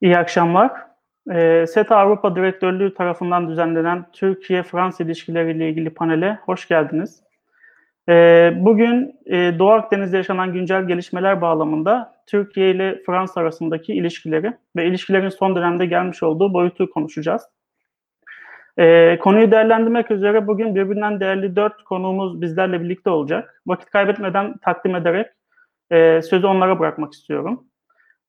[0.00, 0.72] İyi akşamlar.
[1.30, 7.22] E, SETA Avrupa Direktörlüğü tarafından düzenlenen Türkiye-Fransa ilişkileriyle ilgili panele hoş geldiniz.
[8.08, 14.86] E, bugün e, Doğu Akdeniz'de yaşanan güncel gelişmeler bağlamında Türkiye ile Fransa arasındaki ilişkileri ve
[14.86, 17.42] ilişkilerin son dönemde gelmiş olduğu boyutu konuşacağız.
[18.78, 23.62] E, konuyu değerlendirmek üzere bugün birbirinden değerli dört konuğumuz bizlerle birlikte olacak.
[23.66, 25.26] Vakit kaybetmeden takdim ederek
[25.90, 27.64] e, sözü onlara bırakmak istiyorum.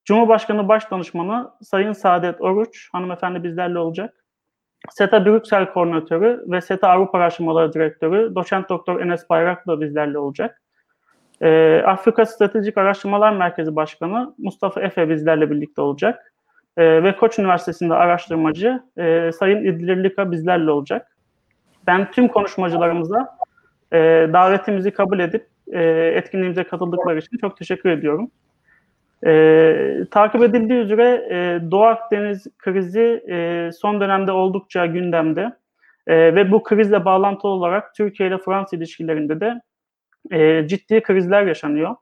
[0.05, 4.13] Cumhurbaşkanı Başdanışmanı Sayın Saadet Oruç hanımefendi bizlerle olacak.
[4.89, 10.61] SETA Brüksel Koordinatörü ve SETA Avrupa Araştırmaları Direktörü Doçent Doktor Enes Bayrak da bizlerle olacak.
[11.41, 16.33] Ee, Afrika Stratejik Araştırmalar Merkezi Başkanı Mustafa Efe bizlerle birlikte olacak.
[16.77, 21.17] Ee, ve Koç Üniversitesi'nde araştırmacı e, Sayın İdlir Lika bizlerle olacak.
[21.87, 23.37] Ben tüm konuşmacılarımıza
[23.93, 23.97] e,
[24.33, 25.83] davetimizi kabul edip e,
[26.15, 28.31] etkinliğimize katıldıkları için çok teşekkür ediyorum.
[29.25, 35.51] E, takip edildiği üzere e, Doğu Akdeniz krizi e, son dönemde oldukça gündemde
[36.07, 39.61] e, ve bu krizle bağlantılı olarak Türkiye ile Fransa ilişkilerinde de
[40.31, 41.95] e, ciddi krizler yaşanıyor.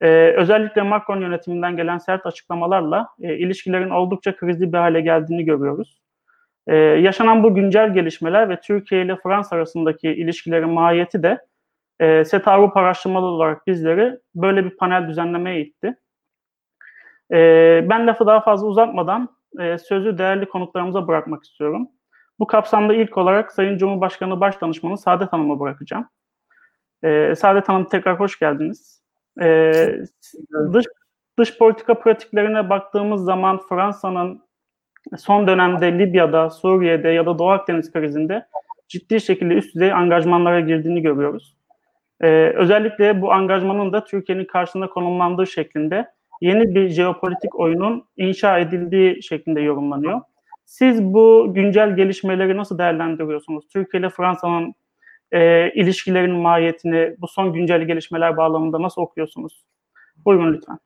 [0.00, 6.00] E, özellikle Macron yönetiminden gelen sert açıklamalarla e, ilişkilerin oldukça krizli bir hale geldiğini görüyoruz.
[6.66, 11.38] E, yaşanan bu güncel gelişmeler ve Türkiye ile Fransa arasındaki ilişkilerin mahiyeti de
[12.00, 15.96] e, SETA Avrupa araştırmalı olarak bizleri böyle bir panel düzenlemeye itti.
[17.32, 17.36] E,
[17.90, 19.28] ben lafı daha fazla uzatmadan
[19.60, 21.88] e, sözü değerli konuklarımıza bırakmak istiyorum.
[22.38, 26.08] Bu kapsamda ilk olarak Sayın Cumhurbaşkanı Başdanışmanı Saadet Hanım'a bırakacağım.
[27.02, 29.02] E, Saadet Hanım tekrar hoş geldiniz.
[29.42, 29.72] E,
[30.72, 30.86] dış,
[31.38, 34.44] dış politika pratiklerine baktığımız zaman Fransa'nın
[35.16, 38.46] son dönemde Libya'da, Suriye'de ya da Doğu Akdeniz krizinde
[38.88, 41.56] ciddi şekilde üst düzey angajmanlara girdiğini görüyoruz.
[42.20, 46.10] Ee, özellikle bu angajmanın da Türkiye'nin karşısında konumlandığı şeklinde
[46.44, 50.20] yeni bir jeopolitik oyunun inşa edildiği şeklinde yorumlanıyor.
[50.64, 53.68] Siz bu güncel gelişmeleri nasıl değerlendiriyorsunuz?
[53.72, 54.74] Türkiye ile Fransa'nın
[55.32, 59.64] e, ilişkilerinin mahiyetini bu son güncel gelişmeler bağlamında nasıl okuyorsunuz?
[60.24, 60.78] Buyurun lütfen.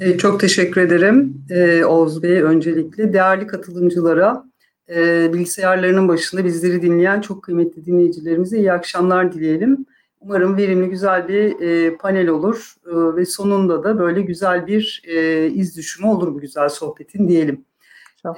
[0.00, 3.12] E, çok teşekkür ederim e, Oğuz Bey öncelikle.
[3.12, 4.44] Değerli katılımcılara,
[4.88, 9.86] e, bilgisayarlarının başında bizleri dinleyen çok kıymetli dinleyicilerimize iyi akşamlar dileyelim.
[10.26, 15.46] Umarım verimli güzel bir e, panel olur e, ve sonunda da böyle güzel bir e,
[15.46, 17.64] iz düşümü olur bu güzel sohbetin diyelim.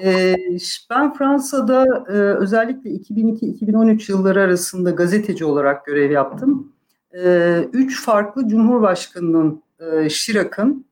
[0.02, 0.34] E,
[0.90, 6.72] ben Fransa'da e, özellikle 2002-2013 yılları arasında gazeteci olarak görev yaptım.
[7.24, 10.86] E, üç farklı Cumhurbaşkanı'nın, e, Chirac'ın,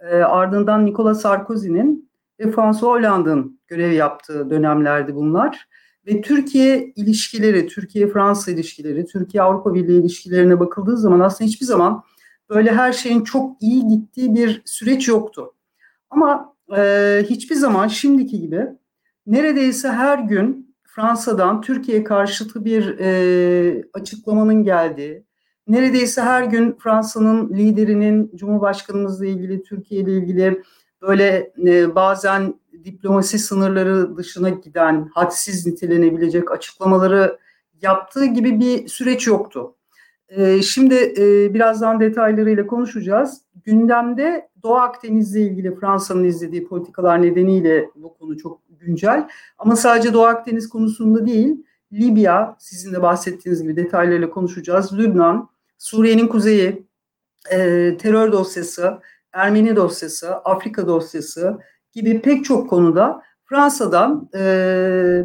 [0.00, 2.10] e, ardından Nicolas Sarkozy'nin
[2.40, 5.68] ve François Hollande'ın görev yaptığı dönemlerdi bunlar.
[6.08, 12.02] Ve Türkiye ilişkileri, Türkiye-Fransa ilişkileri, Türkiye-Avrupa Birliği ilişkilerine bakıldığı zaman aslında hiçbir zaman
[12.50, 15.54] böyle her şeyin çok iyi gittiği bir süreç yoktu.
[16.10, 18.66] Ama e, hiçbir zaman şimdiki gibi
[19.26, 25.24] neredeyse her gün Fransa'dan Türkiye karşıtı bir e, açıklamanın geldiği,
[25.66, 30.62] neredeyse her gün Fransa'nın liderinin Cumhurbaşkanımızla ilgili, Türkiye ile ilgili
[31.02, 32.54] böyle e, bazen
[32.84, 37.38] diplomasi sınırları dışına giden, hadsiz nitelenebilecek açıklamaları
[37.82, 39.74] yaptığı gibi bir süreç yoktu.
[40.28, 43.42] E, şimdi e, birazdan detaylarıyla konuşacağız.
[43.64, 49.28] Gündemde Doğu Akdeniz'le ilgili Fransa'nın izlediği politikalar nedeniyle bu konu çok güncel.
[49.58, 54.98] Ama sadece Doğu Akdeniz konusunda değil, Libya, sizin de bahsettiğiniz gibi detaylarıyla konuşacağız.
[54.98, 55.48] Lübnan,
[55.78, 56.86] Suriye'nin kuzeyi,
[57.50, 57.56] e,
[57.96, 58.98] terör dosyası,
[59.32, 61.58] Ermeni dosyası, Afrika dosyası
[61.92, 64.40] gibi pek çok konuda Fransa'dan e,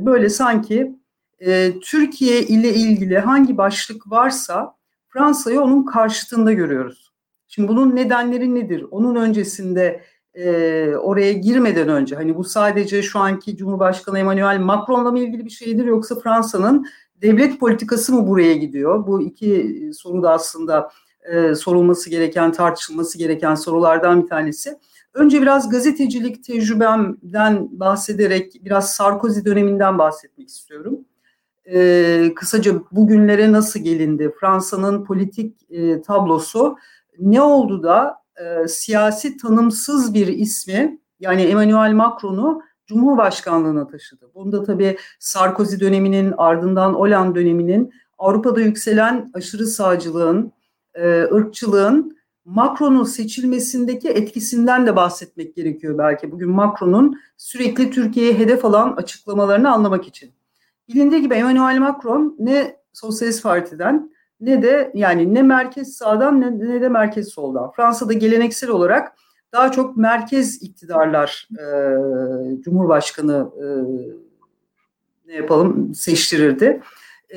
[0.01, 0.95] böyle sanki
[1.39, 4.75] e, Türkiye ile ilgili hangi başlık varsa
[5.09, 7.13] Fransa'yı onun karşıtında görüyoruz.
[7.47, 8.85] Şimdi bunun nedenleri nedir?
[8.91, 10.03] Onun öncesinde
[10.33, 15.49] e, oraya girmeden önce hani bu sadece şu anki Cumhurbaşkanı Emmanuel Macron'la mı ilgili bir
[15.49, 16.85] şeydir yoksa Fransa'nın
[17.21, 19.07] devlet politikası mı buraya gidiyor?
[19.07, 20.89] Bu iki soru da aslında
[21.31, 24.79] e, sorulması gereken, tartışılması gereken sorulardan bir tanesi.
[25.13, 30.99] Önce biraz gazetecilik tecrübemden bahsederek biraz Sarkozy döneminden bahsetmek istiyorum.
[31.65, 34.33] E, kısaca bugünlere nasıl gelindi?
[34.39, 36.77] Fransa'nın politik e, tablosu
[37.19, 44.29] ne oldu da e, siyasi tanımsız bir ismi yani Emmanuel Macron'u Cumhurbaşkanlığına taşıdı.
[44.35, 50.51] Bunda tabii Sarkozy döneminin ardından Hollande döneminin Avrupa'da yükselen aşırı sağcılığın,
[50.95, 56.31] e, ırkçılığın Macron'un seçilmesindeki etkisinden de bahsetmek gerekiyor belki.
[56.31, 60.31] Bugün Macron'un sürekli Türkiye'ye hedef alan açıklamalarını anlamak için.
[60.89, 64.11] Bilindiği gibi Emmanuel Macron ne Sosyalist Parti'den
[64.41, 67.71] ne de yani ne merkez sağdan ne, ne de merkez soldan.
[67.71, 69.13] Fransa'da geleneksel olarak
[69.53, 71.65] daha çok merkez iktidarlar e,
[72.61, 73.65] Cumhurbaşkanı e,
[75.27, 76.81] ne yapalım seçtirirdi.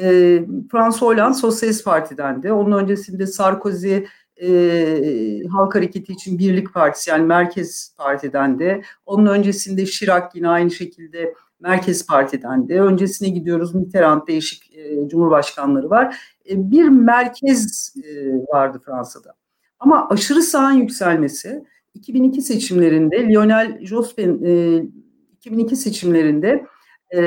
[0.00, 2.52] E, François Hollande Sosyalist Parti'dendi.
[2.52, 3.98] Onun öncesinde Sarkozy
[4.42, 8.82] e, Halk Hareketi için Birlik Partisi yani Merkez Parti'dendi.
[9.06, 12.80] Onun öncesinde Chirac yine aynı şekilde Merkez Parti'den de.
[12.80, 16.16] Öncesine gidiyoruz Mitterrand değişik e, cumhurbaşkanları var.
[16.50, 19.34] E, bir merkez e, vardı Fransa'da.
[19.78, 21.64] Ama aşırı sağın yükselmesi
[21.94, 24.82] 2002 seçimlerinde Lionel Jospin e,
[25.32, 26.66] 2002 seçimlerinde
[27.10, 27.20] e,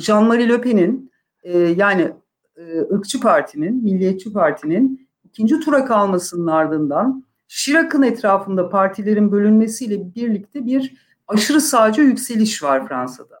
[0.00, 1.11] Jean-Marie Le Pen'in
[1.42, 2.12] e, yani
[2.56, 10.94] e, ırkçı partinin, milliyetçi partinin ikinci tura kalmasının ardından Chirac'ın etrafında partilerin bölünmesiyle birlikte bir
[11.28, 13.40] aşırı sağcı yükseliş var Fransa'da.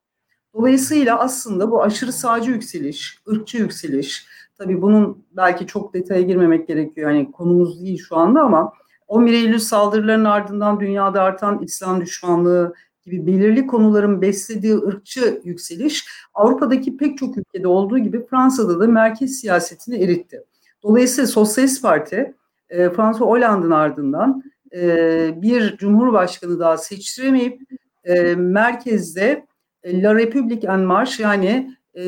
[0.54, 4.26] Dolayısıyla aslında bu aşırı sağcı yükseliş, ırkçı yükseliş,
[4.58, 7.10] tabii bunun belki çok detaya girmemek gerekiyor.
[7.10, 8.72] Yani konumuz değil şu anda ama
[9.08, 16.04] 11 Eylül saldırılarının ardından dünyada artan İslam düşmanlığı gibi belirli konuların beslediği ırkçı yükseliş
[16.34, 20.44] Avrupa'daki pek çok ülkede olduğu gibi Fransa'da da merkez siyasetini eritti.
[20.82, 22.34] Dolayısıyla Sosyalist Parti
[22.68, 24.42] e, François Hollande'ın ardından
[24.74, 27.60] e, bir cumhurbaşkanı daha seçtiremeyip
[28.04, 29.46] e, merkezde
[29.82, 32.04] e, La République en Marche yani e,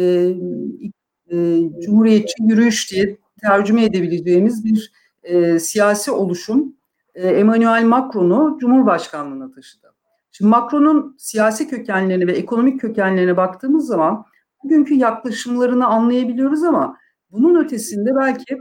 [1.31, 1.37] e,
[1.81, 4.93] Cumhuriyetçi Yürüyüş diye tercüme edebileceğimiz bir
[5.23, 6.77] e, siyasi oluşum
[7.15, 9.94] e, Emmanuel Macron'u Cumhurbaşkanlığına taşıdı.
[10.37, 14.25] Şimdi Macron'un siyasi kökenlerine ve ekonomik kökenlerine baktığımız zaman
[14.65, 16.97] bugünkü yaklaşımlarını anlayabiliyoruz ama
[17.31, 18.57] bunun ötesinde belki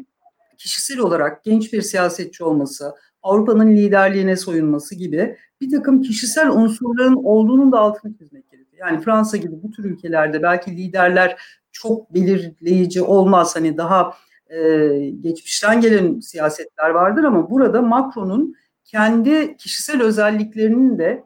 [0.58, 7.72] kişisel olarak genç bir siyasetçi olması, Avrupa'nın liderliğine soyunması gibi bir takım kişisel unsurların olduğunun
[7.72, 8.88] da altını çizmek gerekiyor.
[8.88, 11.42] Yani Fransa gibi bu tür ülkelerde belki liderler
[11.72, 13.56] çok belirleyici olmaz.
[13.56, 14.14] Hani daha
[14.50, 18.56] e, geçmişten gelen siyasetler vardır ama burada Macron'un
[18.86, 21.24] kendi kişisel özelliklerinin de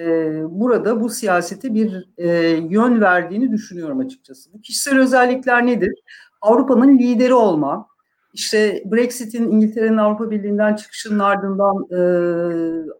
[0.00, 0.04] e,
[0.50, 2.28] burada bu siyasete bir e,
[2.70, 4.52] yön verdiğini düşünüyorum açıkçası.
[4.52, 5.92] Bu kişisel özellikler nedir?
[6.40, 7.88] Avrupa'nın lideri olma,
[8.32, 11.98] işte Brexit'in İngiltere'nin Avrupa Birliği'nden çıkışının ardından e,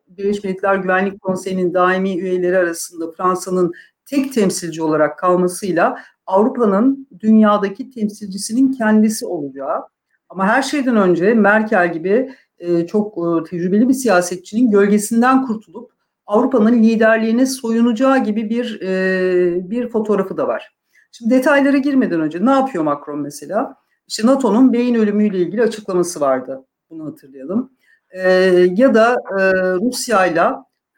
[0.08, 3.72] Birleşmiş Milletler Güvenlik Konseyi'nin daimi üyeleri arasında Fransa'nın
[4.06, 9.82] tek temsilci olarak kalmasıyla Avrupa'nın dünyadaki temsilcisinin kendisi olacağı.
[10.28, 15.97] Ama her şeyden önce Merkel gibi e, çok e, tecrübeli bir siyasetçinin gölgesinden kurtulup
[16.28, 20.76] Avrupa'nın liderliğine soyunacağı gibi bir e, bir fotoğrafı da var.
[21.12, 23.74] Şimdi detaylara girmeden önce ne yapıyor Macron mesela?
[24.08, 26.64] İşte NATO'nun beyin ölümüyle ilgili açıklaması vardı.
[26.90, 27.72] Bunu hatırlayalım.
[28.10, 28.30] E,
[28.76, 29.42] ya da e,
[29.74, 30.42] Rusya ile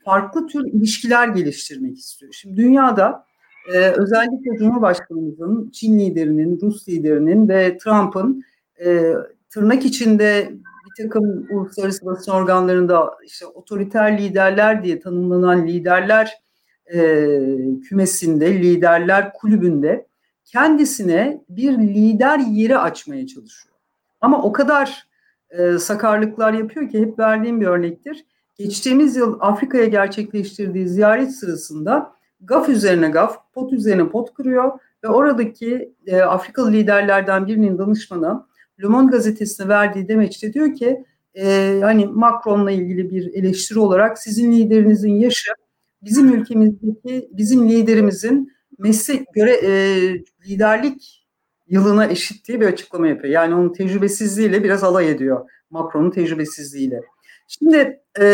[0.04, 2.32] farklı tür ilişkiler geliştirmek istiyor.
[2.32, 3.24] Şimdi dünyada
[3.74, 8.44] e, özellikle Cumhurbaşkanımızın, Çin liderinin, Rus liderinin ve Trump'ın
[8.84, 9.14] e,
[9.50, 10.52] tırnak içinde
[10.98, 16.40] bir takım uluslararası basın organlarında işte otoriter liderler diye tanımlanan liderler
[16.94, 17.00] e,
[17.88, 20.06] kümesinde, liderler kulübünde
[20.44, 23.74] kendisine bir lider yeri açmaya çalışıyor.
[24.20, 25.06] Ama o kadar
[25.50, 28.24] e, sakarlıklar yapıyor ki hep verdiğim bir örnektir.
[28.58, 35.94] Geçtiğimiz yıl Afrika'ya gerçekleştirdiği ziyaret sırasında gaf üzerine gaf, pot üzerine pot kırıyor ve oradaki
[36.06, 38.46] e, Afrikalı liderlerden birinin danışmanı
[38.82, 41.04] Le Monde gazetesine verdiği demeçte diyor ki
[41.34, 45.52] e, hani Macron'la ilgili bir eleştiri olarak sizin liderinizin yaşı
[46.02, 49.70] bizim ülkemizdeki bizim liderimizin meslek göre e,
[50.46, 51.26] liderlik
[51.68, 53.34] yılına eşit diye bir açıklama yapıyor.
[53.34, 57.02] Yani onun tecrübesizliğiyle biraz alay ediyor Macron'un tecrübesizliğiyle.
[57.48, 58.26] Şimdi e,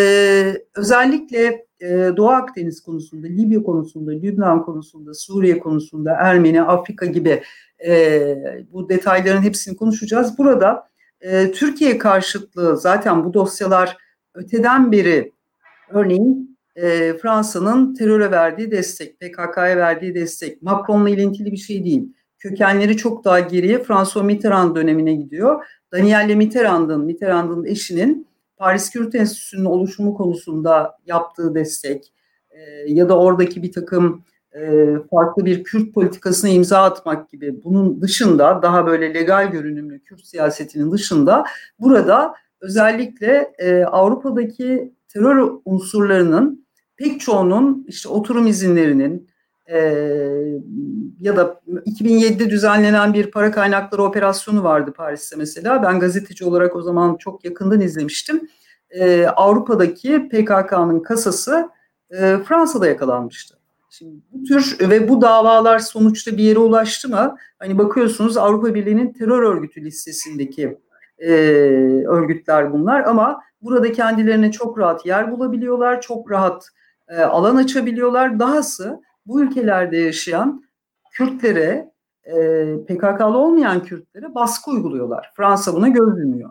[0.77, 7.43] özellikle e, Doğu Akdeniz konusunda, Libya konusunda, Lübnan konusunda, Suriye konusunda, Ermeni, Afrika gibi
[7.87, 8.37] e,
[8.73, 10.39] bu detayların hepsini konuşacağız.
[10.39, 10.89] Burada
[11.21, 13.97] e, Türkiye karşıtlığı zaten bu dosyalar
[14.35, 15.33] öteden beri
[15.91, 22.13] örneğin e, Fransa'nın teröre verdiği destek, PKK'ya verdiği destek, Macron'la ilintili bir şey değil.
[22.39, 25.65] Kökenleri çok daha geriye François Mitterrand dönemine gidiyor.
[25.93, 32.13] Danielle Mitterrand'ın, Mitterrand'ın eşinin Paris Kürt Enstitüsü'nün oluşumu konusunda yaptığı destek
[32.51, 34.25] e, ya da oradaki bir takım
[35.11, 40.93] farklı bir Kürt politikasına imza atmak gibi bunun dışında daha böyle legal görünümlü Kürt siyasetinin
[40.93, 41.45] dışında
[41.79, 49.29] burada özellikle e, Avrupa'daki terör unsurlarının pek çoğunun işte oturum izinlerinin
[49.67, 49.79] e,
[51.21, 55.83] ya da 2007'de düzenlenen bir para kaynakları operasyonu vardı Paris'te mesela.
[55.83, 58.49] Ben gazeteci olarak o zaman çok yakından izlemiştim.
[58.91, 61.69] E, Avrupa'daki PKK'nın kasası
[62.11, 63.57] e, Fransa'da yakalanmıştı.
[63.99, 67.37] Şimdi bu tür ve bu davalar sonuçta bir yere ulaştı mı?
[67.59, 70.79] Hani bakıyorsunuz Avrupa Birliği'nin terör örgütü listesindeki
[71.19, 71.33] e,
[72.07, 76.69] örgütler bunlar ama burada kendilerine çok rahat yer bulabiliyorlar, çok rahat
[77.09, 78.39] e, alan açabiliyorlar.
[78.39, 80.65] Dahası bu ülkelerde yaşayan
[81.13, 81.93] Kürtlere,
[82.25, 82.35] e,
[82.89, 85.33] PKK'lı olmayan Kürtlere baskı uyguluyorlar.
[85.37, 86.51] Fransa buna göz yumuyor.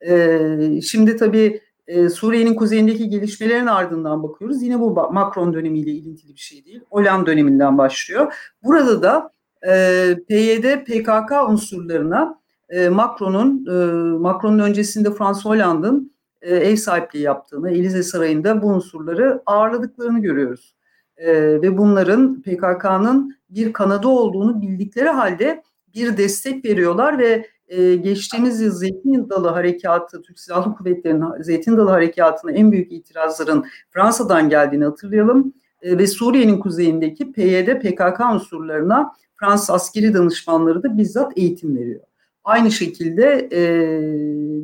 [0.00, 4.62] E, şimdi tabii e, Suriye'nin kuzeyindeki gelişmelerin ardından bakıyoruz.
[4.62, 6.80] Yine bu Macron dönemiyle ilintili bir şey değil.
[6.90, 8.34] Hollande döneminden başlıyor.
[8.62, 9.30] Burada da
[9.68, 12.38] e, PYD, PKK unsurlarına
[12.68, 13.72] e, Macron'un e,
[14.18, 20.74] Macron'un öncesinde François Hollande'ın e, ev sahipliği yaptığını, Elize Sarayı'nda bu unsurları ağırladıklarını görüyoruz.
[21.16, 25.62] E, ve bunların PKK'nın bir kanadı olduğunu bildikleri halde
[25.94, 31.90] bir destek veriyorlar ve e, geçtiğimiz yıl Zeytin Dalı Harekatı, Türk Silahlı Kuvvetleri'nin Zeytin Dalı
[31.90, 35.54] Harekatı'na en büyük itirazların Fransa'dan geldiğini hatırlayalım.
[35.82, 42.00] E, ve Suriye'nin kuzeyindeki PYD, PKK unsurlarına Fransız askeri danışmanları da bizzat eğitim veriyor.
[42.44, 43.60] Aynı şekilde e,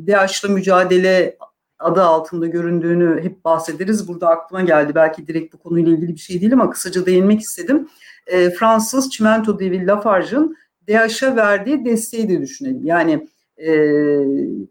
[0.07, 1.37] DAEŞ'la mücadele
[1.79, 4.07] adı altında göründüğünü hep bahsederiz.
[4.07, 4.95] Burada aklıma geldi.
[4.95, 7.87] Belki direkt bu konuyla ilgili bir şey değil ama kısaca değinmek istedim.
[8.27, 12.85] E, Fransız Çimento devi Lafarge'ın DAEŞ'e verdiği desteği de düşünelim.
[12.85, 13.73] Yani e,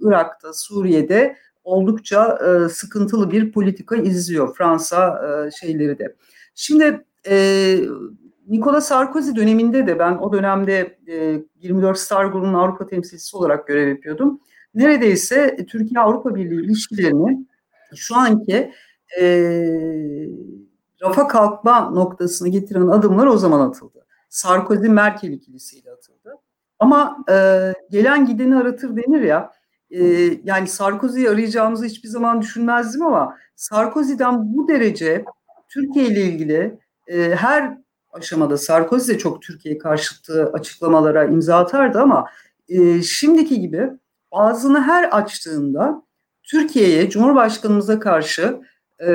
[0.00, 6.16] Irak'ta, Suriye'de oldukça e, sıkıntılı bir politika izliyor Fransa e, şeyleri de.
[6.54, 7.76] Şimdi e,
[8.48, 13.88] Nicolas Sarkozy döneminde de ben o dönemde e, 24 Star Group'un Avrupa temsilcisi olarak görev
[13.88, 14.40] yapıyordum.
[14.74, 17.46] Neredeyse Türkiye-Avrupa Birliği ilişkilerini
[17.96, 18.72] şu anki
[19.20, 19.24] e,
[21.02, 23.99] rafa kalkma noktasına getiren adımlar o zaman atıldı.
[24.30, 26.36] Sarkozy-Merkel ikilisiyle atıldı.
[26.78, 29.52] Ama e, gelen gideni aratır denir ya,
[29.90, 30.02] e,
[30.44, 35.24] yani Sarkozy'yi arayacağımızı hiçbir zaman düşünmezdim ama Sarkozy'den bu derece
[35.68, 37.78] Türkiye ile ilgili e, her
[38.12, 42.26] aşamada Sarkozy de çok Türkiye karşıtı açıklamalara imza atardı ama
[42.68, 43.90] e, şimdiki gibi
[44.30, 46.02] ağzını her açtığında
[46.42, 48.60] Türkiye'ye, Cumhurbaşkanımıza karşı
[48.98, 49.12] e,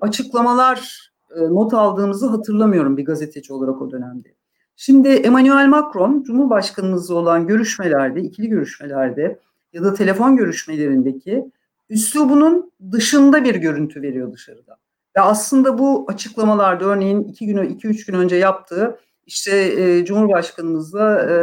[0.00, 4.34] açıklamalar e, not aldığımızı hatırlamıyorum bir gazeteci olarak o dönemde.
[4.76, 9.38] Şimdi Emmanuel Macron Cumhurbaşkanımızla olan görüşmelerde, ikili görüşmelerde
[9.72, 11.44] ya da telefon görüşmelerindeki
[11.90, 14.76] üslubunun dışında bir görüntü veriyor dışarıda.
[15.16, 21.22] Ve aslında bu açıklamalarda örneğin iki gün, iki üç gün önce yaptığı işte e, Cumhurbaşkanımızla
[21.22, 21.34] e,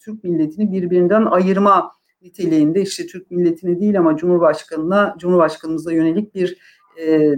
[0.00, 1.92] Türk milletini birbirinden ayırma
[2.22, 6.58] niteliğinde işte Türk milletini değil ama Cumhurbaşkanına, Cumhurbaşkanımıza yönelik bir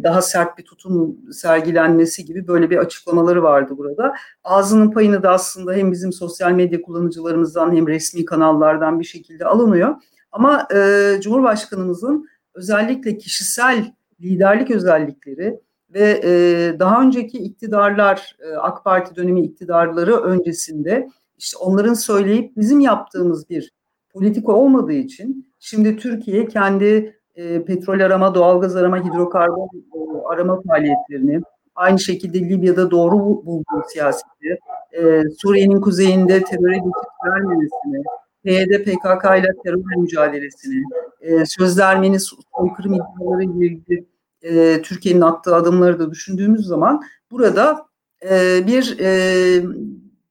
[0.03, 4.15] daha sert bir tutum sergilenmesi gibi böyle bir açıklamaları vardı burada.
[4.45, 9.95] Ağzının payını da aslında hem bizim sosyal medya kullanıcılarımızdan hem resmi kanallardan bir şekilde alınıyor.
[10.33, 15.61] Ama e, Cumhurbaşkanımızın özellikle kişisel liderlik özellikleri
[15.91, 16.31] ve e,
[16.79, 21.09] daha önceki iktidarlar, e, AK Parti dönemi iktidarları öncesinde
[21.39, 23.73] işte onların söyleyip bizim yaptığımız bir
[24.11, 31.41] politika olmadığı için şimdi Türkiye kendi e, petrol arama, doğalgaz arama, hidrokarbon e, arama faaliyetlerini,
[31.75, 34.59] aynı şekilde Libya'da doğru bulduğu siyaseti,
[34.93, 38.03] e, Suriye'nin kuzeyinde teröre geçit vermemesini,
[38.45, 40.83] PYD PKK ile terör mücadelesini,
[41.21, 44.07] e, sözlermeni soykırım iddiaları ilgili
[44.43, 47.87] e, Türkiye'nin attığı adımları da düşündüğümüz zaman burada
[48.31, 49.63] e, bir e,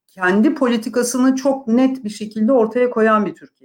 [0.08, 3.65] kendi politikasını çok net bir şekilde ortaya koyan bir Türkiye.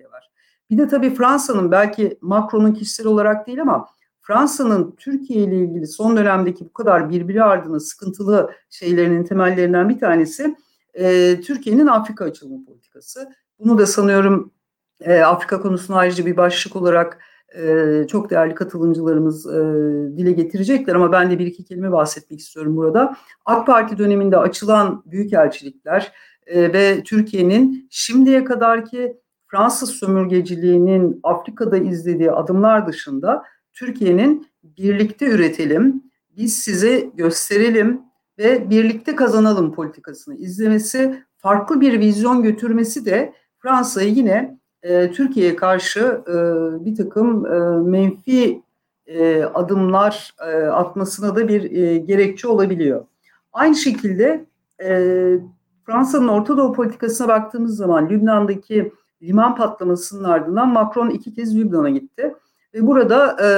[0.71, 3.87] Bir de tabii Fransa'nın belki Macron'un kişisel olarak değil ama
[4.21, 10.57] Fransa'nın Türkiye ile ilgili son dönemdeki bu kadar birbiri ardına sıkıntılı şeylerinin temellerinden bir tanesi
[10.95, 13.29] e, Türkiye'nin Afrika açılımı politikası.
[13.59, 14.53] Bunu da sanıyorum
[15.01, 17.19] e, Afrika konusunu ayrıca bir başlık olarak
[17.57, 19.61] e, çok değerli katılımcılarımız e,
[20.17, 23.17] dile getirecekler ama ben de bir iki kelime bahsetmek istiyorum burada.
[23.45, 26.13] AK Parti döneminde açılan büyükelçilikler
[26.47, 29.17] e, ve Türkiye'nin şimdiye kadarki
[29.51, 33.43] Fransız sömürgeciliğinin Afrika'da izlediği adımlar dışında
[33.73, 36.03] Türkiye'nin birlikte üretelim,
[36.37, 38.01] biz size gösterelim
[38.39, 46.01] ve birlikte kazanalım politikasını izlemesi, farklı bir vizyon götürmesi de Fransa'yı yine e, Türkiye'ye karşı
[46.01, 46.35] e,
[46.85, 47.59] bir takım e,
[47.91, 48.63] menfi
[49.07, 53.05] e, adımlar e, atmasına da bir e, gerekçe olabiliyor.
[53.53, 54.45] Aynı şekilde
[54.83, 54.89] e,
[55.87, 58.93] Fransa'nın Orta Doğu politikasına baktığımız zaman Lübnan'daki
[59.23, 62.35] liman patlamasının ardından Macron iki kez Lübnan'a gitti.
[62.75, 63.49] Ve burada e,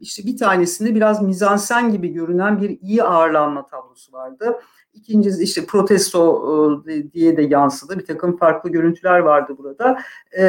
[0.00, 4.60] işte bir tanesinde biraz mizansen gibi görünen bir iyi ağırlanma tablosu vardı.
[4.94, 7.98] İkincisi işte protesto e, diye de yansıdı.
[7.98, 9.98] Bir takım farklı görüntüler vardı burada.
[10.38, 10.42] E,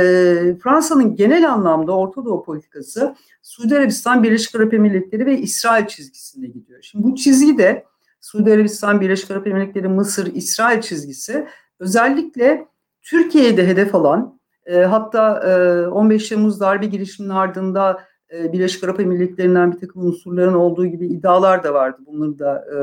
[0.64, 6.80] Fransa'nın genel anlamda Orta Doğu politikası Suudi Arabistan, Birleşik Arap Emirlikleri ve İsrail çizgisinde gidiyor.
[6.82, 7.86] Şimdi bu çizgi de
[8.22, 11.48] Suudi Arabistan, Birleşik Arap Emirlikleri, Mısır, İsrail çizgisi
[11.80, 12.68] özellikle
[13.02, 14.37] Türkiye'de hedef alan
[14.68, 18.02] E, hatta e, 15 Temmuz darbe girişiminin ardında
[18.34, 22.02] e, Birleşik Arap Emirlikleri'nden bir takım unsurların olduğu gibi iddialar da vardı.
[22.06, 22.78] Bunları da e,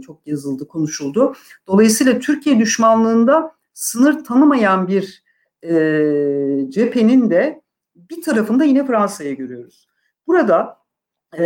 [0.00, 1.34] çok yazıldı, konuşuldu.
[1.66, 5.24] Dolayısıyla Türkiye düşmanlığında sınır tanımayan bir
[5.62, 5.72] e,
[6.68, 7.62] cephenin de
[7.96, 9.88] bir tarafında yine Fransa'ya görüyoruz.
[10.26, 10.76] Burada
[11.38, 11.42] e,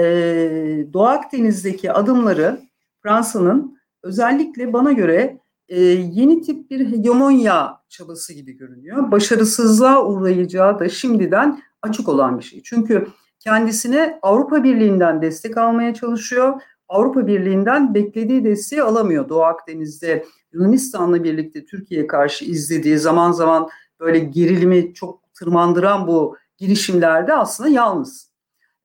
[0.92, 2.60] Doğu Akdeniz'deki adımları
[3.02, 9.10] Fransa'nın özellikle bana göre e, yeni tip bir hegemonya çabası gibi görünüyor.
[9.10, 12.62] Başarısızlığa uğrayacağı da şimdiden açık olan bir şey.
[12.62, 13.06] Çünkü
[13.40, 16.60] kendisine Avrupa Birliği'nden destek almaya çalışıyor.
[16.88, 19.28] Avrupa Birliği'nden beklediği desteği alamıyor.
[19.28, 23.68] Doğu Akdeniz'de Yunanistan'la birlikte Türkiye'ye karşı izlediği zaman zaman
[24.00, 28.30] böyle gerilimi çok tırmandıran bu girişimlerde aslında yalnız.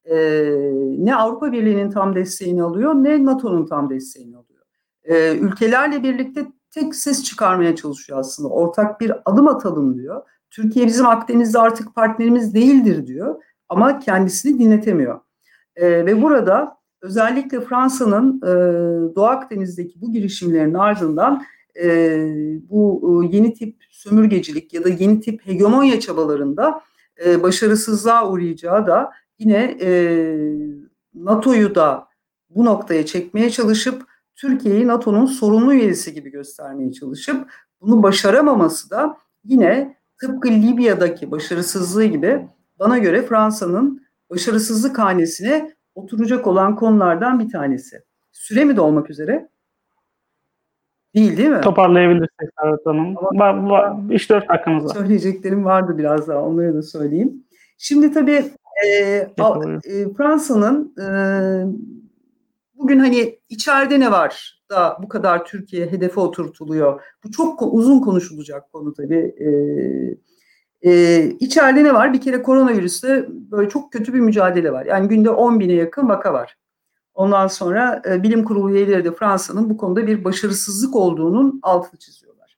[0.06, 0.16] Ee,
[0.98, 4.64] ne Avrupa Birliği'nin tam desteğini alıyor ne NATO'nun tam desteğini alıyor.
[5.04, 8.50] Ee, ülkelerle birlikte tek ses çıkarmaya çalışıyor aslında.
[8.50, 10.22] Ortak bir adım atalım diyor.
[10.50, 15.20] Türkiye bizim Akdeniz'de artık partnerimiz değildir diyor ama kendisini dinletemiyor.
[15.76, 18.50] E, ve burada özellikle Fransa'nın e,
[19.16, 21.44] Doğu Akdeniz'deki bu girişimlerin ardından
[21.84, 22.20] e,
[22.70, 26.82] bu e, yeni tip sömürgecilik ya da yeni tip hegemonya çabalarında
[27.26, 29.90] e, başarısızlığa uğrayacağı da yine e,
[31.14, 32.08] NATO'yu da
[32.50, 34.09] bu noktaya çekmeye çalışıp
[34.42, 42.48] Türkiye'yi NATO'nun sorumlu üyesi gibi göstermeye çalışıp bunu başaramaması da yine tıpkı Libya'daki başarısızlığı gibi
[42.80, 48.02] bana göre Fransa'nın başarısızlık hanesine oturacak olan konulardan bir tanesi.
[48.32, 49.50] Süre mi dolmak üzere?
[51.16, 51.62] Değil değil mi?
[51.62, 53.16] Toparlayabilirsek Serhat Hanım.
[53.16, 54.94] Var, var, 3-4 dakikamız var.
[54.94, 57.44] Söyleyeceklerim vardı biraz daha onları da söyleyeyim.
[57.78, 58.46] Şimdi tabii
[58.86, 61.06] e, e, Fransa'nın e,
[62.80, 67.02] bugün hani içeride ne var da bu kadar Türkiye hedefe oturtuluyor.
[67.24, 69.36] Bu çok uzun konuşulacak konu tabii.
[69.40, 69.50] E,
[70.82, 72.14] e, içeride ne var?
[72.14, 74.86] Bir kere koronavirüste böyle çok kötü bir mücadele var.
[74.86, 76.58] Yani günde 10 bine yakın vaka var.
[77.14, 82.58] Ondan sonra e, bilim kurulu üyeleri de Fransa'nın bu konuda bir başarısızlık olduğunun altını çiziyorlar.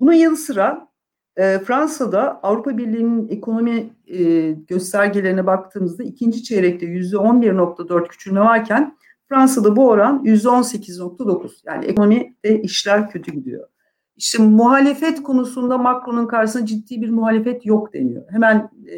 [0.00, 0.88] Bunun yanı sıra
[1.36, 8.96] e, Fransa'da Avrupa Birliği'nin ekonomi e, göstergelerine baktığımızda ikinci çeyrekte %11.4 küçülme varken
[9.28, 11.50] Fransa'da bu oran %18.9.
[11.66, 13.68] Yani ekonomide işler kötü gidiyor.
[14.16, 18.22] İşte muhalefet konusunda Macron'un karşısında ciddi bir muhalefet yok deniyor.
[18.30, 18.96] Hemen e,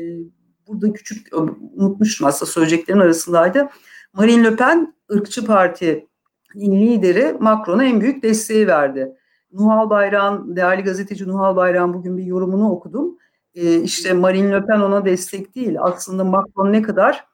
[0.66, 1.28] burada küçük
[1.76, 3.68] unutmuştum aslında söyleyeceklerin arasındaydı.
[4.12, 6.08] Marine Le Pen ırkçı partinin
[6.56, 9.12] lideri Macron'a en büyük desteği verdi.
[9.52, 13.18] Nuhal Bayrak'ın, değerli gazeteci Nuhal Bayrak'ın bugün bir yorumunu okudum.
[13.54, 15.76] E, işte Marine Le Pen ona destek değil.
[15.80, 17.29] Aslında Macron ne kadar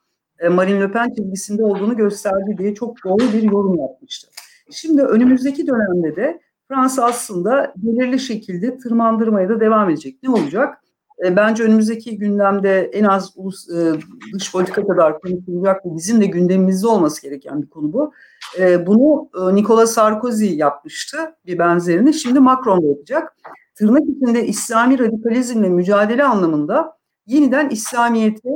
[0.50, 4.28] Marine Le Pen çizgisinde olduğunu gösterdi diye çok doğru bir yorum yapmıştı.
[4.70, 10.22] Şimdi önümüzdeki dönemde de Fransa aslında belirli şekilde tırmandırmaya da devam edecek.
[10.22, 10.78] Ne olacak?
[11.24, 13.92] E, bence önümüzdeki gündemde en az ulus, e,
[14.34, 18.12] dış politika kadar konuşulacak ve bizim de gündemimizde olması gereken bir konu bu.
[18.58, 22.14] E, bunu e, Nicolas Sarkozy yapmıştı bir benzerini.
[22.14, 23.36] Şimdi Macron da yapacak.
[23.74, 26.96] Tırnak içinde İslami radikalizmle mücadele anlamında
[27.26, 28.50] yeniden İslamiyet'i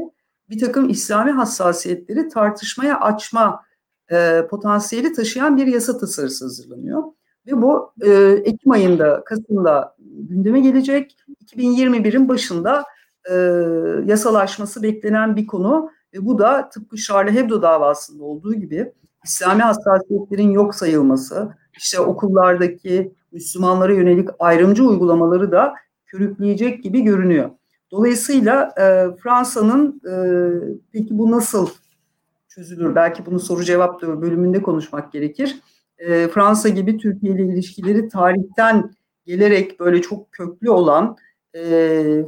[0.51, 3.63] bir takım İslami hassasiyetleri tartışmaya açma
[4.13, 7.03] e, potansiyeli taşıyan bir yasa tasarısı hazırlanıyor.
[7.47, 8.11] Ve bu e,
[8.45, 11.17] Ekim ayında, Kasım'da gündeme gelecek.
[11.45, 12.85] 2021'in başında
[13.31, 13.35] e,
[14.07, 15.91] yasalaşması beklenen bir konu.
[16.15, 18.93] Ve bu da tıpkı Charlie Hebdo davasında olduğu gibi
[19.25, 25.75] İslami hassasiyetlerin yok sayılması, işte okullardaki Müslümanlara yönelik ayrımcı uygulamaları da
[26.07, 27.51] körükleyecek gibi görünüyor.
[27.91, 30.15] Dolayısıyla e, Fransa'nın e,
[30.93, 31.69] peki bu nasıl
[32.49, 32.95] çözülür?
[32.95, 35.61] Belki bunu soru cevap bölümünde konuşmak gerekir
[36.01, 38.91] e, Fransa gibi Türkiye ile ilişkileri tarihten
[39.27, 41.17] gelerek böyle çok köklü olan
[41.55, 41.63] e,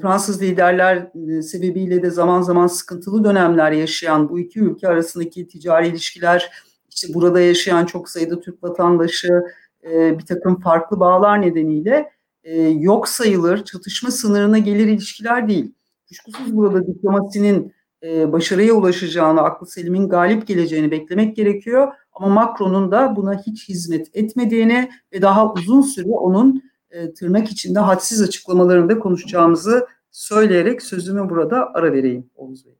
[0.03, 5.88] Fransız liderler e, sebebiyle de zaman zaman sıkıntılı dönemler yaşayan bu iki ülke arasındaki ticari
[5.88, 6.51] ilişkiler,
[6.90, 9.42] işte burada yaşayan çok sayıda Türk vatandaşı
[9.85, 12.11] e, bir takım farklı bağlar nedeniyle
[12.45, 15.75] e, yok sayılır, çatışma sınırına gelir ilişkiler değil.
[16.09, 21.93] Kuşkusuz burada diplomasinin e, başarıya ulaşacağını, aklı selimin galip geleceğini beklemek gerekiyor.
[22.13, 27.79] Ama Macron'un da buna hiç hizmet etmediğini ve daha uzun süre onun e, tırnak içinde
[27.79, 32.79] hadsiz açıklamalarında konuşacağımızı söyleyerek sözümü burada ara vereyim Oğuz Bey.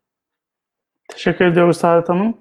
[1.09, 2.35] Teşekkür ediyoruz Saadet Hanım.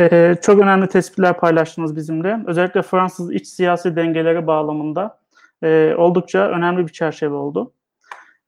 [0.00, 2.38] Ee, çok önemli tespitler paylaştınız bizimle.
[2.46, 5.18] Özellikle Fransız iç siyasi dengeleri bağlamında
[5.64, 7.72] e, oldukça önemli bir çerçeve oldu.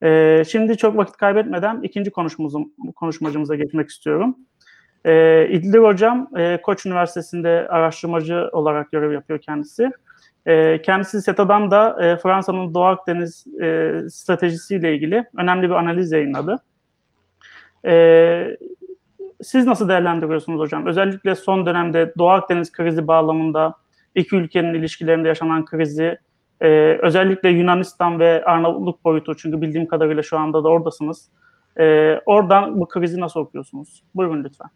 [0.03, 2.11] E, şimdi çok vakit kaybetmeden ikinci
[2.97, 4.37] konuşmacımıza geçmek istiyorum.
[5.05, 9.91] E, İdil Hocam e, Koç Üniversitesi'nde araştırmacı olarak görev yapıyor kendisi.
[10.47, 16.63] E, kendisi SETA'dan da e, Fransa'nın Doğu Akdeniz e, stratejisiyle ilgili önemli bir analiz yayınladı.
[17.87, 18.57] E,
[19.43, 20.87] siz nasıl değerlendiriyorsunuz hocam?
[20.87, 23.75] Özellikle son dönemde Doğu Akdeniz krizi bağlamında
[24.15, 26.19] iki ülkenin ilişkilerinde yaşanan krizi,
[26.61, 31.29] e, özellikle Yunanistan ve Arnavutluk boyutu çünkü bildiğim kadarıyla şu anda da oradasınız.
[31.79, 34.03] E, oradan bu krizi nasıl okuyorsunuz?
[34.15, 34.69] Buyurun lütfen.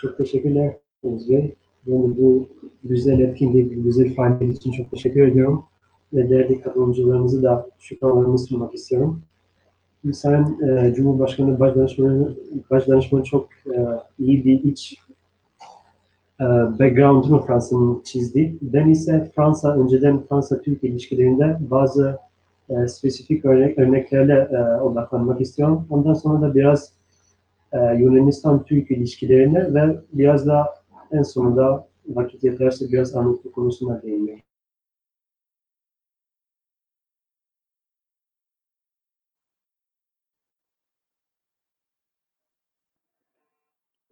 [0.00, 1.54] Çok teşekkürler Oğuz Bey.
[1.86, 2.48] Yani bu
[2.84, 5.64] güzel etkinlik, güzel faaliyet için çok teşekkür ediyorum.
[6.12, 9.22] Ve değerli katılımcılarımızı da şükranlarımı sunmak istiyorum.
[10.12, 12.36] Sayın e, Cumhurbaşkanı Başdanışmanı,
[12.70, 13.78] Başdanışmanı çok e,
[14.18, 14.98] iyi bir iç
[16.78, 18.56] background'unu Fransa'nın çizdi.
[18.62, 22.18] Ben ise Fransa, önceden Fransa-Türk ilişkilerinde bazı
[22.68, 25.86] e, spesifik örnek, örneklerle e, odaklanmak istiyorum.
[25.90, 26.92] Ondan sonra da biraz
[27.72, 30.74] e, Yunanistan-Türk ilişkilerine ve biraz da
[31.12, 34.53] en sonunda vakit yeterse biraz Arnavutluk konusuna değinmek.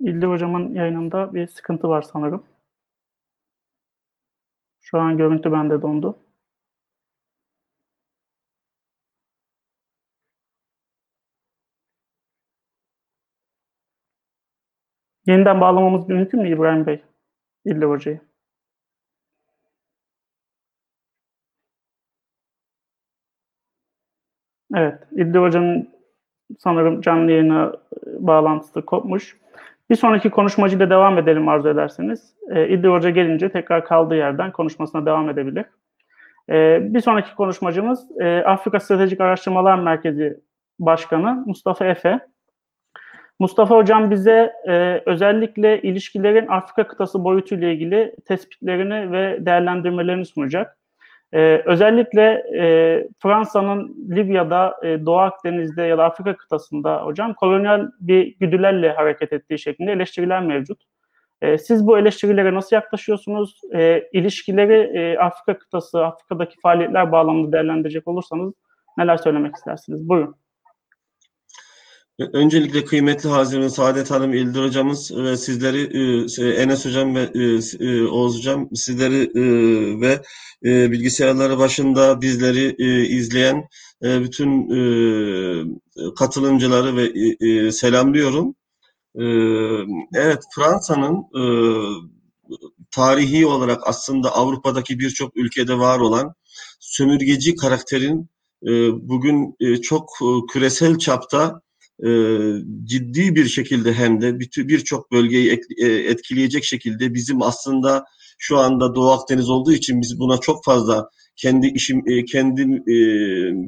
[0.02, 2.44] İldi hocamın yayınında bir sıkıntı var sanırım.
[4.80, 6.18] Şu an görüntü bende dondu.
[15.26, 17.02] Yeniden bağlamamız mümkün mü İbrahim Bey?
[17.64, 18.20] İlli Hoca'yı.
[24.74, 25.90] Evet, İlli Hoca'nın
[26.58, 27.72] sanırım canlı yayına
[28.06, 29.41] bağlantısı kopmuş.
[29.90, 32.34] Bir sonraki konuşmacıyla devam edelim arzu ederseniz.
[32.50, 35.64] E, İddi Hoca gelince tekrar kaldığı yerden konuşmasına devam edebilir.
[36.50, 40.40] E, bir sonraki konuşmacımız e, Afrika Stratejik Araştırmalar Merkezi
[40.78, 42.20] Başkanı Mustafa Efe.
[43.38, 50.78] Mustafa Hocam bize e, özellikle ilişkilerin Afrika kıtası boyutuyla ilgili tespitlerini ve değerlendirmelerini sunacak.
[51.34, 52.22] Ee, özellikle
[52.58, 59.32] e, Fransa'nın Libya'da, e, Doğu Akdeniz'de ya da Afrika kıtasında hocam kolonyal bir güdülerle hareket
[59.32, 60.82] ettiği şeklinde eleştiriler mevcut.
[61.42, 63.60] E, siz bu eleştirilere nasıl yaklaşıyorsunuz?
[63.74, 68.52] E, ilişkileri e, Afrika kıtası, Afrika'daki faaliyetler bağlamında değerlendirecek olursanız
[68.98, 70.08] neler söylemek istersiniz?
[70.08, 70.41] Buyurun.
[72.18, 75.80] Öncelikle kıymetli Hazirun Saadet Hanım, İldir Hocamız ve sizleri,
[76.56, 77.30] Enes Hocam ve
[78.08, 79.30] Oğuz Hocam, sizleri
[80.00, 80.22] ve
[80.92, 82.74] bilgisayarları başında bizleri
[83.06, 83.68] izleyen
[84.02, 84.68] bütün
[86.18, 88.54] katılımcıları ve selamlıyorum.
[90.14, 91.24] Evet, Fransa'nın
[92.90, 96.34] tarihi olarak aslında Avrupa'daki birçok ülkede var olan
[96.80, 98.30] sömürgeci karakterin
[99.08, 100.10] bugün çok
[100.52, 101.61] küresel çapta
[102.00, 102.08] e,
[102.84, 108.04] ciddi bir şekilde hem de birçok bölgeyi e, etkileyecek şekilde bizim aslında
[108.38, 112.82] şu anda Doğu Akdeniz olduğu için biz buna çok fazla kendi işim e, kendi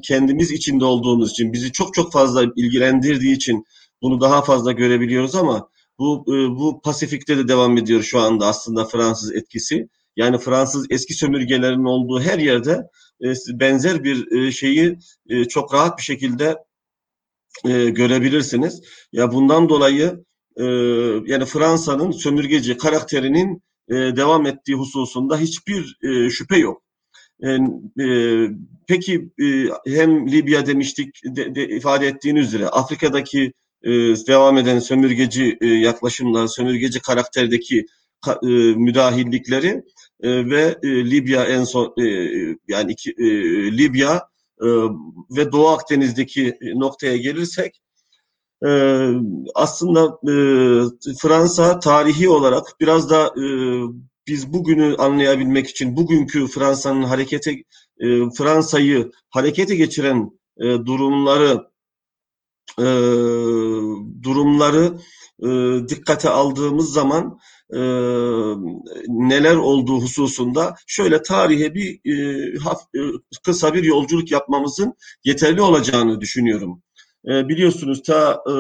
[0.03, 3.65] kendimiz içinde olduğumuz için bizi çok çok fazla ilgilendirdiği için
[4.03, 9.35] bunu daha fazla görebiliyoruz ama bu bu Pasifik'te de devam ediyor şu anda aslında Fransız
[9.35, 9.89] etkisi.
[10.17, 12.83] Yani Fransız eski sömürgelerin olduğu her yerde
[13.49, 14.99] benzer bir şeyi
[15.49, 16.57] çok rahat bir şekilde
[17.65, 18.81] e, görebilirsiniz.
[19.13, 20.25] Ya bundan dolayı
[20.57, 20.65] e,
[21.27, 26.83] yani Fransa'nın sömürgeci karakterinin e, devam ettiği hususunda hiçbir e, şüphe yok.
[27.43, 27.49] E,
[28.05, 28.49] e,
[28.89, 29.45] peki e,
[29.87, 33.91] hem Libya demiştik de, de, ifade ettiğiniz üzere Afrika'daki e,
[34.27, 37.87] devam eden sömürgeci e, yaklaşımlar, sömürgeci karakterdeki
[38.43, 39.83] e, müdahillikleri
[40.23, 42.05] e, ve e, Libya en son e,
[42.69, 43.27] yani iki, e,
[43.77, 44.23] Libya
[44.63, 44.67] ee,
[45.37, 47.81] ve Doğu Akdeniz'deki noktaya gelirsek
[48.67, 49.09] e,
[49.55, 50.35] aslında e,
[51.19, 53.45] Fransa tarihi olarak biraz da e,
[54.27, 57.55] biz bugünü anlayabilmek için bugünkü Fransa'nın harekete
[58.37, 61.61] Fransa'yı harekete geçiren durumları
[64.23, 64.99] durumları
[65.89, 67.39] dikkate aldığımız zaman
[67.73, 67.81] e,
[69.09, 73.01] neler olduğu hususunda şöyle tarihe bir e, haf, e,
[73.45, 76.83] kısa bir yolculuk yapmamızın yeterli olacağını düşünüyorum.
[77.29, 78.55] E, biliyorsunuz ta e,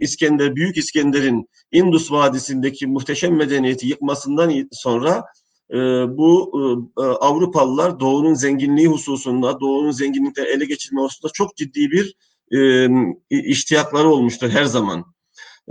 [0.00, 5.24] İskender, Büyük İskender'in Indus Vadisi'ndeki muhteşem medeniyeti yıkmasından sonra
[5.70, 5.76] e,
[6.18, 6.52] bu
[6.98, 12.14] e, Avrupalılar Doğu'nun zenginliği hususunda, Doğu'nun zenginlikleri ele geçirme hususunda çok ciddi bir
[12.52, 12.88] e,
[13.30, 15.13] iştiyakları olmuştur her zaman.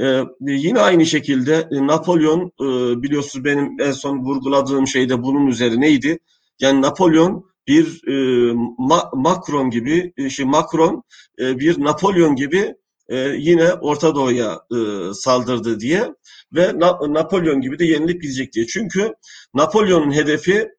[0.01, 5.47] Ee, yine aynı şekilde e, Napolyon e, biliyorsunuz benim en son vurguladığım şey de bunun
[5.47, 6.19] üzerineydi.
[6.60, 11.03] Yani Napolyon bir e, Ma Macron gibi, e, şey Macron
[11.39, 12.75] e, bir Napolyon gibi
[13.10, 14.77] e, yine Orta Doğu'ya e,
[15.13, 16.13] saldırdı diye
[16.53, 18.67] ve Na- Napolyon gibi de yenilip gidecek diye.
[18.67, 19.13] Çünkü
[19.53, 20.69] Napolyon'un hedefi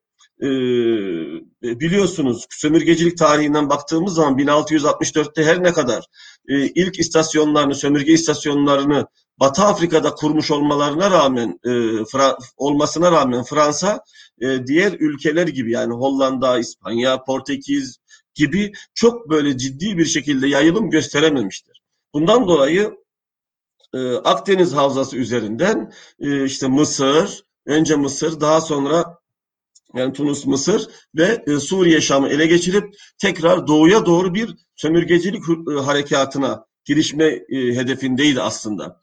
[0.42, 0.46] e,
[1.62, 6.04] biliyorsunuz sömürgecilik tarihinden baktığımız zaman 1664'te her ne kadar
[6.48, 9.06] e, ilk istasyonlarını, sömürge istasyonlarını
[9.38, 11.68] Batı Afrika'da kurmuş olmalarına rağmen e,
[12.02, 14.00] Fra- olmasına rağmen Fransa
[14.40, 17.98] e, diğer ülkeler gibi yani Hollanda, İspanya, Portekiz
[18.34, 21.82] gibi çok böyle ciddi bir şekilde yayılım gösterememiştir.
[22.14, 22.94] Bundan dolayı
[23.94, 29.18] e, Akdeniz Havzası üzerinden e, işte Mısır, önce Mısır, daha sonra
[29.94, 32.84] yani Tunus, Mısır ve e, Suriye Şam'ı ele geçirip
[33.18, 39.00] tekrar doğuya doğru bir sömürgecilik e, harekatına girişme e, hedefindeydi aslında.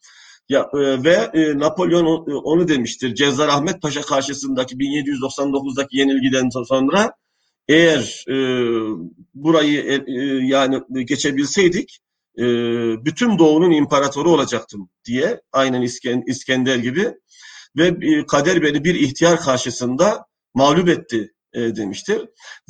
[0.49, 2.05] Ya e, ve Napolyon
[2.43, 3.15] onu demiştir.
[3.15, 7.13] Cezzar Ahmet Paşa karşısındaki 1799'daki yenilgiden sonra
[7.67, 8.35] eğer e,
[9.33, 10.13] burayı e,
[10.45, 11.99] yani geçebilseydik
[12.37, 12.43] e,
[13.05, 17.13] bütün Doğu'nun imparatoru olacaktım diye aynen İsken- İskender gibi
[17.77, 22.21] ve kader beni bir ihtiyar karşısında mağlup etti e, demiştir.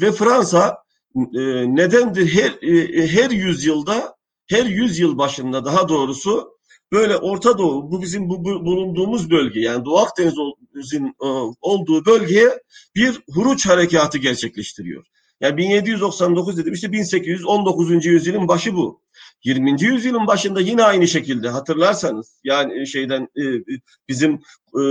[0.02, 0.78] Ve Fransa
[1.16, 1.40] e,
[1.76, 4.16] nedendir her e, her yüzyılda
[4.50, 6.58] her yüzyıl başında daha doğrusu
[6.92, 11.28] böyle Orta Doğu bu bizim bu, bu- bulunduğumuz bölge yani Doğu Akdeniz'in e,
[11.62, 12.50] olduğu bölgeye
[12.96, 15.06] bir huruç harekatı gerçekleştiriyor.
[15.42, 18.06] Yani 1799 dedim işte 1819.
[18.06, 19.02] yüzyılın başı bu.
[19.44, 19.84] 20.
[19.84, 23.44] yüzyılın başında yine aynı şekilde hatırlarsanız yani şeyden e,
[24.10, 24.42] bizim
[24.76, 24.82] e,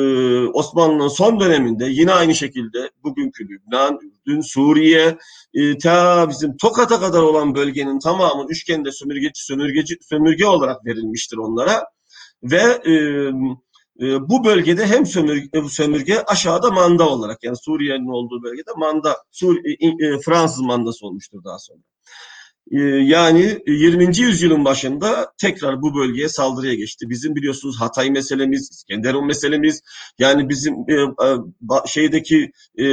[0.46, 5.18] Osmanlı'nın son döneminde yine aynı şekilde bugünkü Lübnan, Ürdün, Suriye,
[5.54, 11.84] e, ta bizim Tokat'a kadar olan bölgenin tamamı üçgende sömürgeci, sömürgeci, sömürge olarak verilmiştir onlara.
[12.42, 12.94] Ve e,
[14.00, 19.56] e, bu bölgede hem sömürge, sömürge aşağıda manda olarak yani Suriye'nin olduğu bölgede manda, Sur,
[19.56, 21.89] e, e, Fransız mandası olmuştur daha sonra.
[22.70, 24.18] E, Yani 20.
[24.18, 27.10] yüzyılın başında tekrar bu bölgeye saldırıya geçti.
[27.10, 29.82] Bizim biliyorsunuz Hatay meselemiz, İskenderun meselemiz,
[30.18, 31.36] yani bizim e, e,
[31.86, 32.84] şeydeki e,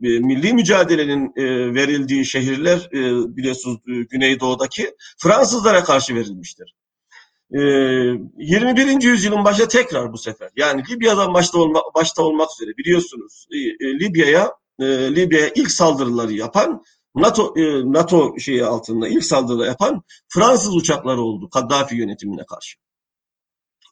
[0.00, 1.32] milli mücadelenin
[1.74, 2.88] verildiği şehirler
[3.36, 3.78] biliyorsunuz
[4.10, 6.74] Güneydoğu'daki Fransızlara karşı verilmiştir.
[7.54, 9.02] E, 21.
[9.02, 13.46] yüzyılın başında tekrar bu sefer yani Libya'dan başta, olma, başta olmak üzere biliyorsunuz
[13.82, 14.52] Libya'ya
[15.10, 16.82] Libya'ya ilk saldırıları yapan
[17.14, 22.78] NATO e, NATO şeyi altında ilk saldırı yapan Fransız uçakları oldu Kaddafi yönetimine karşı.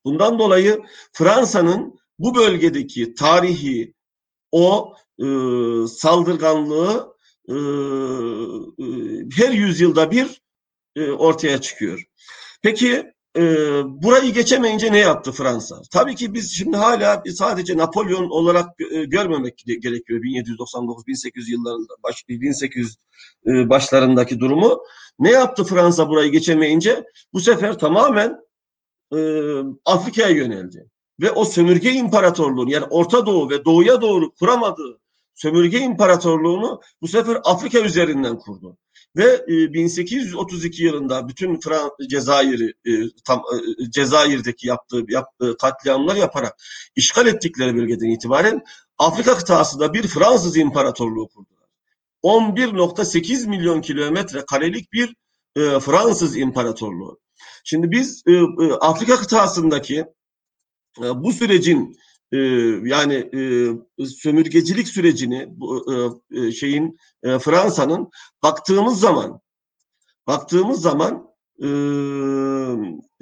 [0.05, 3.95] Bundan dolayı Fransa'nın bu bölgedeki tarihi
[4.53, 5.27] o e,
[5.89, 7.17] saldırganlığı
[7.49, 8.85] e, e,
[9.37, 10.43] her yüzyılda bir
[10.97, 12.05] e, ortaya çıkıyor.
[12.63, 13.43] Peki e,
[13.85, 15.83] burayı geçemeyince ne yaptı Fransa?
[15.91, 22.97] Tabii ki biz şimdi hala sadece Napolyon olarak e, görmemek gerekiyor 1799-1800 yıllarında baş, 1800
[23.47, 24.83] e, başlarındaki durumu.
[25.19, 27.05] Ne yaptı Fransa burayı geçemeyince?
[27.33, 28.37] Bu sefer tamamen
[29.17, 29.19] e,
[29.85, 30.91] Afrika'ya yöneldi.
[31.21, 35.01] Ve o sömürge imparatorluğunu yani Orta Doğu ve Doğu'ya doğru kuramadığı
[35.35, 38.77] sömürge imparatorluğunu bu sefer Afrika üzerinden kurdu.
[39.17, 42.93] Ve e, 1832 yılında bütün Fran Cezayir'i e,
[43.25, 45.05] tam e, Cezayir'deki yaptığı,
[45.61, 46.55] katliamlar yaparak
[46.97, 48.63] işgal ettikleri bölgeden itibaren
[48.99, 51.69] Afrika kıtasında bir Fransız imparatorluğu kurdular.
[52.23, 55.15] 11.8 milyon kilometre karelik bir
[55.57, 57.21] e, Fransız imparatorluğu.
[57.65, 60.05] Şimdi biz e, e, Afrika kıtasındaki
[60.99, 61.97] e, bu sürecin
[62.33, 62.39] e,
[62.85, 63.41] yani e,
[64.07, 65.49] sömürgecilik sürecini
[66.33, 68.11] e, şeyin e, Fransa'nın
[68.43, 69.41] baktığımız zaman
[70.27, 71.29] baktığımız zaman
[71.63, 71.69] e,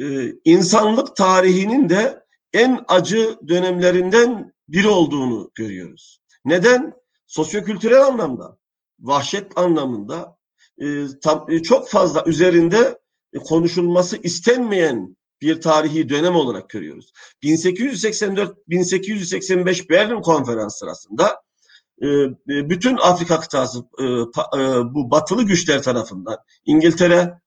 [0.04, 6.20] e, insanlık tarihinin de en acı dönemlerinden biri olduğunu görüyoruz.
[6.44, 6.92] Neden?
[7.26, 8.58] Sosyokültürel anlamda,
[9.00, 10.36] vahşet anlamında
[10.78, 12.98] e, tam, e, çok fazla üzerinde
[13.32, 17.12] e, konuşulması istenmeyen bir tarihi dönem olarak görüyoruz.
[17.42, 21.42] 1884-1885 Berlin Konferansı sırasında
[22.02, 24.04] e, e, bütün Afrika kıtası e,
[24.94, 27.40] bu batılı güçler tarafından İngiltere,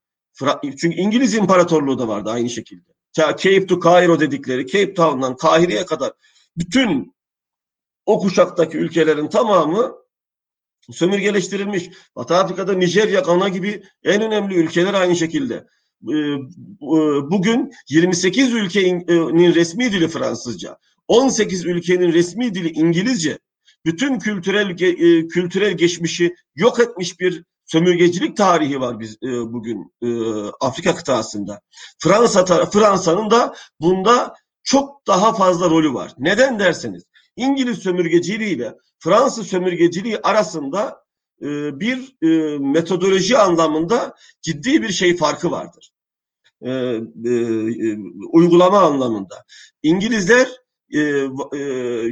[0.62, 2.90] çünkü İngiliz İmparatorluğu da vardı aynı şekilde.
[3.14, 6.14] Cape to Cairo dedikleri Cape Town'dan Kahire'ye kadar
[6.58, 7.16] bütün
[8.06, 9.96] o kuşaktaki ülkelerin tamamı
[10.92, 11.90] sömürgeleştirilmiş.
[12.16, 15.68] Batı Afrika'da Nijerya, Gana gibi en önemli ülkeler aynı şekilde.
[16.04, 16.38] Ee,
[16.82, 23.40] bu- Bugün 28 ülkenin resmi dili Fransızca, 18 ülkenin resmi dili İngilizce.
[23.86, 30.08] Bütün kültürel e, kültürel geçmişi yok etmiş bir sömürgecilik tarihi var biz e, bugün e,
[30.62, 31.62] Afrika kıtasında.
[32.00, 34.34] Fransa Fransa'nın da bunda
[34.64, 36.14] çok daha fazla rolü var.
[36.18, 37.04] Neden derseniz
[37.36, 41.09] İngiliz sömürgeciliği ile Fransız sömürgeciliği arasında e,
[41.80, 45.92] bir e, metodoloji anlamında ciddi bir şey farkı vardır.
[46.62, 47.98] E, e, e,
[48.32, 49.46] uygulama anlamında.
[49.84, 50.48] İngilizler
[50.94, 51.58] e, e,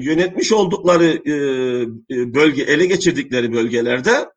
[0.01, 1.33] yönetmiş oldukları e,
[2.15, 4.29] e, bölge, ele geçirdikleri bölgelerde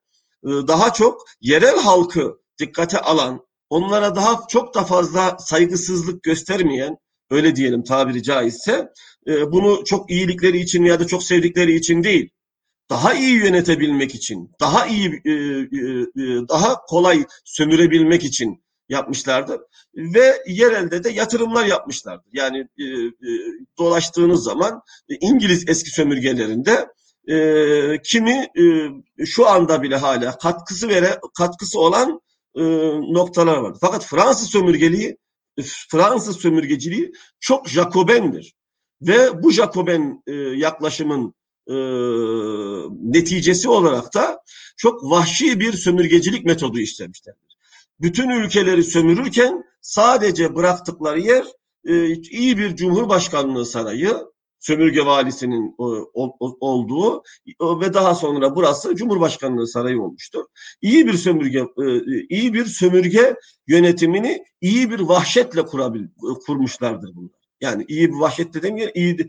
[0.44, 6.98] e, daha çok yerel halkı dikkate alan, onlara daha çok da fazla saygısızlık göstermeyen,
[7.30, 8.88] öyle diyelim tabiri caizse,
[9.26, 12.30] e, bunu çok iyilikleri için ya da çok sevdikleri için değil,
[12.90, 19.60] daha iyi yönetebilmek için, daha iyi, e, e, e, daha kolay sömürebilmek için yapmışlardır
[19.94, 22.30] ve yerelde de yatırımlar yapmışlardır.
[22.32, 22.68] Yani
[23.78, 24.82] dolaştığınız zaman
[25.20, 26.88] İngiliz eski sömürgelerinde
[28.04, 28.46] kimi
[29.26, 32.20] şu anda bile hala katkısı vere katkısı olan
[33.12, 33.76] noktalar var.
[33.80, 35.16] Fakat Fransız sömürgeliği
[35.90, 38.54] Fransız sömürgeciliği çok Jacoben'dir.
[39.02, 40.22] Ve bu Jacoben
[40.56, 41.34] yaklaşımın
[41.66, 41.74] e,
[43.12, 44.42] neticesi olarak da
[44.76, 47.56] çok vahşi bir sömürgecilik metodu işlemişlerdir.
[48.00, 51.44] Bütün ülkeleri sömürürken sadece bıraktıkları yer
[51.84, 54.16] e, iyi bir cumhurbaşkanlığı sarayı,
[54.60, 55.84] sömürge valisinin e,
[56.60, 60.44] olduğu e, ve daha sonra burası Cumhurbaşkanlığı sarayı olmuştur.
[60.82, 63.34] İyi bir sömürge e, iyi bir sömürge
[63.66, 66.06] yönetimini iyi bir vahşetle kurabil,
[66.46, 67.39] kurmuşlardır bunlar.
[67.60, 69.28] Yani iyi bir vahşet dediğim yer iyi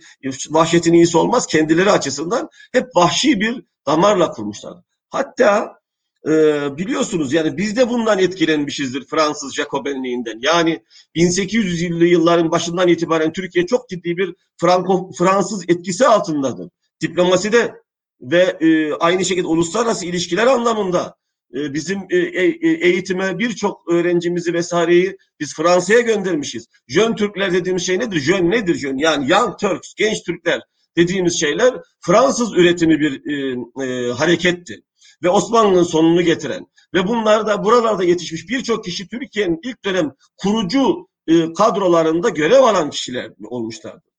[0.50, 4.78] vahşetin iyisi olmaz kendileri açısından hep vahşi bir damarla kurmuşlar.
[5.10, 5.82] Hatta
[6.28, 6.32] e,
[6.78, 10.40] biliyorsunuz yani biz de bundan etkilenmişizdir Fransız Jacobenliğinden.
[10.42, 10.84] Yani
[11.16, 16.70] 1800'lü yılların başından itibaren Türkiye çok ciddi bir Franko Fransız etkisi altındadır.
[17.02, 17.76] Diplomaside
[18.22, 21.16] ve e, aynı şekilde uluslararası ilişkiler anlamında
[21.56, 26.68] e, bizim e, e, eğitime birçok öğrencimizi vesaireyi biz Fransa'ya göndermişiz.
[26.88, 28.20] Jön Türkler dediğimiz şey nedir?
[28.20, 28.98] Jön nedir jön?
[28.98, 30.62] Yani young Turks, genç Türkler
[30.98, 34.84] dediğimiz şeyler Fransız üretimi bir e, e, hareketti
[35.24, 41.08] ve Osmanlı'nın sonunu getiren ve bunlar da buralarda yetişmiş birçok kişi Türkiye'nin ilk dönem kurucu
[41.28, 44.12] e, kadrolarında görev alan kişiler olmuşlardı.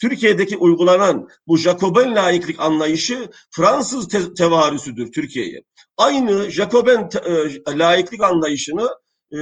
[0.00, 5.62] Türkiye'deki uygulanan bu Jacoben laiklik anlayışı Fransız te tevarüsüdür Türkiye'ye.
[5.96, 8.88] Aynı Jacoben e, laiklik anlayışını
[9.32, 9.38] e,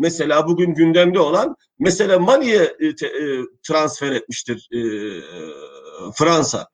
[0.00, 2.94] mesela bugün gündemde olan mesela Mali'ye e, e,
[3.68, 4.80] transfer etmiştir e,
[6.14, 6.68] Fransa.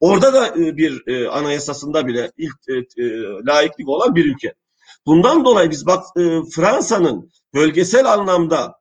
[0.00, 3.08] Orada da e, bir e, anayasasında bile ilk e, e,
[3.46, 4.54] laiklik olan bir ülke.
[5.06, 6.22] Bundan dolayı biz bak e,
[6.54, 8.74] Fransa'nın bölgesel anlamda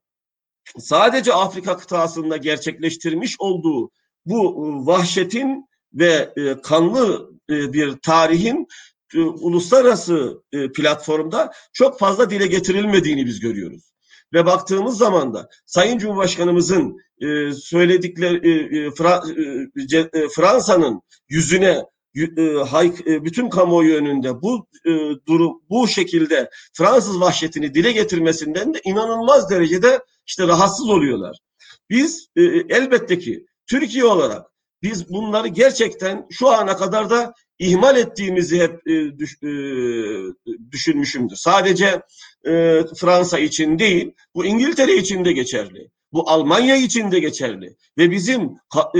[0.80, 3.90] sadece Afrika kıtasında gerçekleştirmiş olduğu
[4.26, 8.68] bu e, vahşetin ve e, kanlı e, bir tarihin
[9.15, 10.43] uluslararası
[10.76, 13.91] platformda çok fazla dile getirilmediğini biz görüyoruz.
[14.34, 16.97] Ve baktığımız zaman da Sayın Cumhurbaşkanımızın
[17.54, 18.91] söyledikleri
[20.36, 21.86] Fransa'nın yüzüne
[23.06, 24.67] bütün kamuoyu önünde bu
[25.28, 31.38] durum bu şekilde Fransız vahşetini dile getirmesinden de inanılmaz derecede işte rahatsız oluyorlar.
[31.89, 32.28] Biz
[32.69, 34.51] elbette ki Türkiye olarak
[34.84, 39.52] biz bunları gerçekten şu ana kadar da ihmal ettiğimizi hep e, düş, e,
[40.72, 41.36] düşünmüşümdür.
[41.36, 42.02] Sadece
[42.48, 45.89] e, Fransa için değil, bu İngiltere için de geçerli.
[46.13, 47.76] Bu Almanya için de geçerli.
[47.98, 48.41] Ve bizim
[48.96, 49.00] e,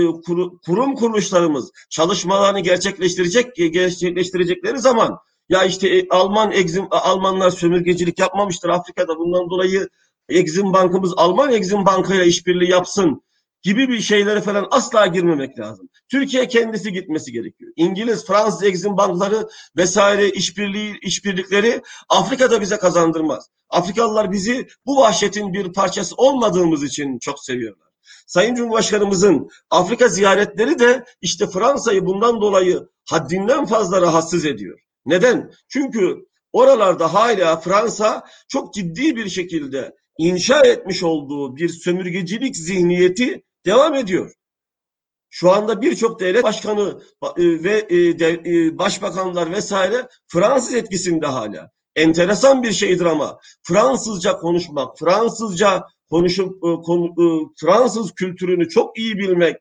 [0.66, 5.18] kurum kuruluşlarımız çalışmalarını gerçekleştirecek gerçekleştirecekleri zaman
[5.50, 9.90] ya işte e, Alman egzim Almanlar sömürgecilik yapmamıştır Afrika'da bundan dolayı
[10.30, 13.22] Exim Bankımız Alman Exim Banka'ya işbirliği yapsın
[13.64, 15.90] gibi bir şeylere falan asla girmemek lazım.
[16.12, 17.72] Türkiye kendisi gitmesi gerekiyor.
[17.76, 19.48] İngiliz, Fransız Exim bankları
[19.78, 23.50] vesaire işbirliği işbirlikleri Afrika'da bize kazandırmaz.
[23.70, 27.88] Afrikalılar bizi bu vahşetin bir parçası olmadığımız için çok seviyorlar.
[28.28, 34.80] Sayın Cumhurbaşkanımızın Afrika ziyaretleri de işte Fransa'yı bundan dolayı haddinden fazla rahatsız ediyor.
[35.06, 35.52] Neden?
[35.68, 43.96] Çünkü oralarda hala Fransa çok ciddi bir şekilde inşa etmiş olduğu bir sömürgecilik zihniyeti devam
[43.96, 44.32] ediyor.
[45.30, 47.02] Şu anda birçok devlet başkanı
[47.38, 51.72] e, ve e, e, başbakanlar vesaire Fransız etkisinde hala.
[51.96, 56.54] Enteresan bir şeydir ama Fransızca konuşmak, Fransızca konuşup
[57.60, 59.58] Fransız kültürünü çok iyi bilmek,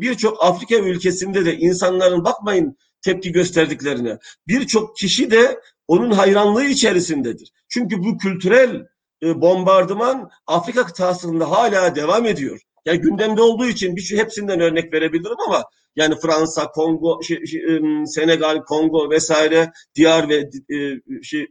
[0.00, 4.18] birçok Afrika ülkesinde de insanların bakmayın tepki gösterdiklerine.
[4.48, 7.52] Birçok kişi de onun hayranlığı içerisindedir.
[7.68, 8.86] Çünkü bu kültürel
[9.22, 12.60] bombardıman Afrika kıtasında hala devam ediyor.
[12.84, 15.64] Yani gündemde olduğu için bir şey hepsinden örnek verebilirim ama
[15.96, 17.60] yani Fransa, Kongo, şey, şey,
[18.06, 20.34] Senegal, Kongo vesaire, diğer ve
[20.76, 21.46] e, şey,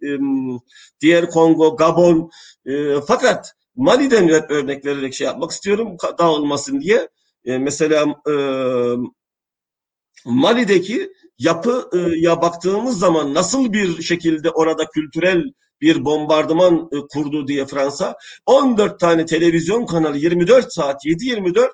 [1.02, 2.30] diğer Kongo, Gabon.
[2.66, 7.10] E, fakat Mali'den örnek vererek şey yapmak istiyorum dağılmasın diye.
[7.46, 8.06] E, mesela
[10.26, 15.44] Mali'deki yapıya baktığımız zaman nasıl bir şekilde orada kültürel
[15.86, 21.66] bir bombardıman e, kurdu diye Fransa 14 tane televizyon kanalı 24 saat 7-24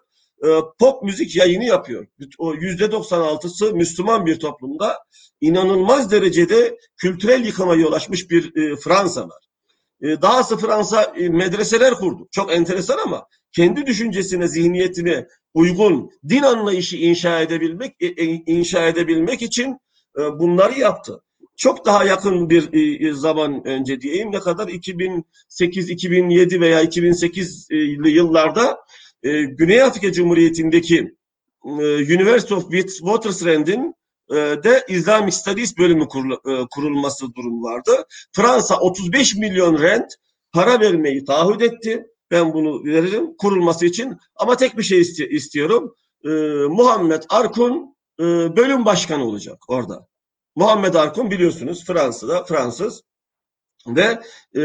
[0.43, 0.47] e,
[0.79, 2.07] pop müzik yayını yapıyor.
[2.37, 4.97] O yüzde 96'sı Müslüman bir toplumda
[5.41, 9.47] inanılmaz derecede kültürel yıkıma yol açmış bir e, Fransa var.
[10.01, 12.27] E, dahası Fransa medreseler kurdu.
[12.31, 17.95] Çok enteresan ama kendi düşüncesine, zihniyetine uygun din anlayışı inşa edebilmek
[18.45, 19.77] inşa edebilmek için
[20.39, 21.23] bunları yaptı.
[21.61, 22.73] Çok daha yakın bir
[23.09, 28.79] e, zaman önce diyeyim ne kadar 2008, 2007 veya 2008'li yıllarda
[29.23, 31.15] e, Güney Afrika Cumhuriyeti'ndeki
[31.65, 33.95] e, University of Witwatersrand'in
[34.31, 38.05] e, de Islamic Studies bölümü kurul, e, kurulması durum vardı.
[38.31, 40.13] Fransa 35 milyon rent
[40.51, 42.07] para vermeyi taahhüt etti.
[42.31, 45.95] Ben bunu veririm kurulması için ama tek bir şey istiyorum.
[46.25, 46.29] E,
[46.69, 48.23] Muhammed Arkun e,
[48.55, 50.10] bölüm başkanı olacak orada.
[50.55, 53.03] Muhammed Arkun biliyorsunuz Fransa'da Fransız
[53.87, 54.19] ve
[54.55, 54.63] e,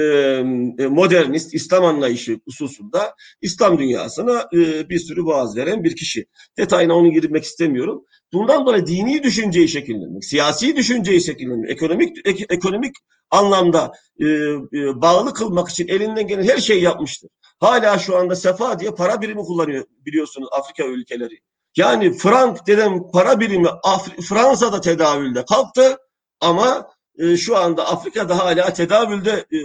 [0.89, 6.27] modernist İslam anlayışı hususunda İslam dünyasına e, bir sürü vaaz veren bir kişi.
[6.59, 8.05] Detayına onu girmek istemiyorum.
[8.33, 12.97] Bundan dolayı dini düşünceyi şekillendirmek, siyasi düşünceyi şekillendirmek, ekonomik ek, ekonomik
[13.31, 17.31] anlamda e, e, bağlı kılmak için elinden gelen her şeyi yapmıştır.
[17.61, 21.41] Hala şu anda sefa diye para birimi kullanıyor biliyorsunuz Afrika ülkeleri.
[21.77, 25.99] Yani frank denen para birimi Af Fransa'da tedavülde kalktı
[26.41, 29.65] ama e, şu anda Afrika'da hala tedavülde e, e,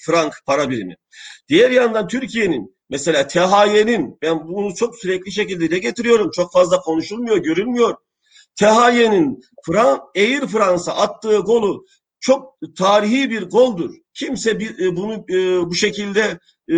[0.00, 0.96] frank para birimi.
[1.48, 6.30] Diğer yandan Türkiye'nin mesela THY'nin ben bunu çok sürekli şekilde dile getiriyorum.
[6.30, 7.96] Çok fazla konuşulmuyor, görülmüyor.
[8.56, 11.78] THY'nin Fran Air Fransa attığı golü
[12.20, 13.94] çok tarihi bir goldur.
[14.14, 16.38] Kimse bir, e, bunu e, bu şekilde
[16.72, 16.76] e,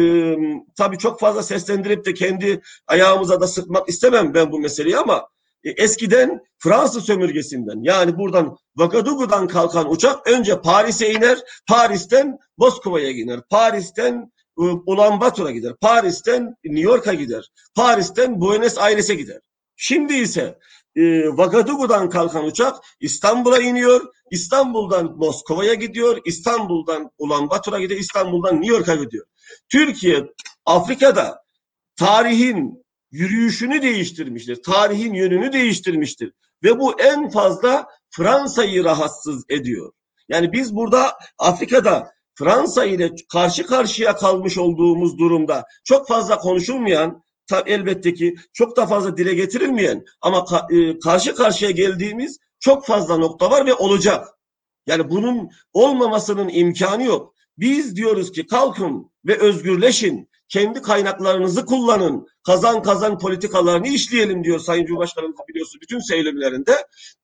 [0.76, 5.28] tabii çok fazla seslendirip de kendi ayağımıza da sıkmak istemem ben bu meseleyi ama
[5.64, 11.38] e, eskiden Fransız sömürgesinden yani buradan Vagadugu'dan kalkan uçak önce Paris'e iner,
[11.68, 19.14] Paris'ten Moskova'ya iner, Paris'ten e, Ulan Batur'a gider, Paris'ten New York'a gider, Paris'ten Buenos Aires'e
[19.14, 19.40] gider.
[19.76, 20.58] Şimdi ise
[20.96, 21.02] e,
[21.36, 28.94] Vagadugu'dan kalkan uçak İstanbul'a iniyor, İstanbul'dan Moskova'ya gidiyor, İstanbul'dan Ulan Batur'a gidiyor, İstanbul'dan New York'a
[28.94, 29.26] gidiyor.
[29.68, 30.24] Türkiye
[30.66, 31.42] Afrika'da
[31.96, 34.62] tarihin yürüyüşünü değiştirmiştir.
[34.62, 36.32] Tarihin yönünü değiştirmiştir.
[36.64, 39.92] Ve bu en fazla Fransa'yı rahatsız ediyor.
[40.28, 47.22] Yani biz burada Afrika'da Fransa ile karşı karşıya kalmış olduğumuz durumda çok fazla konuşulmayan
[47.66, 50.44] elbette ki çok da fazla dile getirilmeyen ama
[51.04, 54.28] karşı karşıya geldiğimiz çok fazla nokta var ve olacak.
[54.86, 57.34] Yani bunun olmamasının imkanı yok.
[57.60, 60.30] Biz diyoruz ki kalkın ve özgürleşin.
[60.48, 66.72] Kendi kaynaklarınızı kullanın, kazan kazan politikalarını işleyelim diyor Sayın Cumhurbaşkanımız biliyorsunuz bütün söylemlerinde.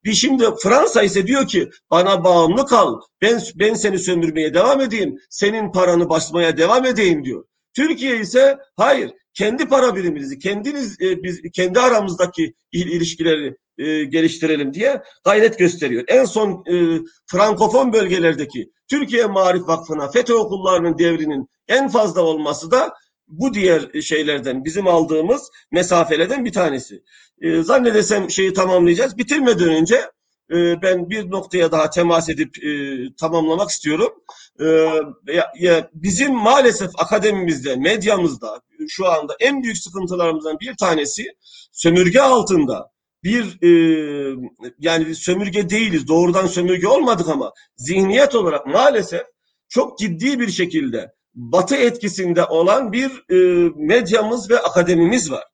[0.04, 5.18] Bir şimdi Fransa ise diyor ki bana bağımlı kal, ben, ben seni sömürmeye devam edeyim,
[5.30, 7.24] senin paranı basmaya devam edeyim.
[7.24, 7.44] diyor.
[7.76, 14.74] Türkiye ise hayır, kendi para birimimizi, kendiniz e, biz kendi aramızdaki il, ilişkileri e, geliştirelim
[14.74, 16.04] diye gayret gösteriyor.
[16.08, 22.94] En son e, Frankofon bölgelerdeki Türkiye Marif Vakfı'na FETÖ okullarının devrinin en fazla olması da
[23.28, 27.02] bu diğer şeylerden bizim aldığımız mesafelerden bir tanesi.
[27.40, 29.18] E, zannedersem şeyi tamamlayacağız.
[29.18, 30.00] Bitirmeden önce
[30.52, 32.70] e, ben bir noktaya daha temas edip e,
[33.14, 34.12] tamamlamak istiyorum.
[34.60, 34.64] E,
[35.58, 41.24] ya, bizim maalesef akademimizde, medyamızda şu anda en büyük sıkıntılarımızdan bir tanesi
[41.72, 42.90] sömürge altında
[43.24, 43.70] bir e,
[44.78, 49.22] yani sömürge değiliz, doğrudan sömürge olmadık ama zihniyet olarak maalesef
[49.68, 55.44] çok ciddi bir şekilde batı etkisinde olan bir e, medyamız ve akademimiz var.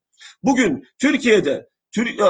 [0.42, 1.68] Bugün Türkiye'de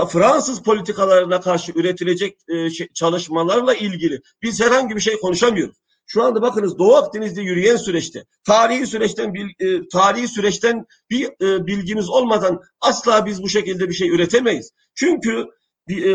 [0.08, 5.76] Fransız politikalarına karşı üretilecek e, çalışmalarla ilgili biz herhangi bir şey konuşamıyoruz.
[6.06, 12.08] Şu anda bakınız Doğu Akdeniz'de yürüyen süreçte, tarihi süreçten e, tarihi süreçten bir e, bilgimiz
[12.08, 14.70] olmadan asla biz bu şekilde bir şey üretemeyiz.
[14.94, 15.46] Çünkü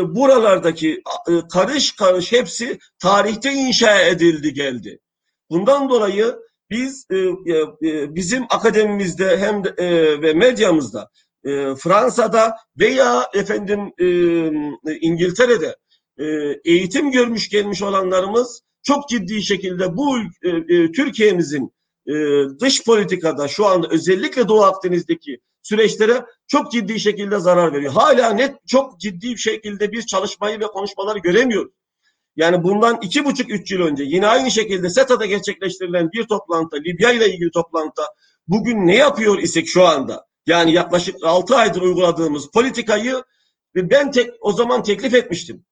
[0.08, 1.02] buralardaki
[1.52, 4.98] karış karış hepsi tarihte inşa edildi geldi.
[5.50, 6.36] Bundan dolayı
[6.70, 7.06] biz
[7.90, 9.74] bizim akademimizde hem de,
[10.22, 11.10] ve medyamızda
[11.48, 14.06] e, Fransa'da veya efendim e,
[15.00, 15.76] İngiltere'de
[16.18, 16.24] e,
[16.64, 21.72] eğitim görmüş gelmiş olanlarımız çok ciddi şekilde bu e, e, Türkiye'mizin
[22.06, 22.14] e,
[22.60, 27.92] dış politikada şu anda özellikle Doğu Akdeniz'deki süreçlere çok ciddi şekilde zarar veriyor.
[27.92, 31.72] Hala net çok ciddi bir şekilde bir çalışmayı ve konuşmaları göremiyoruz.
[32.36, 37.12] Yani bundan iki buçuk üç yıl önce yine aynı şekilde SETA'da gerçekleştirilen bir toplantı, Libya
[37.12, 38.02] ile ilgili toplantı
[38.48, 40.26] bugün ne yapıyor isek şu anda?
[40.48, 43.22] Yani yaklaşık altı aydır uyguladığımız politikayı
[43.74, 45.64] ben tek, o zaman teklif etmiştim.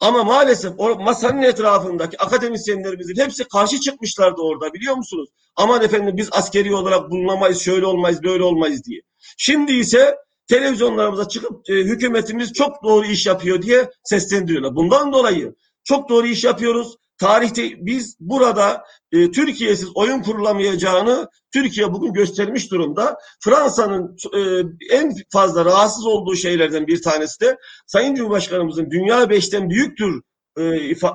[0.00, 5.28] Ama maalesef o masanın etrafındaki akademisyenlerimizin hepsi karşı çıkmışlardı orada biliyor musunuz?
[5.56, 9.00] Aman efendim biz askeri olarak bulunamayız, şöyle olmayız, böyle olmayız diye.
[9.36, 10.16] Şimdi ise
[10.46, 14.76] televizyonlarımıza çıkıp e, hükümetimiz çok doğru iş yapıyor diye seslendiriyorlar.
[14.76, 15.54] Bundan dolayı
[15.84, 16.96] çok doğru iş yapıyoruz.
[17.20, 23.18] Tarihte biz burada e, Türkiye'siz oyun kurulamayacağını Türkiye bugün göstermiş durumda.
[23.40, 24.40] Fransa'nın e,
[24.96, 30.22] en fazla rahatsız olduğu şeylerden bir tanesi de Sayın Cumhurbaşkanımızın dünya beşten büyüktür
[30.58, 30.62] e,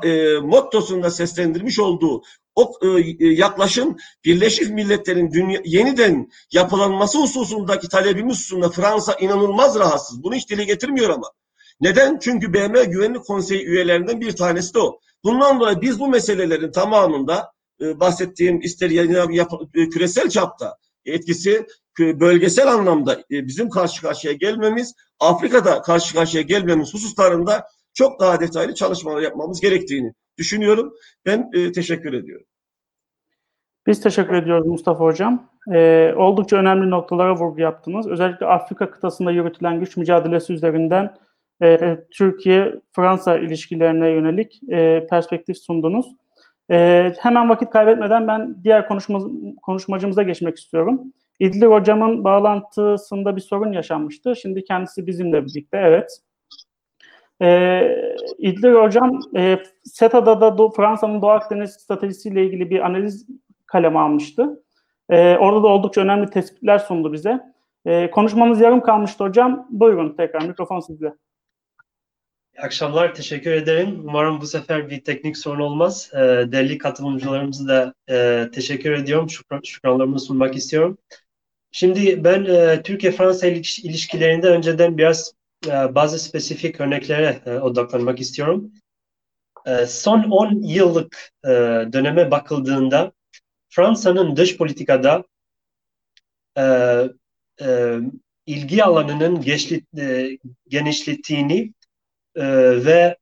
[0.10, 2.22] e, mottosunda seslendirmiş olduğu
[2.56, 2.88] o e,
[3.26, 10.24] yaklaşım Birleşik Milletler'in dünya, yeniden yapılanması hususundaki talebimiz hususunda Fransa inanılmaz rahatsız.
[10.24, 11.32] Bunu hiç dile getirmiyor ama.
[11.82, 12.20] Neden?
[12.20, 14.99] Çünkü BM Güvenlik Konseyi üyelerinden bir tanesi de o.
[15.26, 17.51] Bundan dolayı biz bu meselelerin tamamında
[17.82, 21.65] e, bahsettiğim ister yap, e, küresel çapta etkisi
[21.99, 28.76] bölgesel anlamda e, bizim karşı karşıya gelmemiz, Afrika'da karşı karşıya gelmemiz hususlarında çok daha detaylı
[28.76, 30.93] çalışmalar yapmamız gerektiğini düşünüyorum.
[31.26, 32.45] Ben e, teşekkür ediyorum.
[33.88, 35.49] Biz teşekkür ediyoruz Mustafa Hocam.
[35.73, 38.07] Ee, oldukça önemli noktalara vurgu yaptınız.
[38.07, 41.15] Özellikle Afrika kıtasında yürütülen güç mücadelesi üzerinden
[41.62, 46.16] e, Türkiye-Fransa ilişkilerine yönelik e, perspektif sundunuz.
[46.72, 49.20] E, hemen vakit kaybetmeden ben diğer konuşma,
[49.62, 51.01] konuşmacımıza geçmek istiyorum.
[51.39, 54.36] İdil Hocam'ın bağlantısında bir sorun yaşanmıştı.
[54.36, 56.20] Şimdi kendisi bizimle birlikte, evet.
[57.41, 57.82] E,
[58.38, 63.28] İdil Hocam, e, SETA'da da Do Fransa'nın Doğu Akdeniz stratejisiyle ilgili bir analiz
[63.66, 64.64] kaleme almıştı.
[65.10, 67.39] E, orada da oldukça önemli tespitler sundu bize.
[67.86, 69.68] E, konuşmamız yarım kalmıştı hocam.
[69.70, 71.14] Buyurun tekrar mikrofon sizde.
[72.56, 74.01] İyi akşamlar, teşekkür ederim.
[74.03, 76.12] Umarım bu sefer bir teknik sorun olmaz.
[76.14, 79.30] E, değerli katılımcılarımızı da e, teşekkür ediyorum.
[79.30, 80.97] Şükran, şükranlarımı sunmak istiyorum.
[81.72, 85.34] Şimdi ben e, Türkiye-Fransa ilişkilerinde önceden biraz
[85.68, 88.72] e, bazı spesifik örneklere e, odaklanmak istiyorum.
[89.66, 91.49] E, son 10 yıllık e,
[91.93, 93.12] döneme bakıldığında
[93.70, 95.24] Fransa'nın dış politikada
[96.58, 96.64] e,
[97.62, 97.97] e,
[98.45, 99.43] ilgi alanının
[99.97, 100.38] e,
[100.68, 101.74] genişlettiğini
[102.36, 102.46] e,
[102.86, 103.18] ve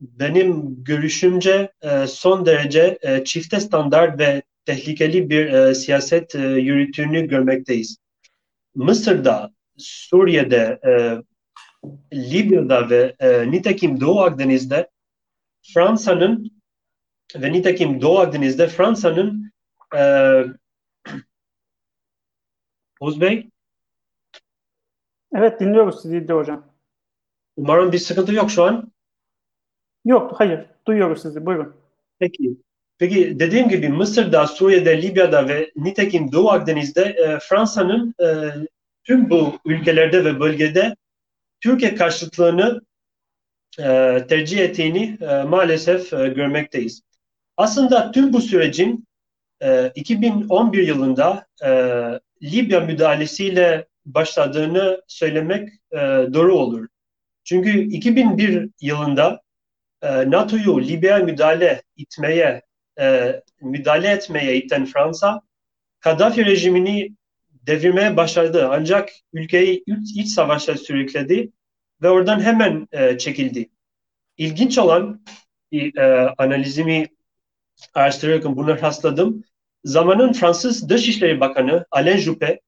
[0.00, 7.96] benim görüşümce e, son derece e, çifte standart ve tehlikeli bir e, siyaset yürüttüğünü görmekteyiz.
[8.74, 10.80] Mısır'da, Suriye'de,
[12.12, 13.16] Libya'da ve
[13.50, 14.90] nitekim Doğu Akdeniz'de
[15.74, 16.62] Fransa'nın
[17.36, 19.52] ve nitekim Doğu Akdeniz'de Fransa'nın
[23.00, 23.50] Oğuz Bey?
[25.34, 26.73] Evet dinliyoruz sizi hocam.
[27.56, 28.92] Umarım bir sıkıntı yok şu an.
[30.04, 30.66] Yok, hayır.
[30.86, 31.46] Duyuyoruz sizi.
[31.46, 31.74] Buyurun.
[32.18, 32.56] Peki.
[32.98, 38.26] Peki dediğim gibi Mısır'da, Suriye'de, Libya'da ve nitekim Doğu Akdeniz'de e, Fransa'nın e,
[39.04, 40.96] tüm bu ülkelerde ve bölgede
[41.60, 42.80] Türkiye karşıtlığını
[43.78, 43.84] e,
[44.28, 47.02] tercih ettiğini e, maalesef e, görmekteyiz.
[47.56, 49.06] Aslında tüm bu sürecin
[49.62, 51.70] e, 2011 yılında e,
[52.42, 55.98] Libya müdahalesiyle başladığını söylemek e,
[56.34, 56.86] doğru olur.
[57.44, 59.40] Çünkü 2001 yılında
[60.02, 62.62] e, NATO'yu Libya'ya müdahale etmeye
[63.00, 65.40] e, müdahale etmeye iten Fransa
[66.00, 67.10] Kaddafi rejimini
[67.50, 68.68] devirmeye başardı.
[68.70, 69.84] Ancak ülkeyi
[70.16, 71.52] iç, savaşa sürükledi
[72.02, 73.70] ve oradan hemen e, çekildi.
[74.36, 75.24] İlginç olan
[75.72, 77.08] bir e, analizimi
[77.94, 79.44] araştırırken bunu rastladım.
[79.84, 82.60] Zamanın Fransız Dışişleri Bakanı Alain Juppé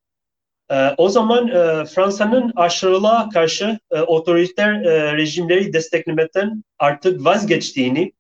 [0.71, 8.13] e, o zaman e, Fransa'nın aşırılığa karşı e, otoriter e, rejimleri desteklemekten artık vazgeçtiğini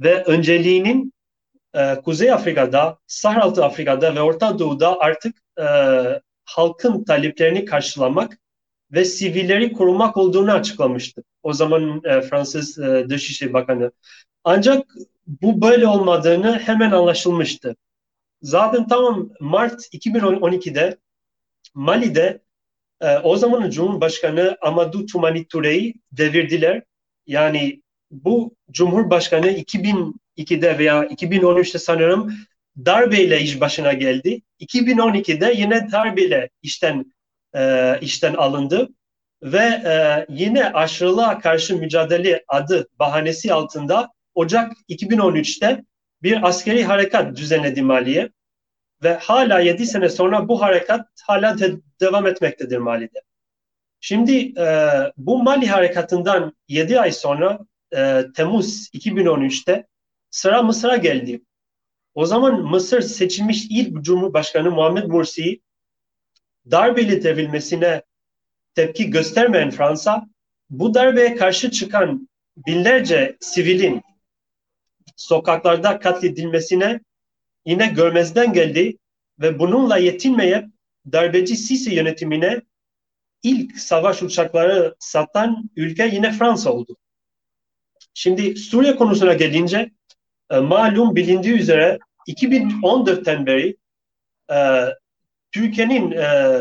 [0.00, 1.12] ve önceliğinin
[1.74, 5.64] e, Kuzey Afrika'da, Sahraltı Afrika'da ve Orta Doğu'da artık e,
[6.44, 8.38] halkın taleplerini karşılamak
[8.92, 11.24] ve sivilleri korumak olduğunu açıklamıştı.
[11.42, 13.92] O zaman e, Fransız e, Dışişleri Bakanı.
[14.44, 14.94] Ancak
[15.26, 17.76] bu böyle olmadığını hemen anlaşılmıştı.
[18.42, 20.98] Zaten tamam Mart 2012'de
[21.78, 22.42] Mali'de
[23.00, 26.82] e, o zamanın Cumhurbaşkanı Amadou Toumani Toure'yi devirdiler.
[27.26, 32.34] Yani bu Cumhurbaşkanı 2002'de veya 2013'te sanırım
[32.76, 34.42] darbeyle iş başına geldi.
[34.60, 37.14] 2012'de yine darbeyle işten
[37.56, 38.88] e, işten alındı
[39.42, 45.84] ve e, yine aşırılığa karşı mücadele adı bahanesi altında Ocak 2013'te
[46.22, 48.30] bir askeri harekat düzenledi Mali'ye
[49.02, 53.22] ve hala 7 sene sonra bu harekat hala de, devam etmektedir Mali'de.
[54.00, 57.58] Şimdi e, bu Mali harekatından 7 ay sonra
[57.96, 59.86] e, Temmuz 2013'te
[60.30, 61.42] sıra Mısır'a geldi.
[62.14, 65.60] O zaman Mısır seçilmiş ilk Cumhurbaşkanı Muhammed Mursi
[66.70, 68.02] darbeli devrilmesine
[68.74, 70.28] tepki göstermeyen Fransa
[70.70, 74.02] bu darbeye karşı çıkan binlerce sivilin
[75.16, 77.00] sokaklarda katledilmesine
[77.68, 78.98] yine görmezden geldi
[79.40, 80.64] ve bununla yetinmeyip
[81.12, 82.62] darbeci Sisi yönetimine
[83.42, 86.96] ilk savaş uçakları satan ülke yine Fransa oldu.
[88.14, 89.90] Şimdi Suriye konusuna gelince
[90.50, 91.98] e, malum bilindiği üzere
[92.28, 93.76] 2014'ten beri
[94.52, 94.58] e,
[95.52, 96.58] Türkiye'nin e,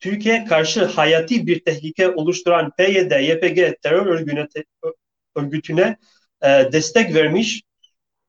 [0.00, 4.06] Türkiye karşı hayati bir tehlike oluşturan PYD, YPG terör
[5.36, 5.96] örgütüne,
[6.72, 7.62] destek vermiş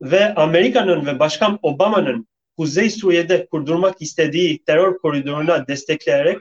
[0.04, 2.28] ve Amerika'nın ve Başkan Obama'nın
[2.58, 6.38] Kuzey Suriye'de kurdurmak istediği terör koridoruna destekleyerek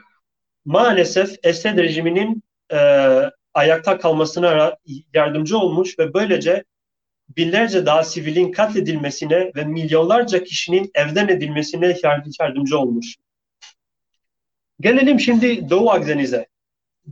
[0.65, 2.77] maalesef Esed rejiminin e,
[3.53, 4.77] ayakta kalmasına
[5.13, 6.63] yardımcı olmuş ve böylece
[7.37, 11.97] binlerce daha sivilin katledilmesine ve milyonlarca kişinin evden edilmesine
[12.39, 13.15] yardımcı olmuş.
[14.79, 16.47] Gelelim şimdi Doğu Akdeniz'e.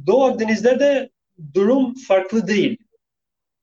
[0.08, 1.10] Doğu Akdeniz'de de
[1.54, 2.78] durum farklı değil.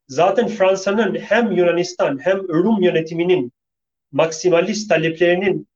[0.09, 3.53] Zaten Fransa'nın hem Yunanistan hem Rum yönetiminin
[4.13, 5.69] maksimalist taleplerinin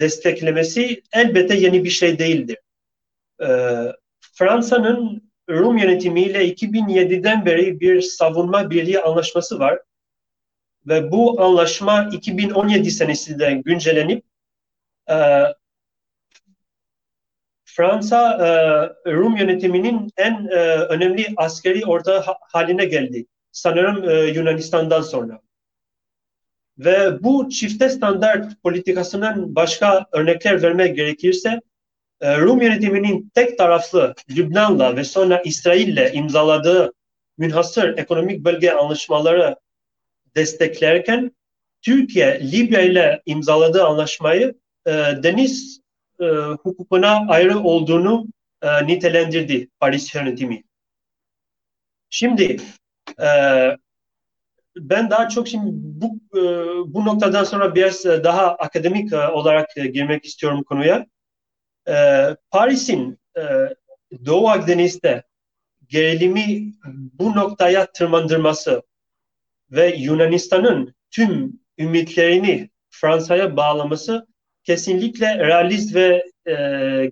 [0.00, 2.58] desteklemesi elbette yeni bir şey değildir.
[3.42, 3.46] Ee,
[4.20, 9.78] Fransa'nın Rum yönetimiyle 2007'den beri bir savunma birliği anlaşması var.
[10.86, 14.24] Ve bu anlaşma 2017 senesinde güncellenip
[15.10, 15.16] e,
[17.64, 18.32] Fransa
[19.06, 23.26] e, Rum yönetiminin en e, önemli askeri ortağı haline geldi.
[23.56, 25.40] Sanırım e, Yunanistan'dan sonra.
[26.78, 31.60] Ve bu çifte standart politikasının başka örnekler vermek gerekirse
[32.20, 36.92] e, Rum yönetiminin tek taraflı Lübnan'la ve sonra İsrail'le imzaladığı
[37.38, 39.56] münhasır ekonomik bölge anlaşmaları
[40.34, 41.32] desteklerken
[41.82, 44.54] Türkiye Libya ile imzaladığı anlaşmayı
[44.86, 44.92] e,
[45.22, 45.80] deniz
[46.20, 46.24] e,
[46.62, 48.26] hukukuna ayrı olduğunu
[48.62, 50.64] e, nitelendirdi Paris yönetimi.
[52.10, 52.56] Şimdi
[53.20, 53.28] e,
[54.76, 56.06] ben daha çok şimdi bu
[56.38, 56.42] e,
[56.94, 61.06] bu noktadan sonra biraz daha akademik e, olarak girmek istiyorum konuya.
[61.88, 61.94] E,
[62.50, 63.42] Paris'in e,
[64.26, 65.22] Doğu Akdeniz'de
[65.88, 66.72] gerilimi
[67.12, 68.82] bu noktaya tırmandırması
[69.70, 74.26] ve Yunanistan'ın tüm ümitlerini Fransa'ya bağlaması
[74.64, 77.10] kesinlikle realist ve e,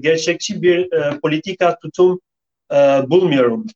[0.00, 2.20] gerçekçi bir e, politika tutum
[2.72, 2.76] e,
[3.10, 3.66] bulmuyorum.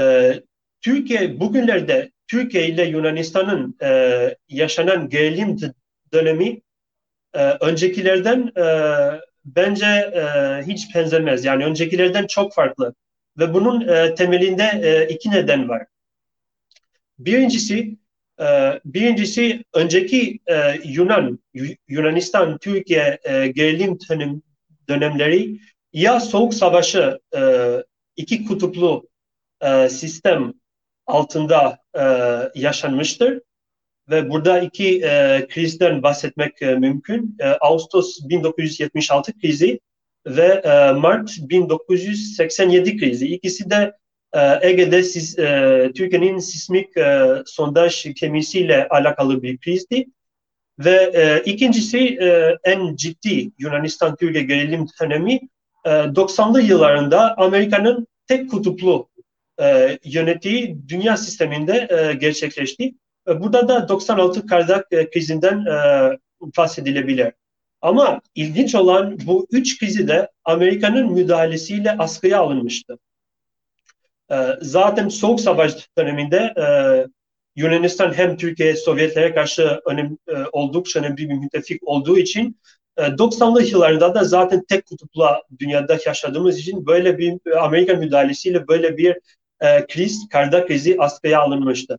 [0.00, 0.32] E,
[0.80, 5.56] Türkiye bugünlerde Türkiye ile Yunanistan'ın e, yaşanan gerilim
[6.12, 6.60] dönemi
[7.34, 8.64] e, öncekilerden e,
[9.44, 10.22] bence e,
[10.66, 11.44] hiç benzemez.
[11.44, 12.94] Yani öncekilerden çok farklı.
[13.38, 15.86] Ve bunun e, temelinde e, iki neden var.
[17.18, 17.96] Birincisi
[18.40, 18.44] e,
[18.84, 21.38] birincisi önceki e, Yunan,
[21.88, 24.42] Yunanistan, Türkiye e, gerilim dönem,
[24.88, 25.58] dönemleri
[25.92, 27.40] ya Soğuk Savaşı e,
[28.16, 29.11] iki kutuplu
[29.62, 30.52] e, sistem
[31.06, 32.02] altında e,
[32.54, 33.40] yaşanmıştır.
[34.10, 37.36] Ve burada iki e, krizden bahsetmek e, mümkün.
[37.40, 39.80] E, Ağustos 1976 krizi
[40.26, 43.26] ve e, Mart 1987 krizi.
[43.26, 43.92] İkisi de
[44.32, 50.06] e, Ege'de siz, e, Türkiye'nin sismik e, sondaj kemisiyle alakalı bir krizdi.
[50.78, 55.40] Ve e, ikincisi e, en ciddi Yunanistan-Türkiye gerilim dönemi
[55.84, 59.08] e, 90'lı yıllarında Amerika'nın tek kutuplu
[59.60, 62.94] e, yönettiği dünya sisteminde e, gerçekleşti.
[63.28, 66.18] E, burada da 96 Kardak e, krizinden e,
[66.56, 67.32] bahsedilebilir.
[67.80, 72.98] Ama ilginç olan bu üç krizi de Amerika'nın müdahalesiyle askıya alınmıştı.
[74.30, 76.64] E, zaten Soğuk Savaş döneminde e,
[77.56, 82.56] Yunanistan hem Türkiye Sovyetlere karşı önem, e, oldukça önemli bir müttefik olduğu için
[82.98, 85.26] 90'lı yıllarda da zaten tek kutuplu
[85.58, 89.18] dünyada yaşadığımız için böyle bir Amerika müdahalesiyle böyle bir
[89.62, 91.98] e, kriz, karda krizi askıya alınmıştı.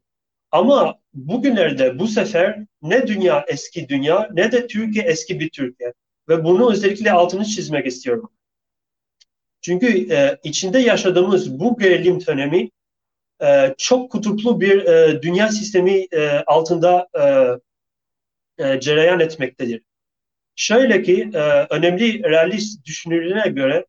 [0.51, 5.93] Ama bugünlerde bu sefer ne dünya eski dünya ne de Türkiye eski bir Türkiye.
[6.29, 8.29] Ve bunu özellikle altını çizmek istiyorum.
[9.61, 12.69] Çünkü e, içinde yaşadığımız bu gerilim dönemi
[13.43, 17.23] e, çok kutuplu bir e, dünya sistemi e, altında e,
[18.65, 19.81] e, cereyan etmektedir.
[20.55, 21.39] Şöyle ki e,
[21.69, 23.85] önemli realist düşünürlere göre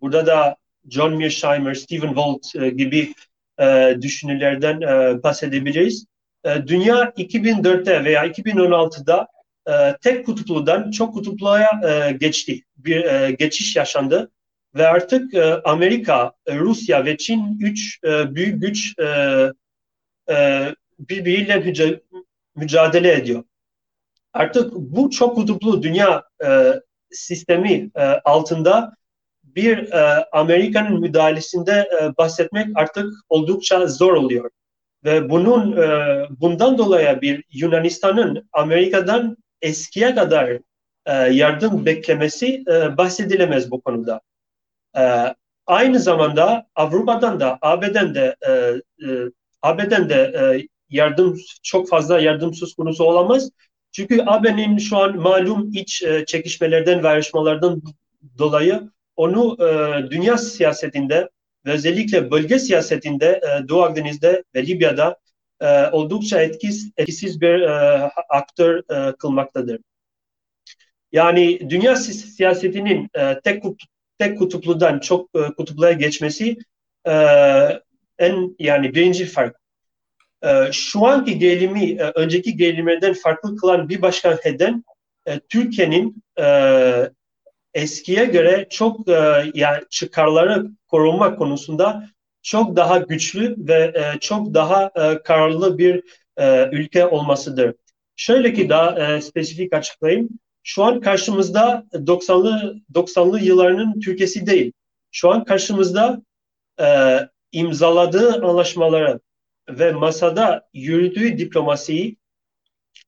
[0.00, 0.56] burada da
[0.88, 3.14] John Mearsheimer, Stephen Walt e, gibi
[3.60, 6.06] e, düşünürlerden e, bahsedebiliriz.
[6.44, 9.28] E, dünya 2004'te veya 2016'da
[9.68, 12.62] e, tek kutupludan çok kutupluya e, geçti.
[12.76, 14.30] Bir e, geçiş yaşandı
[14.74, 19.06] ve artık e, Amerika, e, Rusya ve Çin üç e, büyük güç e,
[20.30, 20.66] e,
[20.98, 22.00] birbiriyle müca
[22.56, 23.44] mücadele ediyor.
[24.32, 26.72] Artık bu çok kutuplu dünya e,
[27.10, 28.96] sistemi e, altında
[29.56, 34.50] bir e, Amerika'nın müdahalesinde e, bahsetmek artık oldukça zor oluyor.
[35.04, 35.88] Ve bunun e,
[36.40, 40.58] bundan dolayı bir Yunanistan'ın Amerika'dan eskiye kadar
[41.06, 44.20] e, yardım beklemesi e, bahsedilemez bu konuda.
[44.96, 45.34] E,
[45.66, 49.08] aynı zamanda Avrupa'dan da AB'den de e, e,
[49.62, 53.50] AB'den de e, yardım çok fazla yardım söz konusu olamaz.
[53.92, 57.82] Çünkü AB'nin şu an malum iç e, çekişmelerden ve ayrışmalardan
[58.38, 61.28] dolayı onu e, dünya siyasetinde
[61.66, 65.16] ve özellikle bölge siyasetinde e, Doğu Akdeniz'de ve Libya'da
[65.60, 67.70] e, oldukça etkisiz, etkisiz bir e,
[68.28, 69.78] aktör e, kılmaktadır.
[71.12, 73.88] Yani dünya siyasetinin e, tek kutup,
[74.18, 76.56] tek kutupludan çok e, kutupluya geçmesi
[77.06, 77.12] e,
[78.18, 79.56] en yani birinci fark.
[80.44, 84.84] E, şu anki gerilimi e, önceki gerilimlerden farklı kılan bir başka neden
[85.26, 86.44] e, Türkiye'nin e,
[87.74, 92.08] eskiye göre çok e, yani çıkarları korunma konusunda
[92.42, 96.02] çok daha güçlü ve e, çok daha e, kararlı bir
[96.36, 97.74] e, ülke olmasıdır.
[98.16, 100.28] Şöyle ki daha e, spesifik açıklayayım.
[100.62, 104.72] Şu an karşımızda 90'lı 90'lı yıllarının Türkiye'si değil.
[105.10, 106.22] Şu an karşımızda
[106.80, 107.18] e,
[107.52, 109.20] imzaladığı anlaşmaları
[109.68, 112.16] ve masada yürüdüğü diplomasiyi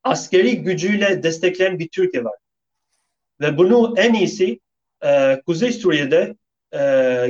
[0.03, 2.35] askeri gücüyle destekleyen bir Türkiye var.
[3.45, 4.61] Ve bunu en iyisi
[5.05, 6.37] e, Kuzey Suriye'de
[6.73, 6.79] e,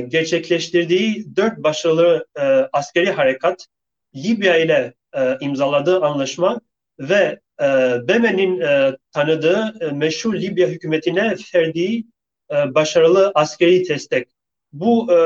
[0.07, 2.41] gerçekleştirdiği dört başarılı e,
[2.73, 3.67] askeri harekat,
[4.15, 6.61] Libya ile e, imzaladığı anlaşma
[6.99, 7.65] ve e,
[8.07, 12.05] BM'nin e, tanıdığı e, meşhur Libya hükümetine verdiği
[12.51, 14.27] e, başarılı askeri destek.
[14.73, 15.17] Bu e,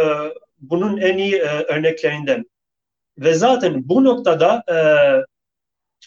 [0.58, 2.46] bunun en iyi e, örneklerinden.
[3.18, 4.78] Ve zaten bu noktada e,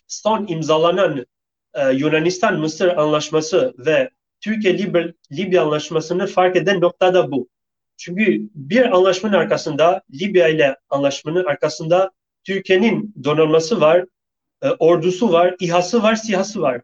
[0.06, 1.26] son imzalanan
[1.74, 4.10] e, Yunanistan-Mısır anlaşması ve
[4.42, 7.48] Türkiye-Libya anlaşmasını fark eden nokta da bu.
[7.96, 12.10] Çünkü bir anlaşmanın arkasında, Libya ile anlaşmanın arkasında
[12.44, 14.04] Türkiye'nin donanması var,
[14.62, 16.80] e, ordusu var, İHA'sı var, SİHA'sı var.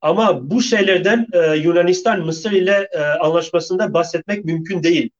[0.00, 5.10] Ama bu şeylerden e, Yunanistan, Mısır ile e, anlaşmasında bahsetmek mümkün değil.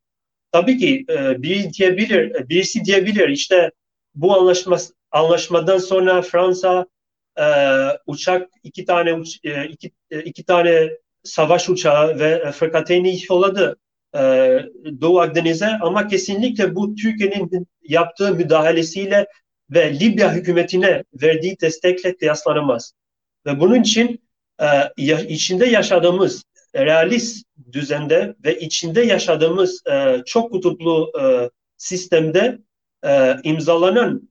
[0.53, 3.71] Tabii ki e, biri diyebilir, birisi diyebilir işte
[4.15, 4.79] bu anlaşma
[5.11, 6.87] anlaşmadan sonra Fransa
[7.39, 7.45] e,
[8.07, 10.91] uçak iki tane uç, e, iki, e, iki tane
[11.29, 13.77] savaş uçağı ve e, fırkateyni yolladı
[14.15, 14.21] e,
[15.01, 19.27] Doğu Akdeniz'e ama kesinlikle bu Türkiye'nin yaptığı müdahalesiyle
[19.71, 22.93] ve Libya hükümetine verdiği destekle kıyaslanamaz.
[23.47, 24.21] Ve bunun için
[24.61, 24.67] e,
[25.29, 26.45] içinde yaşadığımız
[26.77, 32.59] realist düzende ve içinde yaşadığımız e, çok kutuplu e, sistemde
[33.05, 34.29] e, imzalanan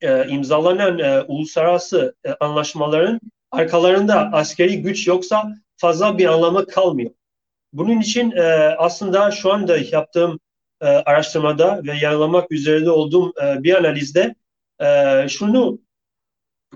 [0.00, 7.10] e, imzalanan e, uluslararası e, anlaşmaların arkalarında askeri güç yoksa fazla bir anlamı kalmıyor.
[7.72, 8.42] Bunun için e,
[8.78, 10.40] aslında şu anda yaptığım
[10.80, 14.34] e, araştırmada ve yayınlamak üzerinde olduğum e, bir analizde
[14.80, 15.78] e, şunu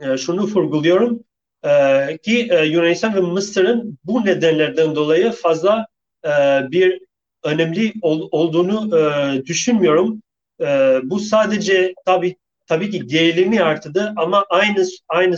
[0.00, 1.24] e, şunu vurguluyorum
[1.64, 5.86] e, ki e, Yunanistan ve Mısır'ın bu nedenlerden dolayı fazla
[6.24, 6.30] e,
[6.70, 7.00] bir
[7.44, 10.22] önemli ol, olduğunu e, düşünmüyorum.
[10.60, 12.36] E, bu sadece tabii
[12.66, 15.36] tabii ki gerilimi arttırdı ama aynı aynı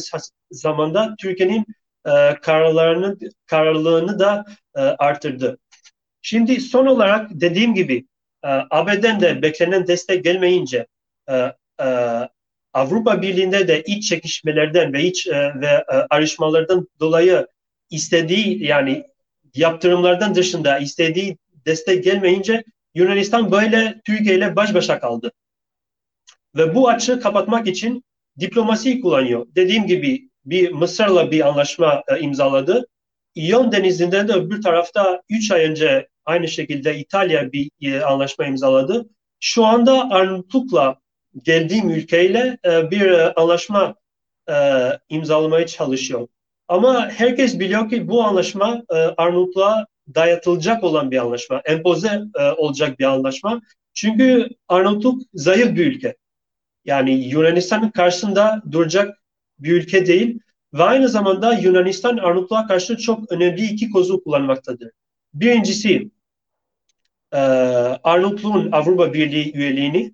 [0.50, 1.66] zamanda Türkiye'nin
[2.06, 4.44] e, kararlarını kararlılığını da
[4.76, 5.58] e, arttırdı.
[6.22, 8.06] Şimdi son olarak dediğim gibi
[8.44, 10.86] e, AB'den de beklenen destek gelmeyince
[11.28, 12.28] e, e,
[12.72, 17.46] Avrupa Birliği'nde de iç çekişmelerden ve iç e, ve e, ayrışmalardan dolayı
[17.90, 19.04] istediği yani
[19.54, 25.32] yaptırımlardan dışında istediği destek gelmeyince Yunanistan böyle Türkiye ile baş başa kaldı.
[26.56, 28.04] Ve bu açığı kapatmak için
[28.40, 29.46] diplomasiyi kullanıyor.
[29.56, 32.86] Dediğim gibi bir Mısır'la bir anlaşma e, imzaladı.
[33.34, 39.08] İyon Denizi'nde de öbür tarafta 3 ay önce aynı şekilde İtalya bir e, anlaşma imzaladı.
[39.40, 40.96] Şu anda Arnavutluk'la
[41.42, 43.94] geldiğim ülkeyle e, bir e, anlaşma
[44.50, 44.54] e,
[45.08, 46.28] imzalamaya çalışıyor.
[46.68, 52.98] Ama herkes biliyor ki bu anlaşma e, Arnavutluğa dayatılacak olan bir anlaşma, empoze e, olacak
[52.98, 53.60] bir anlaşma.
[53.94, 56.16] Çünkü Arnavutluk zayıf bir ülke.
[56.84, 59.21] Yani Yunanistan'ın karşısında duracak
[59.62, 60.38] bir ülke değil
[60.74, 64.90] ve aynı zamanda Yunanistan Arnavutluğa karşı çok önemli iki kozu kullanmaktadır.
[65.34, 66.10] Birincisi
[67.32, 67.38] e,
[68.04, 70.12] Arnavutluğun Avrupa Birliği üyeliğini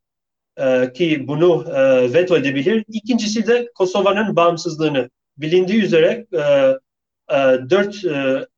[0.57, 2.84] e, ki bunu e, veto edebilir.
[2.88, 5.11] İkincisi de Kosova'nın bağımsızlığını.
[5.36, 7.36] Bilindiği üzere e, e,
[7.70, 7.96] dört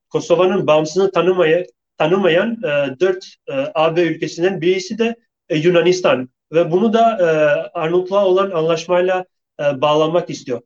[0.09, 1.65] Kosova'nın bağımsızlığını tanımaya,
[1.99, 2.63] tanımayan
[3.01, 3.27] dört
[3.75, 5.17] AB ülkesinden birisi de
[5.51, 7.25] Yunanistan ve bunu da e,
[7.79, 9.25] Arnavutluğa olan anlaşmayla
[9.61, 10.61] e, bağlamak istiyor.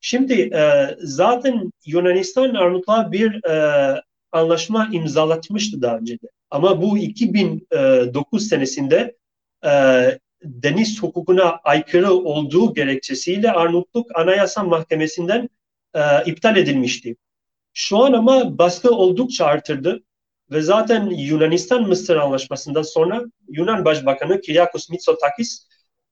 [0.00, 6.26] Şimdi e, zaten Yunanistan Arnavutluğa bir e, anlaşma imzalatmıştı daha önce de.
[6.50, 9.16] Ama bu 2009 senesinde
[9.64, 9.70] e,
[10.42, 15.48] deniz hukukuna aykırı olduğu gerekçesiyle Arnavutluk Anayasa Mahkemesi'nden
[15.94, 17.16] e, iptal edilmişti.
[17.72, 20.02] Şu an ama baskı oldukça artırdı
[20.50, 25.67] Ve zaten Yunanistan-Mısır anlaşmasından sonra Yunan Başbakanı Kyriakos Mitsotakis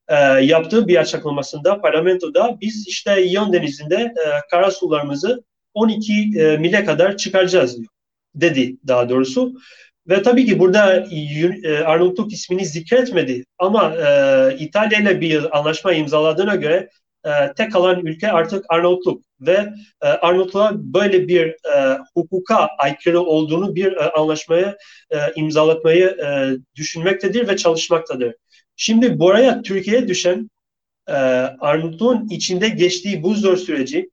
[0.09, 5.45] e, yaptığı bir açıklamasında parlamentoda biz işte İyon Denizi'nde e, kara sularımızı
[5.75, 7.89] 12 e, mile kadar çıkaracağız diyor.
[8.35, 9.55] Dedi daha doğrusu.
[10.09, 11.07] Ve tabii ki burada
[11.65, 16.91] e, Arnavutluk ismini zikretmedi ama e, İtalya ile bir anlaşma imzaladığına göre
[17.27, 23.75] e, tek kalan ülke artık Arnavutluk ve e, Arnavutluğa böyle bir e, hukuka aykırı olduğunu
[23.75, 24.77] bir e, anlaşmaya
[25.11, 28.35] e, imzalatmayı e, düşünmektedir ve çalışmaktadır.
[28.77, 30.51] Şimdi buraya Türkiye'ye düşen
[31.09, 31.13] e,
[31.61, 34.11] Arnavutluğun içinde geçtiği bu zor süreci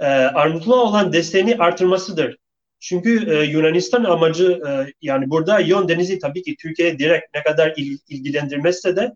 [0.00, 2.36] e, Arnavutluğa olan desteğini artırmasıdır.
[2.80, 7.74] Çünkü e, Yunanistan amacı e, yani burada Ion Denizi tabii ki Türkiye'ye direkt ne kadar
[7.76, 9.14] il, ilgilendirmezse de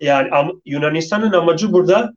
[0.00, 2.12] yani am, Yunanistan'ın amacı burada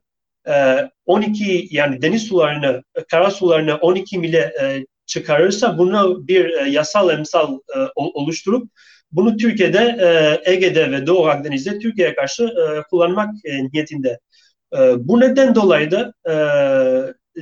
[0.48, 7.10] e, 12 yani deniz sularını, kara sularını 12 mile e, çıkarırsa bunu bir e, yasal
[7.10, 8.70] emsal e, oluşturup
[9.14, 14.18] bunu Türkiye'de e, Ege'de ve Doğu Akdeniz'de Türkiye'ye karşı e, kullanmak e, niyetinde.
[14.76, 16.34] E, bu neden dolayı da e,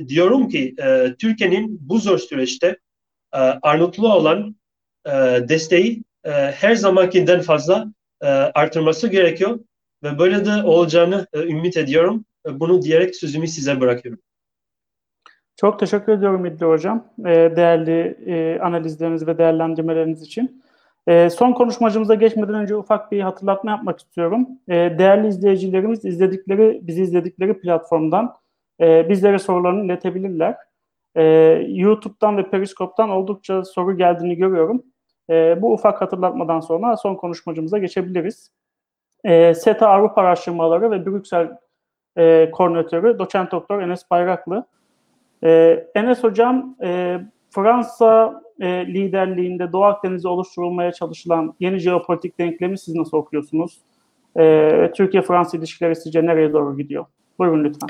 [0.07, 2.67] diyorum ki e, Türkiye'nin bu zor süreçte
[3.33, 4.55] e, Arnavutluğa olan
[5.05, 5.11] e,
[5.49, 7.85] desteği e, her zamankinden fazla
[8.21, 9.59] e, artırması gerekiyor
[10.03, 12.25] ve böyle de olacağını e, ümit ediyorum.
[12.47, 14.21] E, bunu diyerek sözümü size bırakıyorum.
[15.55, 17.07] Çok teşekkür ediyorum İdli Hocam.
[17.19, 20.63] E, değerli e, analizleriniz ve değerlendirmeleriniz için.
[21.07, 24.47] E, son konuşmacımıza geçmeden önce ufak bir hatırlatma yapmak istiyorum.
[24.67, 28.35] E, değerli izleyicilerimiz izledikleri, bizi izledikleri platformdan
[28.81, 30.55] e, bizlere sorularını iletebilirler.
[31.15, 31.23] E,
[31.67, 34.83] YouTube'dan ve Periskop'tan oldukça soru geldiğini görüyorum.
[35.29, 38.51] E, bu ufak hatırlatmadan sonra son konuşmacımıza geçebiliriz.
[39.23, 41.57] E, SETA Avrupa Araştırmaları ve Brüksel
[42.17, 44.65] e, koordinatörü doçent doktor Enes Bayraklı.
[45.43, 47.19] E, Enes Hocam, e,
[47.55, 53.77] Fransa e, liderliğinde Doğu Akdeniz'de oluşturulmaya çalışılan yeni jeopolitik denklemi siz nasıl okuyorsunuz?
[54.39, 57.05] E, Türkiye-Fransa ilişkileri sizce nereye doğru gidiyor?
[57.39, 57.89] Buyurun lütfen.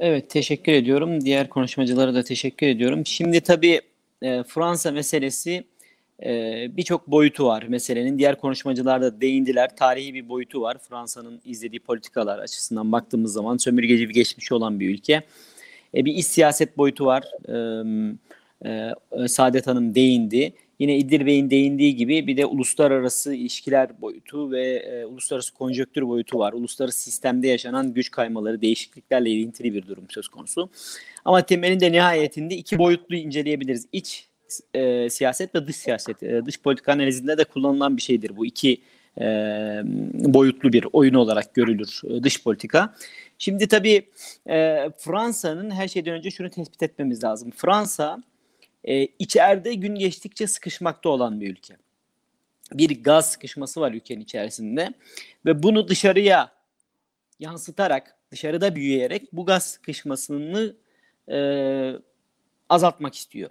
[0.00, 1.20] Evet, teşekkür ediyorum.
[1.20, 3.06] Diğer konuşmacılara da teşekkür ediyorum.
[3.06, 3.80] Şimdi tabii
[4.22, 5.64] e, Fransa meselesi
[6.22, 8.18] e, birçok boyutu var meselenin.
[8.18, 9.76] Diğer konuşmacılar da değindiler.
[9.76, 10.78] Tarihi bir boyutu var.
[10.88, 15.22] Fransa'nın izlediği politikalar açısından baktığımız zaman sömürgeci bir geçmişi olan bir ülke.
[15.94, 17.22] E, bir iç siyaset boyutu var.
[17.48, 17.54] E,
[18.66, 18.94] e,
[19.28, 20.52] Saadet Hanım değindi.
[20.78, 26.38] Yine İdil Bey'in değindiği gibi bir de uluslararası ilişkiler boyutu ve e, uluslararası konjöktür boyutu
[26.38, 26.52] var.
[26.52, 30.70] Uluslararası sistemde yaşanan güç kaymaları, değişikliklerle ilintili bir durum söz konusu.
[31.24, 33.86] Ama temelinde nihayetinde iki boyutlu inceleyebiliriz.
[33.92, 34.28] İç
[34.74, 36.22] e, siyaset ve dış siyaset.
[36.22, 38.80] E, dış politika analizinde de kullanılan bir şeydir bu iki
[39.20, 39.24] e,
[40.12, 42.94] boyutlu bir oyun olarak görülür e, dış politika.
[43.38, 44.08] Şimdi tabii
[44.50, 47.50] e, Fransa'nın her şeyden önce şunu tespit etmemiz lazım.
[47.56, 48.22] Fransa
[48.84, 51.76] e, içeride gün geçtikçe sıkışmakta olan bir ülke.
[52.72, 54.88] Bir gaz sıkışması var ülkenin içerisinde
[55.46, 56.52] ve bunu dışarıya
[57.38, 60.76] yansıtarak, dışarıda büyüyerek bu gaz sıkışmasını
[61.28, 61.38] e,
[62.68, 63.50] azaltmak istiyor.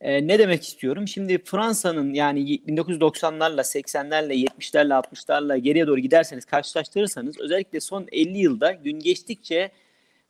[0.00, 1.08] E, ne demek istiyorum?
[1.08, 8.72] Şimdi Fransa'nın yani 1990'larla, 80'lerle, 70'lerle, 60'larla geriye doğru giderseniz, karşılaştırırsanız özellikle son 50 yılda
[8.72, 9.70] gün geçtikçe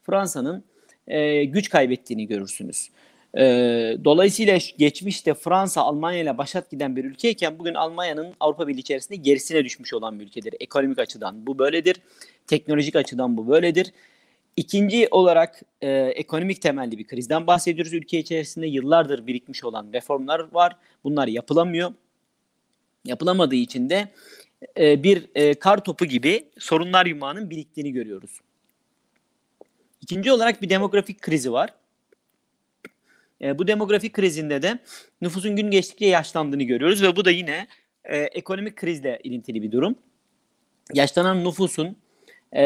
[0.03, 0.64] Fransa'nın
[1.07, 2.91] e, güç kaybettiğini görürsünüz.
[3.39, 3.45] E,
[4.05, 9.64] dolayısıyla geçmişte Fransa Almanya ile başat giden bir ülkeyken bugün Almanya'nın Avrupa Birliği içerisinde gerisine
[9.64, 10.55] düşmüş olan bir ülkedir.
[10.61, 11.97] Ekonomik açıdan bu böyledir.
[12.47, 13.93] Teknolojik açıdan bu böyledir.
[14.57, 17.93] İkinci olarak e, ekonomik temelli bir krizden bahsediyoruz.
[17.93, 20.76] Ülke içerisinde yıllardır birikmiş olan reformlar var.
[21.05, 21.93] Bunlar yapılamıyor.
[23.05, 24.09] Yapılamadığı için de
[24.78, 28.41] e, bir e, kar topu gibi sorunlar yumağının biriktiğini görüyoruz.
[30.01, 31.70] İkinci olarak bir demografik krizi var.
[33.43, 34.78] E, bu demografik krizinde de
[35.20, 37.66] nüfusun gün geçtikçe yaşlandığını görüyoruz ve bu da yine
[38.05, 39.95] e, ekonomik krizle ilintili bir durum.
[40.95, 41.97] Yaşlanan nüfusun
[42.57, 42.62] e,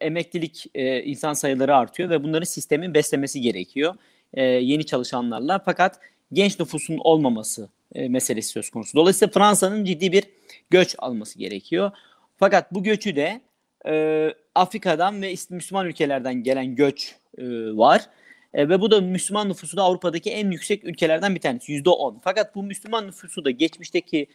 [0.00, 3.94] emeklilik e, insan sayıları artıyor ve bunların sistemin beslemesi gerekiyor
[4.34, 5.58] e, yeni çalışanlarla.
[5.64, 6.00] Fakat
[6.32, 8.96] genç nüfusun olmaması e, meselesi söz konusu.
[8.96, 10.24] Dolayısıyla Fransa'nın ciddi bir
[10.70, 11.90] göç alması gerekiyor.
[12.36, 13.40] Fakat bu göçü de
[13.86, 17.44] e, Afrika'dan ve Müslüman ülkelerden gelen göç e,
[17.76, 18.06] var.
[18.54, 21.72] E, ve bu da Müslüman nüfusu da Avrupa'daki en yüksek ülkelerden bir tanesi.
[21.72, 22.20] Yüzde on.
[22.24, 24.26] Fakat bu Müslüman nüfusu da geçmişteki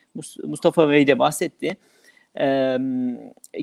[0.43, 1.78] Mustafa Bey de bahsetti.
[2.39, 2.78] E,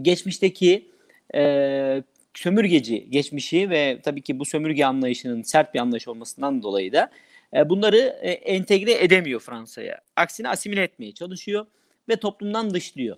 [0.02, 0.88] geçmişteki
[1.34, 2.02] e,
[2.34, 7.10] sömürgeci geçmişi ve tabii ki bu sömürge anlayışının sert bir anlayış olmasından dolayı da
[7.56, 10.00] e, bunları e, entegre edemiyor Fransa'ya.
[10.16, 11.66] Aksine asimile etmeye çalışıyor
[12.08, 13.16] ve toplumdan dışlıyor.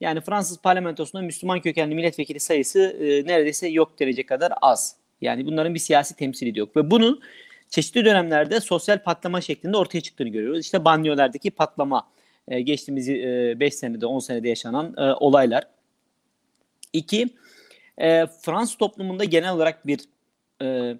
[0.00, 4.96] Yani Fransız parlamentosunda Müslüman kökenli milletvekili sayısı e, neredeyse yok derece kadar az.
[5.24, 6.76] Yani bunların bir siyasi temsili yok.
[6.76, 7.20] Ve bunu
[7.68, 10.60] çeşitli dönemlerde sosyal patlama şeklinde ortaya çıktığını görüyoruz.
[10.60, 12.08] İşte banyolardaki patlama
[12.48, 15.64] e, geçtiğimiz 5 senede 10 senede yaşanan e, olaylar.
[16.92, 17.28] İki,
[17.98, 20.00] e, Fransız toplumunda genel olarak bir
[20.62, 20.96] e,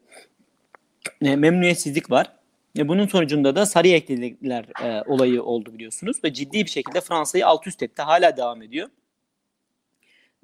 [1.23, 2.33] e, memnuniyetsizlik var.
[2.79, 7.47] E, bunun sonucunda da sarı eklediler e, olayı oldu biliyorsunuz ve ciddi bir şekilde Fransa'yı
[7.47, 8.03] alt üst etti.
[8.03, 8.89] Hala devam ediyor.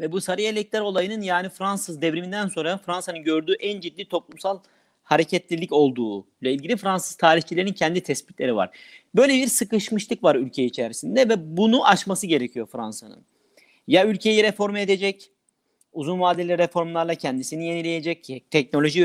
[0.01, 4.59] Ve bu sarı yelekler olayının yani Fransız devriminden sonra Fransa'nın gördüğü en ciddi toplumsal
[5.03, 8.71] hareketlilik olduğu ile ilgili Fransız tarihçilerin kendi tespitleri var.
[9.15, 13.25] Böyle bir sıkışmışlık var ülke içerisinde ve bunu aşması gerekiyor Fransa'nın.
[13.87, 15.31] Ya ülkeyi reforme edecek,
[15.93, 19.01] uzun vadeli reformlarla kendisini yenileyecek, teknoloji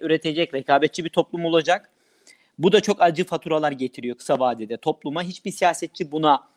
[0.00, 1.90] üretecek, rekabetçi bir toplum olacak.
[2.58, 5.22] Bu da çok acı faturalar getiriyor kısa vadede topluma.
[5.22, 6.48] Hiçbir siyasetçi buna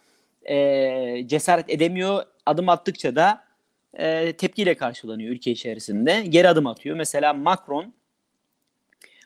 [0.50, 2.24] e, cesaret edemiyor.
[2.46, 3.44] Adım attıkça da
[3.94, 6.24] e, tepkiyle karşılanıyor ülke içerisinde.
[6.30, 6.98] Geri adım atıyor.
[6.98, 7.94] Mesela Macron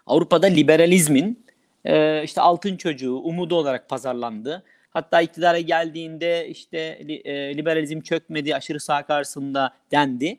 [0.06, 1.46] Avrupa'da liberalizmin
[1.86, 4.64] e, işte altın çocuğu, umudu olarak pazarlandı.
[4.90, 6.78] Hatta iktidara geldiğinde işte
[7.26, 10.38] e, liberalizm çökmedi, aşırı sağ karşısında dendi.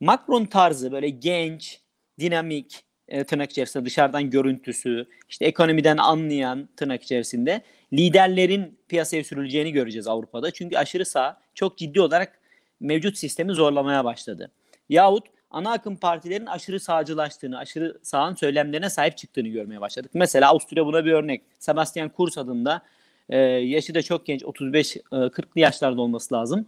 [0.00, 1.80] Macron tarzı böyle genç,
[2.20, 7.62] dinamik, e, tırnak içerisinde dışarıdan görüntüsü, işte ekonomiden anlayan tırnak içerisinde
[7.92, 10.50] liderlerin piyasaya sürüleceğini göreceğiz Avrupa'da.
[10.50, 12.40] Çünkü aşırı sağ çok ciddi olarak
[12.80, 14.50] mevcut sistemi zorlamaya başladı.
[14.88, 20.10] Yahut ana akım partilerin aşırı sağcılaştığını, aşırı sağın söylemlerine sahip çıktığını görmeye başladık.
[20.14, 21.42] Mesela Avusturya buna bir örnek.
[21.58, 22.82] Sebastian Kurz adında
[23.28, 26.66] e, yaşı da çok genç 35-40'lı e, yaşlarda olması lazım.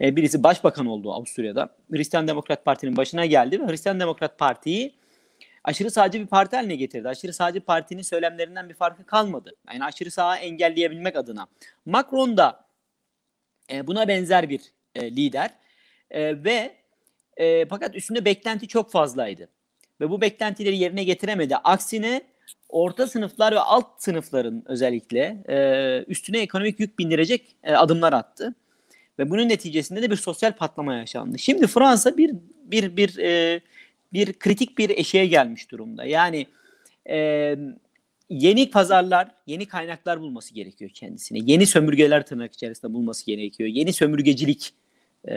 [0.00, 1.68] E, birisi başbakan oldu Avusturya'da.
[1.90, 4.94] Hristiyan Demokrat Parti'nin başına geldi ve Hristiyan Demokrat Parti'yi
[5.64, 7.08] aşırı sağcı bir parti haline getirdi.
[7.08, 9.56] Aşırı sağcı partinin söylemlerinden bir farkı kalmadı.
[9.72, 11.46] Yani aşırı sağa engelleyebilmek adına.
[11.86, 12.64] Macron da
[13.72, 14.60] e, buna benzer bir
[14.94, 15.50] e, lider
[16.10, 16.74] e, ve
[17.36, 19.48] e, fakat üstünde beklenti çok fazlaydı.
[20.00, 21.56] Ve bu beklentileri yerine getiremedi.
[21.56, 22.22] Aksine
[22.68, 28.54] orta sınıflar ve alt sınıfların özellikle e, üstüne ekonomik yük bindirecek e, adımlar attı.
[29.18, 31.38] Ve bunun neticesinde de bir sosyal patlama yaşandı.
[31.38, 32.34] Şimdi Fransa bir
[32.64, 33.60] bir bir e,
[34.12, 36.04] bir kritik bir eşiğe gelmiş durumda.
[36.04, 36.46] Yani
[37.10, 37.56] e,
[38.30, 41.38] yeni pazarlar, yeni kaynaklar bulması gerekiyor kendisine.
[41.42, 43.68] Yeni sömürgeler tırnak içerisinde bulması gerekiyor.
[43.68, 44.72] Yeni sömürgecilik,
[45.28, 45.34] e,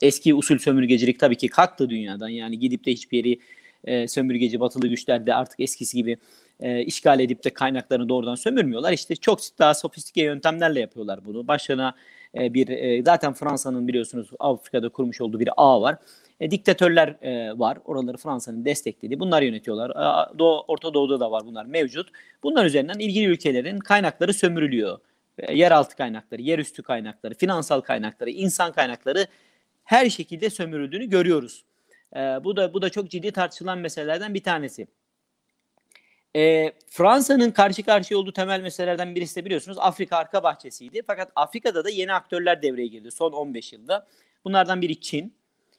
[0.00, 2.28] eski usul sömürgecilik tabii ki kalktı dünyadan.
[2.28, 3.40] Yani gidip de hiçbir yeri
[3.84, 6.16] e, sömürgeci batılı güçler de artık eskisi gibi
[6.60, 8.92] e, işgal edip de kaynaklarını doğrudan sömürmüyorlar.
[8.92, 11.48] İşte çok daha sofistike yöntemlerle yapıyorlar bunu.
[11.48, 11.94] Başına
[12.34, 15.96] e, bir e, zaten Fransa'nın biliyorsunuz Afrika'da kurmuş olduğu bir ağ var.
[16.40, 17.78] E, diktatörler e, var.
[17.84, 19.20] Oraları Fransa'nın desteklediği.
[19.20, 19.90] Bunlar yönetiyorlar.
[19.90, 22.08] E, Doğu, Orta Doğu'da da var bunlar mevcut.
[22.42, 24.98] Bunlar üzerinden ilgili ülkelerin kaynakları sömürülüyor.
[25.42, 29.26] E, yeraltı kaynakları, yerüstü kaynakları, finansal kaynakları, insan kaynakları
[29.84, 31.64] her şekilde sömürüldüğünü görüyoruz.
[32.16, 34.86] E, bu da bu da çok ciddi tartışılan meselelerden bir tanesi.
[36.36, 41.02] E, Fransa'nın karşı karşıya olduğu temel meselelerden birisi de biliyorsunuz Afrika arka bahçesiydi.
[41.06, 44.06] Fakat Afrika'da da yeni aktörler devreye girdi son 15 yılda.
[44.44, 45.34] Bunlardan biri Çin.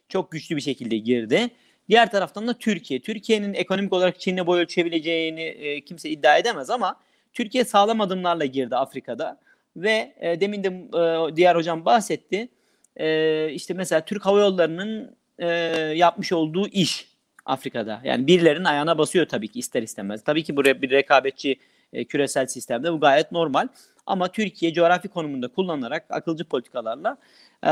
[0.09, 1.49] Çok güçlü bir şekilde girdi.
[1.89, 3.01] Diğer taraftan da Türkiye.
[3.01, 6.99] Türkiye'nin ekonomik olarak Çin'le boy ölçebileceğini e, kimse iddia edemez ama
[7.33, 9.39] Türkiye sağlam adımlarla girdi Afrika'da.
[9.75, 12.49] Ve e, demin de e, diğer hocam bahsetti.
[12.95, 15.47] E, işte mesela Türk Hava Yolları'nın e,
[15.95, 17.11] yapmış olduğu iş
[17.45, 18.01] Afrika'da.
[18.03, 20.23] Yani birilerinin ayağına basıyor tabii ki ister istemez.
[20.23, 21.59] Tabii ki buraya bir rekabetçi
[21.93, 23.67] e, küresel sistemde bu gayet normal.
[24.05, 27.17] Ama Türkiye coğrafi konumunda kullanarak akılcı politikalarla
[27.65, 27.69] e,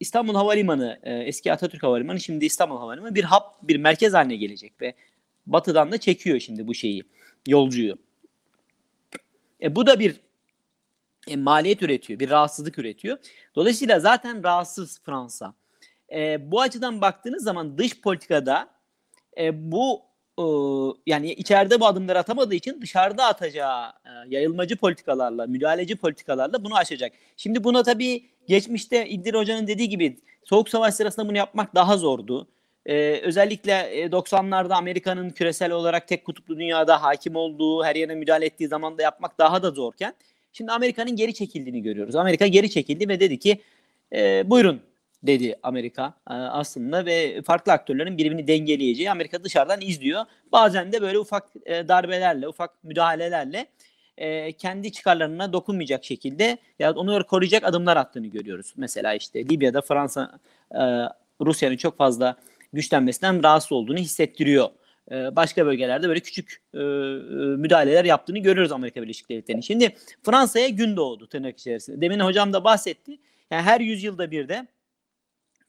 [0.00, 4.72] İstanbul Havalimanı, e, eski Atatürk Havalimanı şimdi İstanbul Havalimanı bir hap, bir merkez haline gelecek
[4.80, 4.94] ve
[5.46, 7.02] batıdan da çekiyor şimdi bu şeyi,
[7.48, 7.98] yolcuyu.
[9.62, 10.20] E, bu da bir
[11.28, 13.18] e, maliyet üretiyor, bir rahatsızlık üretiyor.
[13.54, 15.54] Dolayısıyla zaten rahatsız Fransa.
[16.12, 18.68] E, bu açıdan baktığınız zaman dış politikada
[19.38, 20.02] e, bu
[20.38, 20.44] e,
[21.06, 27.12] yani içeride bu adımları atamadığı için dışarıda atacağı e, yayılmacı politikalarla, müdahaleci politikalarla bunu aşacak.
[27.36, 32.48] Şimdi buna tabii geçmişte İddir Hoca'nın dediği gibi Soğuk Savaş sırasında bunu yapmak daha zordu.
[32.86, 33.72] Ee, özellikle
[34.12, 39.02] 90'larda Amerika'nın küresel olarak tek kutuplu dünyada hakim olduğu, her yere müdahale ettiği zaman da
[39.02, 40.14] yapmak daha da zorken
[40.58, 42.14] şimdi Amerika'nın geri çekildiğini görüyoruz.
[42.14, 43.60] Amerika geri çekildi ve dedi ki
[44.12, 44.80] e, buyurun
[45.22, 50.24] dedi Amerika e, aslında ve farklı aktörlerin birbirini dengeleyeceği Amerika dışarıdan izliyor.
[50.52, 53.66] Bazen de böyle ufak e, darbelerle, ufak müdahalelerle
[54.16, 58.74] e, kendi çıkarlarına dokunmayacak şekilde ya onu koruyacak adımlar attığını görüyoruz.
[58.76, 60.38] Mesela işte Libya'da Fransa
[61.40, 62.36] Rusya'nın çok fazla
[62.72, 64.68] güçlenmesinden rahatsız olduğunu hissettiriyor.
[65.10, 66.62] Başka bölgelerde böyle küçük
[67.58, 69.62] müdahaleler yaptığını görüyoruz Amerika Birleşik Devletleri'nin.
[69.62, 72.00] Şimdi Fransa'ya gün doğdu tırnak içerisinde.
[72.00, 73.18] Demin hocam da bahsetti.
[73.50, 74.66] Yani her yüzyılda bir de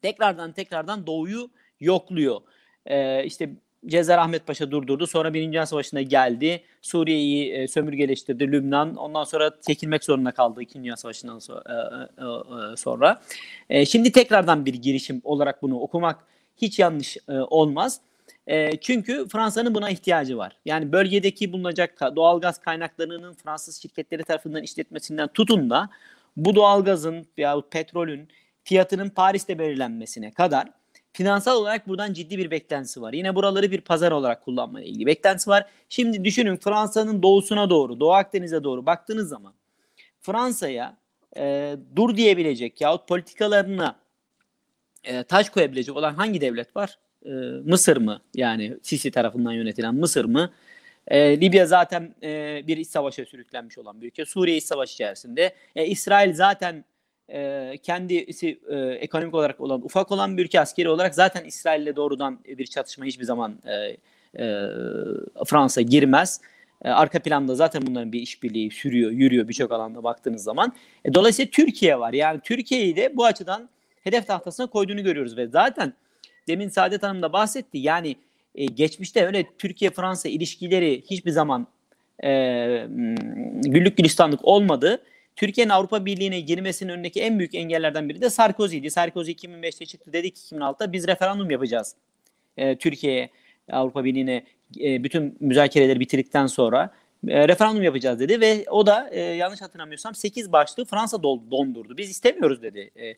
[0.02, 2.42] tekrardan tekrardan doğuyu yokluyor.
[2.86, 3.50] Ee, işte
[4.10, 5.08] Ahmet Paşa durdurdu.
[5.08, 6.64] Sonra Birinci Dünya Savaşı'na geldi.
[6.82, 8.52] Suriye'yi e, sömürgeleştirdi.
[8.52, 8.96] Lübnan.
[8.96, 11.76] Ondan sonra çekilmek zorunda kaldı İkinci Dünya Savaşı'ndan so- e,
[12.18, 13.22] e, e, sonra.
[13.70, 16.20] E, şimdi tekrardan bir girişim olarak bunu okumak
[16.58, 18.02] hiç yanlış e, olmaz.
[18.50, 20.58] E, çünkü Fransa'nın buna ihtiyacı var.
[20.66, 25.90] Yani bölgedeki bulunacak ka- doğalgaz kaynaklarının Fransız şirketleri tarafından işletmesinden tutun da
[26.38, 28.28] bu doğalgazın veyahut petrolün
[28.64, 30.72] fiyatının Paris'te belirlenmesine kadar
[31.14, 33.14] finansal olarak buradan ciddi bir beklentisi var.
[33.14, 35.66] Yine buraları bir pazar olarak kullanmaya ilgili beklentisi var.
[35.90, 39.54] Şimdi düşünün Fransa'nın doğusuna doğru, Doğu Akdeniz'e doğru baktığınız zaman
[40.22, 40.98] Fransa'ya
[41.38, 43.96] e, dur diyebilecek yahut politikalarına
[45.04, 46.98] e, taş koyabilecek olan hangi devlet var?
[47.30, 47.32] E,
[47.66, 48.22] Mısır mı?
[48.36, 50.52] Yani Sisi tarafından yönetilen Mısır mı?
[51.08, 54.26] E, Libya zaten e, bir iç savaşa sürüklenmiş olan bir ülke.
[54.26, 55.54] Suriye iç savaş içerisinde.
[55.76, 56.86] E, İsrail zaten
[57.30, 61.96] e, kendisi e, ekonomik olarak olan ufak olan bir ülke askeri olarak zaten İsrail ile
[61.96, 64.68] doğrudan bir çatışma hiçbir zaman e, e,
[65.46, 66.42] Fransa girmez.
[66.82, 70.74] E, arka planda zaten bunların bir işbirliği sürüyor, yürüyor birçok alanda baktığınız zaman.
[71.06, 72.14] E, dolayısıyla Türkiye var.
[72.14, 73.70] Yani Türkiye'yi de bu açıdan
[74.04, 75.94] hedef tahtasına koyduğunu görüyoruz ve zaten
[76.50, 77.78] demin Saadet Hanım da bahsetti.
[77.78, 78.16] Yani
[78.56, 81.68] e, geçmişte öyle Türkiye-Fransa ilişkileri hiçbir zaman
[82.24, 82.30] e,
[83.64, 85.02] güllük gülistanlık olmadı.
[85.36, 88.92] Türkiye'nin Avrupa Birliği'ne girmesinin önündeki en büyük engellerden biri de Sarkozy'ydi.
[88.92, 91.96] Sarkozy 2005'te çıktı dedi ki 2006'da biz referandum yapacağız.
[92.58, 93.30] E, Türkiye'ye
[93.72, 94.44] Avrupa Birliği'ne
[94.80, 96.94] e, bütün müzakereleri bitirdikten sonra
[97.28, 101.98] e, referandum yapacağız dedi ve o da e, yanlış hatırlamıyorsam 8 başlığı Fransa dondurdu.
[101.98, 102.92] Biz istemiyoruz dedi.
[102.96, 103.16] E,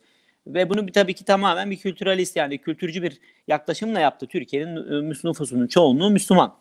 [0.48, 4.28] ve bunu bir, tabii ki tamamen bir kültüralist yani kültürcü bir yaklaşımla yaptı.
[4.28, 6.56] Türkiye'nin e, nüfusunun çoğunluğu Müslüman.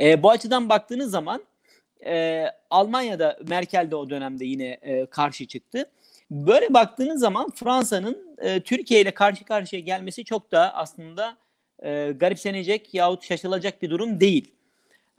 [0.00, 1.42] E, bu açıdan baktığınız zaman
[2.06, 5.90] e, Almanya'da Merkel de o dönemde yine e, karşı çıktı.
[6.30, 11.36] Böyle baktığınız zaman Fransa'nın e, Türkiye ile karşı karşıya gelmesi çok da aslında
[11.82, 14.54] e, garipsenecek yahut şaşılacak bir durum değil.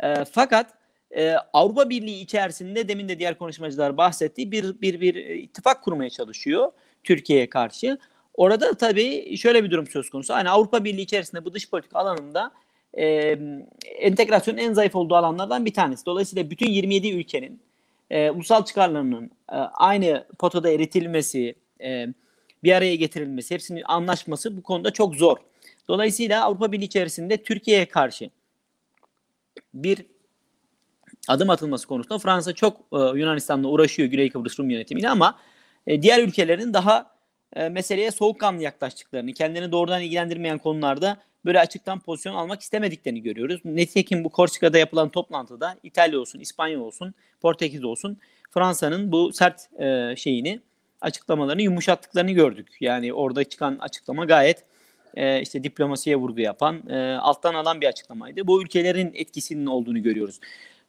[0.04, 0.74] E, fakat
[1.12, 6.72] e, Avrupa Birliği içerisinde demin de diğer konuşmacılar bahsettiği bir bir bir ittifak kurmaya çalışıyor
[7.06, 7.98] Türkiye'ye karşı.
[8.34, 10.34] Orada tabii şöyle bir durum söz konusu.
[10.34, 12.52] Hani Avrupa Birliği içerisinde bu dış politika alanında
[12.94, 13.38] e,
[13.84, 16.06] entegrasyonun en zayıf olduğu alanlardan bir tanesi.
[16.06, 17.62] Dolayısıyla bütün 27 ülkenin
[18.10, 22.08] e, ulusal çıkarlarının e, aynı potada eritilmesi, e,
[22.64, 25.38] bir araya getirilmesi, hepsinin anlaşması bu konuda çok zor.
[25.88, 28.30] Dolayısıyla Avrupa Birliği içerisinde Türkiye'ye karşı
[29.74, 30.06] bir
[31.28, 35.40] adım atılması konusunda Fransa çok e, Yunanistan'la uğraşıyor Güney Kıbrıs Rum yönetimiyle ama
[35.88, 37.12] e, diğer ülkelerin daha
[37.56, 43.62] e, meseleye soğukkanlı yaklaştıklarını, kendilerini doğrudan ilgilendirmeyen konularda böyle açıktan pozisyon almak istemediklerini görüyoruz.
[43.66, 48.18] Nitekim bu Korsika'da yapılan toplantıda İtalya olsun, İspanya olsun, Portekiz olsun
[48.52, 50.60] Fransa'nın bu sert e, şeyini
[51.02, 52.68] açıklamalarını yumuşattıklarını gördük.
[52.80, 54.64] Yani orada çıkan açıklama gayet
[55.42, 56.82] işte diplomasiye vurgu yapan,
[57.22, 58.48] alttan alan bir açıklamaydı.
[58.48, 60.40] Bu ülkelerin etkisinin olduğunu görüyoruz.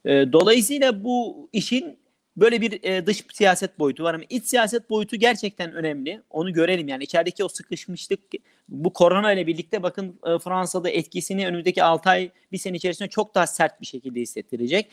[0.06, 1.98] Dolayısıyla bu işin
[2.36, 6.22] böyle bir e, dış siyaset boyutu var ama iç siyaset boyutu gerçekten önemli.
[6.30, 8.20] Onu görelim yani içerideki o sıkışmışlık
[8.68, 13.34] bu korona ile birlikte bakın e, Fransa'da etkisini önümüzdeki 6 ay bir sene içerisinde çok
[13.34, 14.90] daha sert bir şekilde hissettirecek.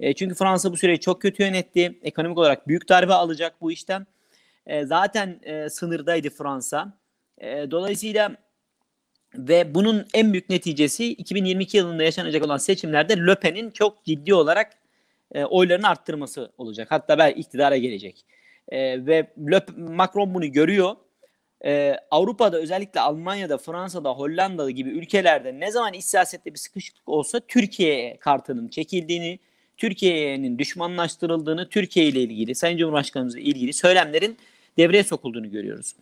[0.00, 1.98] E, çünkü Fransa bu süreyi çok kötü yönetti.
[2.02, 4.06] Ekonomik olarak büyük darbe alacak bu işten.
[4.66, 6.98] E, zaten e, sınırdaydı Fransa.
[7.38, 8.36] E, dolayısıyla
[9.34, 14.72] ve bunun en büyük neticesi 2022 yılında yaşanacak olan seçimlerde Le Pen'in çok ciddi olarak
[15.34, 16.88] e, oylarını arttırması olacak.
[16.90, 18.24] Hatta belki iktidara gelecek.
[18.68, 20.96] E, ve Le, Macron bunu görüyor.
[21.64, 27.40] E, Avrupa'da özellikle Almanya'da, Fransa'da, Hollanda'da gibi ülkelerde ne zaman iç siyasette bir sıkışıklık olsa
[27.40, 29.38] Türkiye kartının çekildiğini,
[29.76, 34.36] Türkiye'nin düşmanlaştırıldığını, Türkiye ile ilgili, Sayın Cumhurbaşkanımızla ilgili söylemlerin
[34.78, 35.94] devreye sokulduğunu görüyoruz.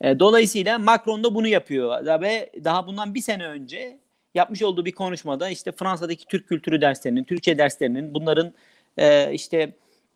[0.00, 3.98] E, dolayısıyla Macron da bunu yapıyor ve daha bundan bir sene önce
[4.36, 8.52] yapmış olduğu bir konuşmada işte Fransa'daki Türk kültürü derslerinin, Türkçe derslerinin bunların
[8.96, 9.72] e, işte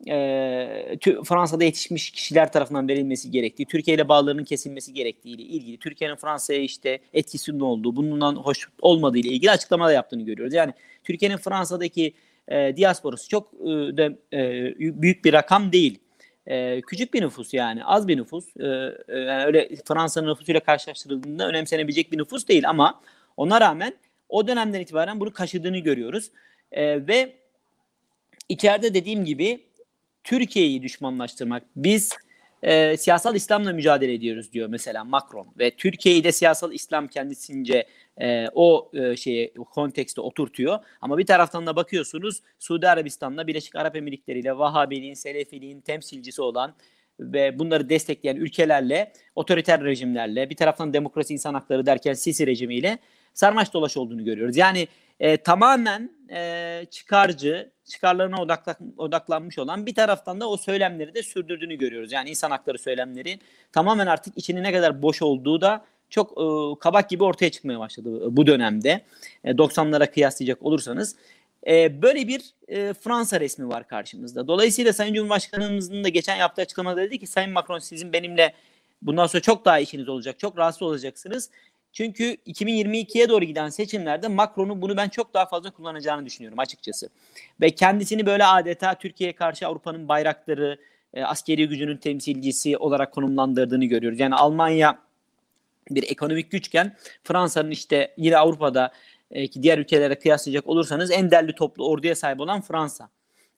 [0.09, 6.17] e, Fransa'da yetişmiş kişiler tarafından verilmesi gerektiği, Türkiye ile bağlarının kesilmesi gerektiği ile ilgili, Türkiye'nin
[6.17, 10.55] Fransa'ya işte etkisinin olduğu, bundan hoş olmadığı ile ilgili açıklamalar yaptığını görüyoruz.
[10.55, 10.73] Yani
[11.05, 12.15] Türkiye'nin Fransa'daki
[12.49, 15.99] e, diasporası çok e, de, e, büyük bir rakam değil.
[16.47, 18.45] E, küçük bir nüfus yani az bir nüfus.
[18.57, 18.67] E,
[19.09, 23.01] yani öyle Fransa'nın nüfusuyla karşılaştırıldığında önemsenebilecek bir nüfus değil ama
[23.37, 23.95] ona rağmen
[24.31, 26.31] o dönemden itibaren bunu kaşıdığını görüyoruz.
[26.73, 27.37] E, ve
[28.49, 29.67] içeride dediğim gibi
[30.25, 31.63] Türkiye'yi düşmanlaştırmak.
[31.77, 32.13] Biz
[32.63, 37.87] e, siyasal İslam'la mücadele ediyoruz diyor mesela Macron ve Türkiye'yi de siyasal İslam kendisince
[38.21, 40.79] e, o e, şeye o kontekste oturtuyor.
[41.01, 46.75] Ama bir taraftan da bakıyorsunuz Suudi Arabistan'la Birleşik Arap Emirlikleri ile Vahabiliğin, Selefiliğin temsilcisi olan
[47.21, 52.99] ve bunları destekleyen ülkelerle, otoriter rejimlerle, bir taraftan demokrasi insan hakları derken Sisi rejimiyle
[53.35, 54.57] sarmaş dolaş olduğunu görüyoruz.
[54.57, 54.89] Yani
[55.21, 61.75] e, tamamen e, çıkarcı, çıkarlarına odakla, odaklanmış olan bir taraftan da o söylemleri de sürdürdüğünü
[61.75, 62.13] görüyoruz.
[62.13, 63.39] Yani insan hakları söylemleri
[63.73, 68.37] tamamen artık içinin ne kadar boş olduğu da çok e, kabak gibi ortaya çıkmaya başladı
[68.37, 69.01] bu dönemde.
[69.45, 71.17] E, 90'lara kıyaslayacak olursanız.
[71.67, 74.49] E, böyle bir e, Fransa resmi var karşımızda.
[74.49, 78.55] Dolayısıyla Sayın Cumhurbaşkanımızın da geçen yaptığı açıklamada dedi ki Sayın Macron sizin benimle
[79.03, 81.51] bundan sonra çok daha işiniz olacak, çok rahatsız olacaksınız.
[81.93, 87.09] Çünkü 2022'ye doğru giden seçimlerde Macron'un bunu ben çok daha fazla kullanacağını düşünüyorum açıkçası.
[87.61, 90.79] Ve kendisini böyle adeta Türkiye'ye karşı Avrupa'nın bayrakları,
[91.15, 94.21] e, askeri gücünün temsilcisi olarak konumlandırdığını görüyoruz.
[94.21, 94.99] Yani Almanya
[95.91, 98.93] bir ekonomik güçken Fransa'nın işte yine Avrupa'da
[99.31, 103.09] e, ki diğer ülkelere kıyaslayacak olursanız en derli toplu orduya sahip olan Fransa.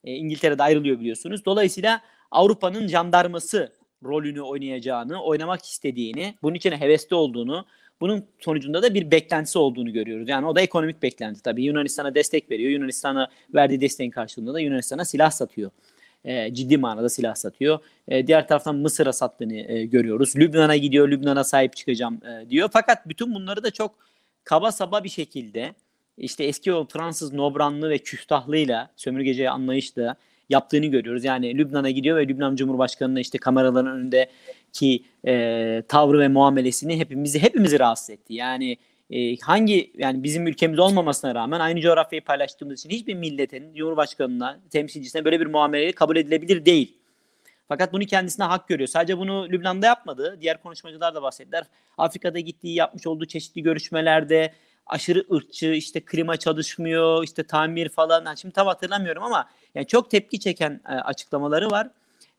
[0.05, 1.45] E, İngiltere'de ayrılıyor biliyorsunuz.
[1.45, 2.01] Dolayısıyla
[2.31, 3.73] Avrupa'nın jandarması
[4.05, 7.67] rolünü oynayacağını, oynamak istediğini, bunun için hevesli olduğunu,
[8.01, 10.29] bunun sonucunda da bir beklentisi olduğunu görüyoruz.
[10.29, 11.65] Yani o da ekonomik beklenti tabii.
[11.65, 12.71] Yunanistan'a destek veriyor.
[12.71, 15.71] Yunanistan'a verdiği desteğin karşılığında da Yunanistan'a silah satıyor.
[16.25, 17.79] E, ciddi manada silah satıyor.
[18.09, 20.37] E, diğer taraftan Mısır'a sattığını e, görüyoruz.
[20.37, 22.69] Lübnan'a gidiyor, Lübnan'a sahip çıkacağım e, diyor.
[22.73, 23.95] Fakat bütün bunları da çok
[24.45, 25.75] kaba saba bir şekilde
[26.19, 30.17] işte eski o Fransız nobranlığı ve küstahlığıyla sömürgeci anlayışla
[30.49, 31.25] yaptığını görüyoruz.
[31.25, 37.81] Yani Lübnan'a gidiyor ve Lübnan Cumhurbaşkanı'nın işte kameraların önündeki e, tavrı ve muamelesini hepimizi hepimizi
[37.81, 38.35] rahatsız etti.
[38.35, 38.77] Yani
[39.11, 45.25] e, hangi yani bizim ülkemiz olmamasına rağmen aynı coğrafyayı paylaştığımız için hiçbir milletin Cumhurbaşkanı'na, temsilcisine
[45.25, 46.99] böyle bir muameleyi kabul edilebilir değil.
[47.69, 48.89] Fakat bunu kendisine hak görüyor.
[48.89, 50.39] Sadece bunu Lübnan'da yapmadı.
[50.41, 51.65] Diğer konuşmacılar da bahsettiler.
[51.99, 54.53] Afrika'da gittiği, yapmış olduğu çeşitli görüşmelerde
[54.87, 58.25] aşırı ırkçı, işte klima çalışmıyor, işte tamir falan.
[58.25, 61.91] Yani şimdi tam hatırlamıyorum ama yani çok tepki çeken e, açıklamaları var.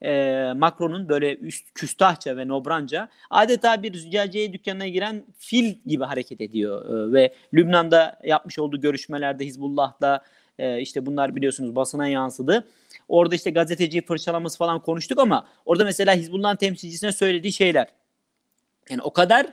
[0.03, 6.41] E, Macron'un böyle üst küstahça ve nobranca adeta bir züccaciye dükkanına giren fil gibi hareket
[6.41, 7.09] ediyor.
[7.09, 10.23] E, ve Lübnan'da yapmış olduğu görüşmelerde Hizbullah'la
[10.59, 12.67] e, işte bunlar biliyorsunuz basına yansıdı.
[13.07, 17.87] Orada işte gazeteciyi fırçalaması falan konuştuk ama orada mesela Hizbullah'ın temsilcisine söylediği şeyler.
[18.89, 19.47] Yani o kadar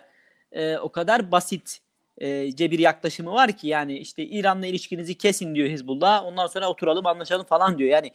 [0.53, 1.81] e, o kadar basit
[2.21, 6.25] e, bir yaklaşımı var ki yani işte İran'la ilişkinizi kesin diyor Hizbullah.
[6.25, 7.91] Ondan sonra oturalım anlaşalım falan diyor.
[7.91, 8.11] Yani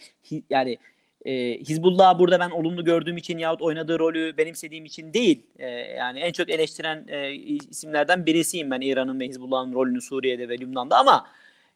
[0.50, 0.78] yani
[1.26, 5.44] e, Hizbullah burada ben olumlu gördüğüm için yahut oynadığı rolü benimsediğim için değil.
[5.60, 10.58] E, yani en çok eleştiren e, isimlerden birisiyim ben İran'ın ve Hizbullah'ın rolünü Suriye'de ve
[10.58, 11.28] Lübnan'da ama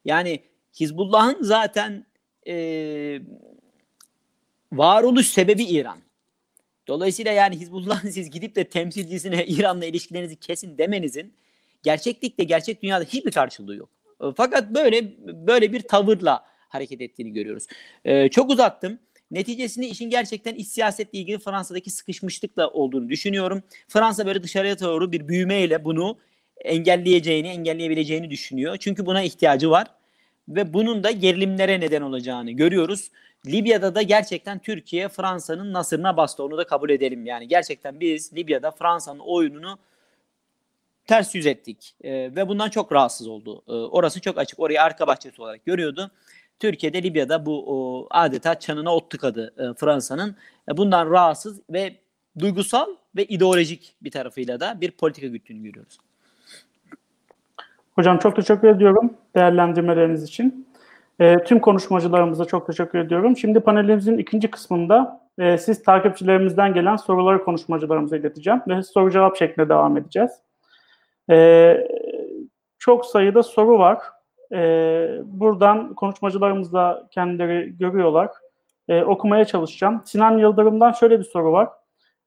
[0.04, 0.40] yani
[0.80, 2.06] Hizbullah'ın zaten
[2.46, 2.54] e,
[4.72, 5.98] varoluş sebebi İran.
[6.88, 11.32] Dolayısıyla yani Hizbullah'ın siz gidip de temsilcisine İran'la ilişkilerinizi kesin demenizin
[11.82, 13.88] gerçeklikte gerçek dünyada hiçbir karşılığı yok.
[14.36, 15.12] Fakat böyle
[15.46, 17.66] böyle bir tavırla hareket ettiğini görüyoruz.
[18.04, 18.98] Ee, çok uzattım.
[19.30, 23.62] Neticesinde işin gerçekten iç siyasetle ilgili Fransa'daki sıkışmışlıkla olduğunu düşünüyorum.
[23.88, 26.18] Fransa böyle dışarıya doğru bir büyümeyle bunu
[26.64, 28.76] engelleyeceğini, engelleyebileceğini düşünüyor.
[28.76, 29.86] Çünkü buna ihtiyacı var
[30.48, 33.10] ve bunun da gerilimlere neden olacağını görüyoruz.
[33.46, 36.44] Libya'da da gerçekten Türkiye Fransa'nın nasırına bastı.
[36.44, 37.26] Onu da kabul edelim.
[37.26, 39.78] Yani gerçekten biz Libya'da Fransa'nın oyununu
[41.10, 43.62] ters yüz ettik e, ve bundan çok rahatsız oldu.
[43.68, 44.60] E, orası çok açık.
[44.60, 46.10] Orayı arka bahçesi olarak görüyordu.
[46.60, 50.36] Türkiye'de Libya'da bu o, adeta çanına ot tıkadı e, Fransa'nın.
[50.68, 51.96] E, bundan rahatsız ve
[52.38, 55.98] duygusal ve ideolojik bir tarafıyla da bir politika güttüğünü görüyoruz.
[57.94, 60.68] Hocam çok teşekkür ediyorum değerlendirmeleriniz için.
[61.20, 63.36] E, tüm konuşmacılarımıza çok teşekkür ediyorum.
[63.36, 69.68] Şimdi panelimizin ikinci kısmında e, siz takipçilerimizden gelen soruları konuşmacılarımıza ileteceğim ve soru cevap şeklinde
[69.68, 70.30] devam edeceğiz.
[71.30, 71.76] E,
[72.78, 73.98] çok sayıda soru var.
[74.52, 74.58] E,
[75.24, 78.30] buradan konuşmacılarımız da kendileri görüyorlar.
[78.88, 80.02] E, okumaya çalışacağım.
[80.04, 81.68] Sinan Yıldırım'dan şöyle bir soru var.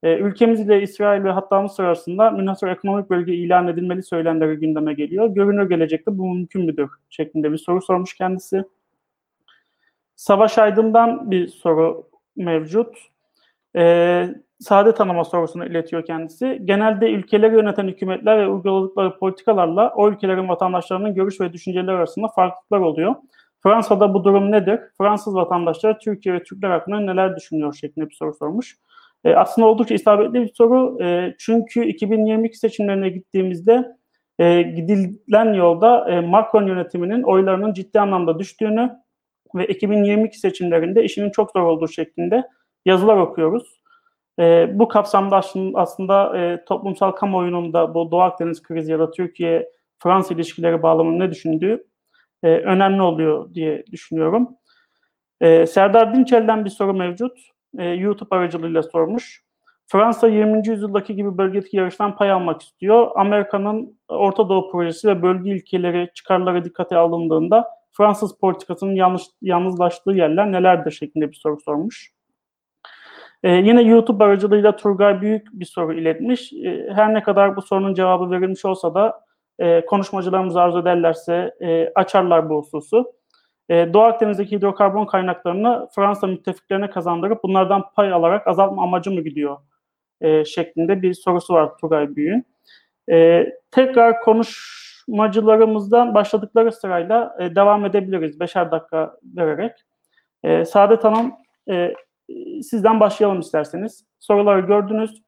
[0.04, 4.94] E, ülkemiz ile İsrail ve hatta Mısır arasında münhasır ekonomik bölge ilan edilmeli söylemleri gündeme
[4.94, 5.28] geliyor.
[5.28, 6.90] Görünür gelecekte bu mümkün müdür?
[7.10, 8.64] şeklinde bir soru sormuş kendisi.
[10.16, 12.98] Savaş Aydın'dan bir soru mevcut.
[13.76, 16.62] E, sade tanıma sorusunu iletiyor kendisi.
[16.66, 22.80] Genelde ülkeleri yöneten hükümetler ve uyguladıkları politikalarla o ülkelerin vatandaşlarının görüş ve düşünceleri arasında farklılıklar
[22.80, 23.16] oluyor.
[23.64, 24.80] Fransa'da bu durum nedir?
[24.98, 28.78] Fransız vatandaşlar Türkiye ve Türkler hakkında neler düşünüyor şeklinde bir soru sormuş.
[29.24, 31.04] E, aslında oldukça isabetli bir soru.
[31.04, 33.86] E, çünkü 2022 seçimlerine gittiğimizde
[34.40, 38.92] e, gidilen yolda e, Macron yönetiminin oylarının ciddi anlamda düştüğünü
[39.56, 42.44] ve 2022 seçimlerinde işinin çok zor olduğu şeklinde
[42.86, 43.73] yazılar okuyoruz.
[44.40, 45.42] E, bu kapsamda
[45.74, 51.32] aslında e, toplumsal kamuoyunun da bu Doğu Akdeniz krizi ya da Türkiye-Fransa ilişkileri bağlamında ne
[51.32, 51.88] düşündüğü
[52.44, 54.50] e, önemli oluyor diye düşünüyorum.
[55.42, 57.38] E, Serdar Dinçel'den bir soru mevcut.
[57.78, 59.44] E, YouTube aracılığıyla sormuş.
[59.88, 60.68] Fransa 20.
[60.68, 63.12] yüzyıldaki gibi bölgedeki yarıştan pay almak istiyor.
[63.16, 70.52] Amerika'nın Orta Doğu projesi ve bölge ilkeleri, çıkarları dikkate alındığında Fransız politikasının yanlış, yalnızlaştığı yerler
[70.52, 72.12] nelerdir şeklinde bir soru sormuş.
[73.44, 76.54] Ee, yine YouTube aracılığıyla Turgay Büyük bir soru iletmiş.
[76.54, 79.22] Ee, her ne kadar bu sorunun cevabı verilmiş olsa da
[79.60, 83.14] e, konuşmacılarımız arzu ederlerse e, açarlar bu hususu.
[83.70, 89.58] E, Doğu Akdeniz'deki hidrokarbon kaynaklarını Fransa müttefiklerine kazandırıp bunlardan pay alarak azaltma amacı mı gidiyor
[90.22, 92.46] e, şeklinde bir sorusu var Turgay Büyük'ün.
[93.12, 99.72] E, tekrar konuşmacılarımızdan başladıkları sırayla e, devam edebiliriz beşer dakika vererek.
[100.44, 101.34] E, Saadet Hanım
[101.70, 101.94] e,
[102.64, 104.06] sizden başlayalım isterseniz.
[104.20, 105.24] Soruları gördünüz.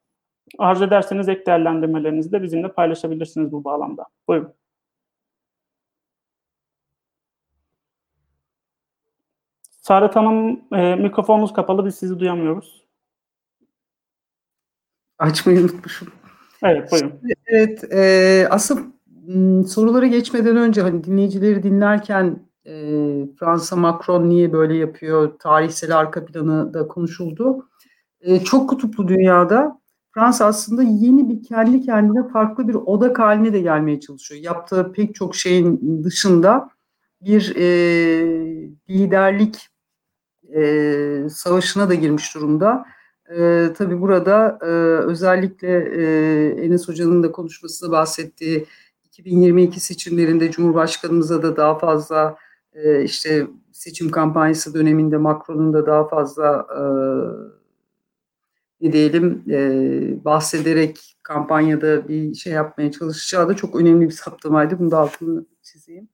[0.57, 4.05] Arzu ederseniz ek değerlendirmelerinizi de bizimle paylaşabilirsiniz bu bağlamda.
[4.27, 4.53] Buyurun.
[9.81, 12.85] Saadet Hanım e, mikrofonunuz kapalı biz sizi duyamıyoruz.
[15.17, 16.07] Açmayı unutmuşum.
[16.63, 17.21] Evet buyurun.
[17.45, 18.95] Evet e, aslında
[19.67, 22.73] sorulara geçmeden önce hani dinleyicileri dinlerken e,
[23.39, 27.69] Fransa Macron niye böyle yapıyor tarihsel arka planı da konuşuldu.
[28.21, 29.79] E, çok kutuplu dünyada
[30.15, 34.41] Fransa aslında yeni bir kendi kendine farklı bir odak haline de gelmeye çalışıyor.
[34.41, 36.69] Yaptığı pek çok şeyin dışında
[37.21, 37.65] bir e,
[38.89, 39.67] liderlik
[40.55, 42.85] e, savaşına da girmiş durumda.
[43.37, 44.65] E, tabii burada e,
[45.05, 48.65] özellikle e, Enes Hoca'nın da konuşmasında bahsettiği
[49.03, 52.37] 2022 seçimlerinde Cumhurbaşkanımıza da daha fazla
[52.75, 56.81] e, işte seçim kampanyası döneminde Macron'un da daha fazla e,
[58.81, 64.79] ne diyelim e, bahsederek kampanyada bir şey yapmaya çalışacağı da çok önemli bir saptamaydı.
[64.79, 66.09] Bunu da altını çizeyim.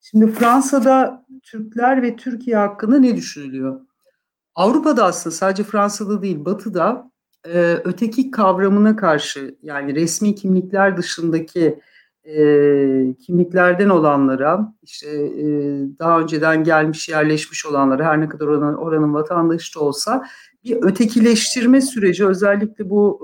[0.00, 3.80] Şimdi Fransa'da Türkler ve Türkiye hakkında ne düşünülüyor?
[4.54, 7.10] Avrupa'da aslında sadece Fransa'da değil Batı'da
[7.46, 11.80] e, öteki kavramına karşı yani resmi kimlikler dışındaki
[12.24, 15.46] e, kimliklerden olanlara işte e,
[15.98, 20.24] daha önceden gelmiş yerleşmiş olanlara her ne kadar oranın, oranın vatandaşı da olsa
[20.64, 23.20] bir ötekileştirme süreci özellikle bu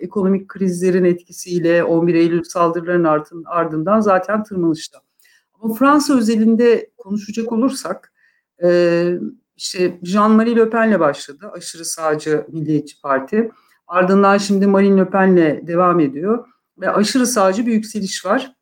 [0.00, 4.98] e, ekonomik krizlerin etkisiyle 11 Eylül saldırılarının ardından zaten tırmanışta.
[5.60, 8.12] Ama Fransa özelinde konuşacak olursak
[8.62, 9.18] e,
[9.56, 11.50] işte Jean-Marie Le Pen'le başladı.
[11.52, 13.50] Aşırı sağcı Milliyetçi Parti.
[13.86, 16.46] Ardından şimdi Marine Le Pen'le devam ediyor.
[16.80, 18.56] Ve aşırı sağcı bir yükseliş var.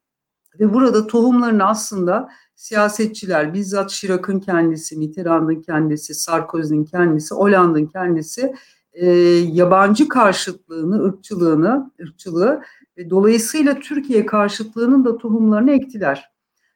[0.61, 8.55] Ve burada tohumlarını aslında siyasetçiler, bizzat Chirac'ın kendisi, Mitterrand'ın kendisi, Sarkozy'nin kendisi, Hollande'ın kendisi
[8.93, 9.11] e,
[9.53, 12.63] yabancı karşıtlığını, ırkçılığını, ırkçılığı
[12.97, 16.33] ve dolayısıyla Türkiye karşıtlığının da tohumlarını ektiler.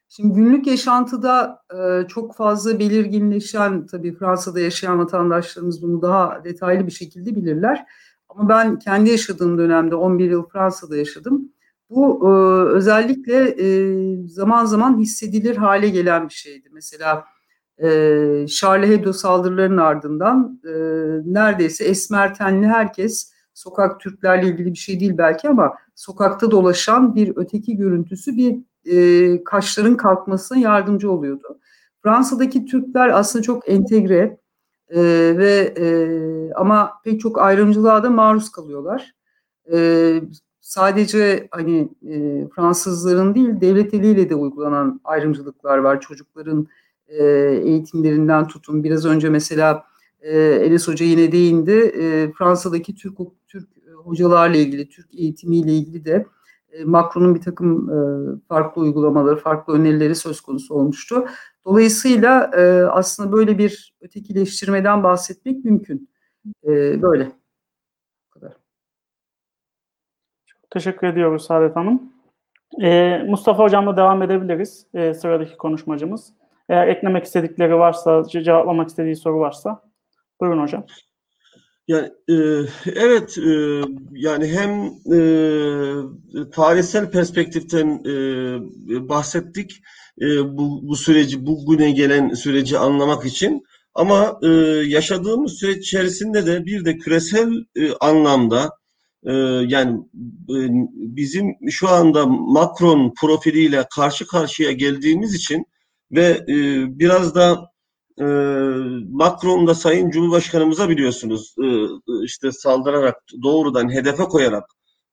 [0.09, 6.91] Şimdi günlük yaşantıda e, çok fazla belirginleşen, tabii Fransa'da yaşayan vatandaşlarımız bunu daha detaylı bir
[6.91, 7.85] şekilde bilirler.
[8.35, 11.51] Ama ben kendi yaşadığım dönemde 11 yıl Fransa'da yaşadım.
[11.89, 12.31] Bu e,
[12.69, 16.69] özellikle e, zaman zaman hissedilir hale gelen bir şeydi.
[16.71, 17.25] Mesela
[17.83, 17.87] e,
[18.47, 20.71] Charlie Hebdo saldırılarının ardından e,
[21.33, 27.33] neredeyse esmer tenli herkes sokak Türklerle ilgili bir şey değil belki ama sokakta dolaşan bir
[27.35, 31.59] öteki görüntüsü bir e, kaşların kalkmasına yardımcı oluyordu.
[32.03, 34.37] Fransa'daki Türkler aslında çok entegre
[34.95, 35.01] e,
[35.37, 35.85] ve e,
[36.53, 39.13] ama pek çok ayrımcılığa da maruz kalıyorlar.
[39.73, 40.21] E,
[40.61, 46.01] sadece hani e, Fransızların değil devlet eliyle de uygulanan ayrımcılıklar var.
[46.01, 46.67] Çocukların
[47.07, 47.23] e,
[47.63, 48.83] eğitimlerinden tutun.
[48.83, 49.83] Biraz önce mesela
[50.21, 51.71] e, Enes Hoca yine değindi.
[51.71, 53.17] E, Fransa'daki Türk
[53.47, 56.25] Türk hocalarla ilgili, Türk eğitimiyle ilgili de
[56.71, 57.97] e, Macron'un bir takım e,
[58.47, 61.25] farklı uygulamaları, farklı önerileri söz konusu olmuştu.
[61.65, 66.09] Dolayısıyla e, aslında böyle bir ötekileştirmeden bahsetmek mümkün.
[66.63, 67.31] E, böyle.
[68.25, 68.53] Bu kadar.
[70.45, 72.13] Çok teşekkür ediyoruz Saadet Hanım.
[72.81, 74.87] E, Mustafa Hocam'la devam edebiliriz.
[74.93, 76.33] E, sıradaki konuşmacımız.
[76.69, 79.81] Eğer eklemek istedikleri varsa, cevaplamak istediği soru varsa.
[80.41, 80.85] Buyurun hocam.
[81.87, 82.35] Yani e,
[82.95, 83.81] evet e,
[84.11, 84.71] yani hem
[85.13, 89.81] e, tarihsel perspektiften e, bahsettik
[90.21, 93.63] e, bu, bu süreci bugüne gelen süreci anlamak için.
[93.95, 94.47] Ama e,
[94.87, 98.69] yaşadığımız süreç içerisinde de bir de küresel e, anlamda
[99.25, 99.33] e,
[99.67, 99.99] yani
[100.49, 100.57] e,
[100.95, 105.65] bizim şu anda Macron profiliyle karşı karşıya geldiğimiz için
[106.11, 107.71] ve e, biraz da
[108.19, 108.23] e,
[109.09, 111.67] Macron da Sayın Cumhurbaşkanımıza biliyorsunuz e,
[112.23, 114.63] işte saldırarak doğrudan hedefe koyarak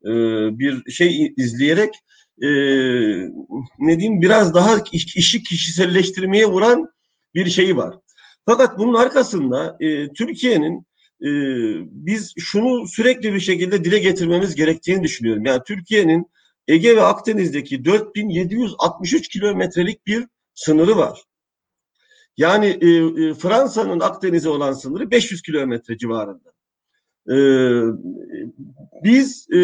[0.04, 0.10] e,
[0.58, 1.94] bir şey izleyerek
[2.42, 2.48] e,
[3.78, 6.88] ne diyeyim biraz daha işi kişiselleştirmeye vuran
[7.34, 7.94] bir şeyi var.
[8.46, 10.86] Fakat bunun arkasında e, Türkiye'nin
[11.22, 11.30] e,
[11.90, 15.44] biz şunu sürekli bir şekilde dile getirmemiz gerektiğini düşünüyorum.
[15.44, 16.26] Yani Türkiye'nin
[16.68, 21.22] Ege ve Akdeniz'deki 4763 kilometrelik bir sınırı var.
[22.36, 26.49] Yani e, e, Fransa'nın Akdeniz'e olan sınırı 500 kilometre civarında.
[27.30, 27.36] E,
[29.04, 29.58] biz e,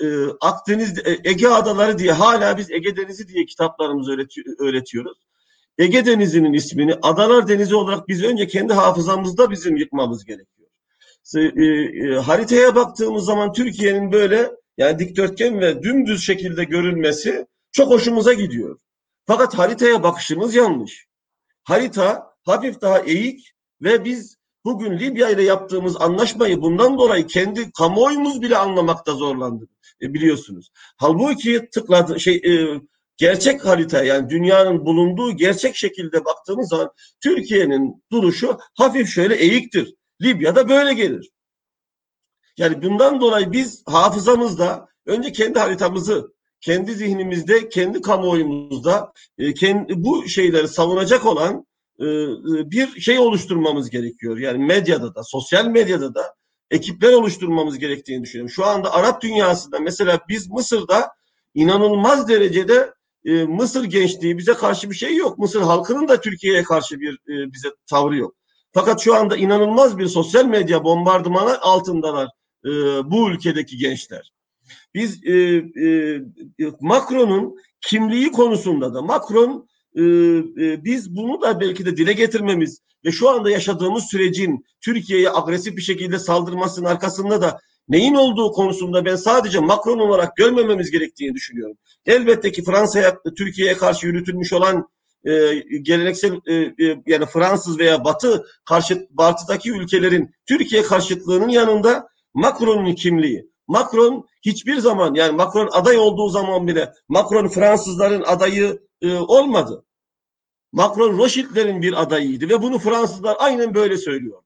[0.00, 5.18] e, Akdeniz, e, Ege Adaları diye hala biz Ege Denizi diye kitaplarımızı öğreti, öğretiyoruz.
[5.78, 10.68] Ege Denizi'nin ismini Adalar Denizi olarak biz önce kendi hafızamızda bizim yıkmamız gerekiyor.
[11.36, 18.32] E, e, haritaya baktığımız zaman Türkiye'nin böyle yani dikdörtgen ve dümdüz şekilde görünmesi çok hoşumuza
[18.32, 18.78] gidiyor.
[19.26, 21.06] Fakat haritaya bakışımız yanlış.
[21.64, 28.42] Harita hafif daha eğik ve biz bugün Libya ile yaptığımız anlaşmayı bundan dolayı kendi kamuoyumuz
[28.42, 29.68] bile anlamakta zorlandı
[30.02, 30.70] e, biliyorsunuz.
[30.96, 32.80] Halbuki tıkladı şey e,
[33.16, 36.90] gerçek harita yani dünyanın bulunduğu gerçek şekilde baktığımız zaman
[37.22, 39.94] Türkiye'nin duruşu hafif şöyle eğiktir.
[40.22, 41.30] Libya'da böyle gelir.
[42.56, 50.28] Yani bundan dolayı biz hafızamızda önce kendi haritamızı, kendi zihnimizde, kendi kamuoyumuzda e, kendi, bu
[50.28, 51.66] şeyleri savunacak olan
[52.70, 54.38] bir şey oluşturmamız gerekiyor.
[54.38, 56.34] Yani medyada da, sosyal medyada da
[56.70, 58.50] ekipler oluşturmamız gerektiğini düşünüyorum.
[58.50, 61.10] Şu anda Arap dünyasında mesela biz Mısır'da
[61.54, 62.94] inanılmaz derecede
[63.24, 65.38] e, Mısır gençliği bize karşı bir şey yok.
[65.38, 68.34] Mısır halkının da Türkiye'ye karşı bir e, bize tavrı yok.
[68.72, 72.28] Fakat şu anda inanılmaz bir sosyal medya bombardımanı altındalar
[72.64, 72.70] e,
[73.10, 74.32] bu ülkedeki gençler.
[74.94, 76.20] Biz e, e,
[76.80, 83.12] Macron'un kimliği konusunda da Macron e, e, biz bunu da belki de dile getirmemiz ve
[83.12, 87.58] şu anda yaşadığımız sürecin Türkiye'ye agresif bir şekilde saldırmasının arkasında da
[87.88, 91.76] neyin olduğu konusunda ben sadece Macron olarak görmememiz gerektiğini düşünüyorum.
[92.06, 94.88] Elbette ki Fransa'ya, Türkiye'ye karşı yürütülmüş olan
[95.24, 102.94] e, geleneksel e, e, yani Fransız veya Batı karşı Batı'daki ülkelerin Türkiye karşıtlığının yanında Macron'un
[102.94, 103.54] kimliği.
[103.68, 109.84] Macron hiçbir zaman yani Macron aday olduğu zaman bile Macron Fransızların adayı e, olmadı.
[110.72, 114.42] Macron Rothschild'lerin bir adayıydı ve bunu Fransızlar aynen böyle söylüyor.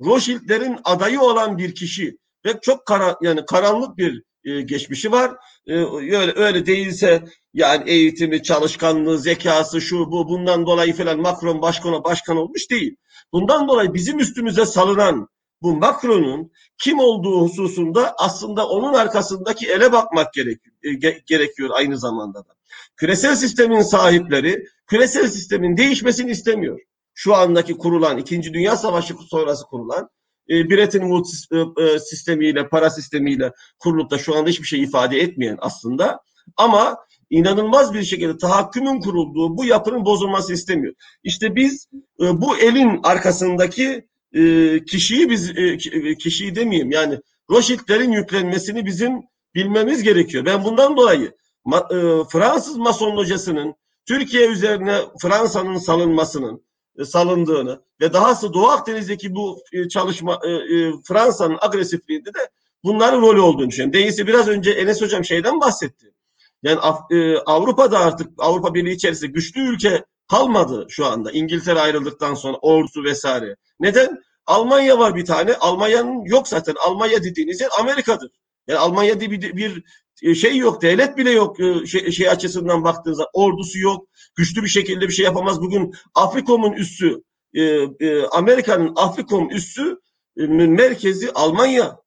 [0.00, 5.32] Rothschild'lerin adayı olan bir kişi ve çok kara, yani karanlık bir e, geçmişi var.
[5.66, 7.24] E, öyle öyle değilse
[7.54, 12.96] yani eğitimi, çalışkanlığı, zekası, şu bu bundan dolayı falan Macron başkana başkan olmuş değil.
[13.32, 15.28] Bundan dolayı bizim üstümüze salınan
[15.62, 16.52] bu Macron'un
[16.82, 20.92] kim olduğu hususunda aslında onun arkasındaki ele bakmak gerekiyor, e,
[21.26, 22.54] gerekiyor aynı zamanda da.
[22.96, 26.80] Küresel sistemin sahipleri küresel sistemin değişmesini istemiyor.
[27.14, 30.08] Şu andaki kurulan, İkinci Dünya Savaşı sonrası kurulan
[30.50, 35.18] e, Bretton Woods e, e, sistemiyle, para sistemiyle kurulup da şu anda hiçbir şey ifade
[35.18, 36.20] etmeyen aslında
[36.56, 36.96] ama
[37.30, 40.94] inanılmaz bir şekilde tahakkümün kurulduğu bu yapının bozulması istemiyor.
[41.24, 41.88] İşte biz
[42.20, 47.18] e, bu elin arkasındaki e, kişiyi biz e, e, kişiyi demeyeyim yani
[47.50, 49.12] Rothschild'lerin yüklenmesini bizim
[49.54, 50.44] bilmemiz gerekiyor.
[50.44, 51.32] Ben bundan dolayı
[51.64, 53.74] ma, e, Fransız Mason locasının
[54.06, 56.64] Türkiye üzerine Fransa'nın salınmasının
[56.98, 62.50] e, salındığını ve dahası Doğu Akdeniz'deki bu e, çalışma e, e, Fransa'nın agresifliğinde de
[62.84, 63.92] bunların rolü olduğunu düşünüyorum.
[63.92, 66.14] Değilse biraz önce Enes Hocam şeyden bahsetti.
[66.62, 66.80] Yani
[67.10, 71.32] e, Avrupa'da artık Avrupa Birliği içerisinde güçlü ülke kalmadı şu anda.
[71.32, 73.56] İngiltere ayrıldıktan sonra ordusu vesaire.
[73.80, 74.22] Neden?
[74.46, 75.54] Almanya var bir tane.
[75.54, 76.74] Almanya'nın yok zaten.
[76.86, 78.30] Almanya dediğiniz yer Amerika'dır.
[78.66, 79.84] Yani Almanya diye bir, bir
[80.34, 83.30] şey yok, devlet bile yok e, şey, şey açısından baktığınızda.
[83.32, 85.60] Ordusu yok, güçlü bir şekilde bir şey yapamaz.
[85.60, 87.22] Bugün Afrikom'un üssü,
[87.54, 87.62] e,
[88.00, 89.98] e, Amerika'nın Afrikom üssü
[90.36, 92.04] merkezi Almanya.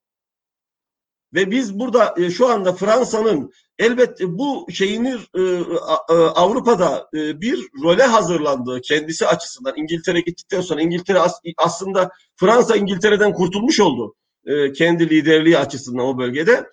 [1.34, 7.68] Ve biz burada e, şu anda Fransa'nın elbette bu şeyini e, e, Avrupa'da e, bir
[7.82, 14.14] role hazırlandığı kendisi açısından İngiltere gittikten sonra İngiltere as, aslında Fransa İngiltere'den kurtulmuş oldu.
[14.46, 16.66] E, kendi liderliği açısından o bölgede.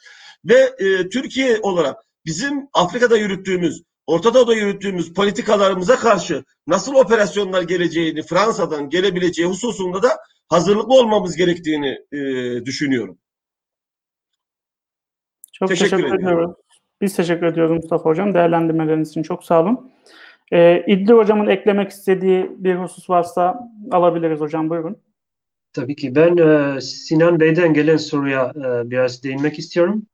[0.46, 1.96] Ve e, Türkiye olarak
[2.26, 10.10] bizim Afrika'da yürüttüğümüz, Orta Doğu'da yürüttüğümüz politikalarımıza karşı nasıl operasyonlar geleceğini, Fransa'dan gelebileceği hususunda da
[10.50, 12.20] hazırlıklı olmamız gerektiğini e,
[12.66, 13.18] düşünüyorum.
[15.54, 16.56] Çok teşekkür, teşekkür ediyoruz.
[17.02, 18.34] Biz teşekkür ediyoruz Mustafa Hocam.
[18.34, 19.92] Değerlendirmeleriniz için çok sağ olun.
[20.52, 24.70] Ee, İdli Hocam'ın eklemek istediği bir husus varsa alabiliriz hocam.
[24.70, 24.98] Buyurun.
[25.74, 26.16] Tabii ki.
[26.16, 30.06] Ben e, Sinan Bey'den gelen soruya e, biraz değinmek istiyorum.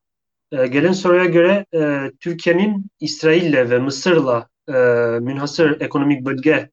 [0.52, 4.74] E, gelen soruya göre e, Türkiye'nin İsrail'le ve Mısır'la e,
[5.20, 6.70] münhasır ekonomik bölge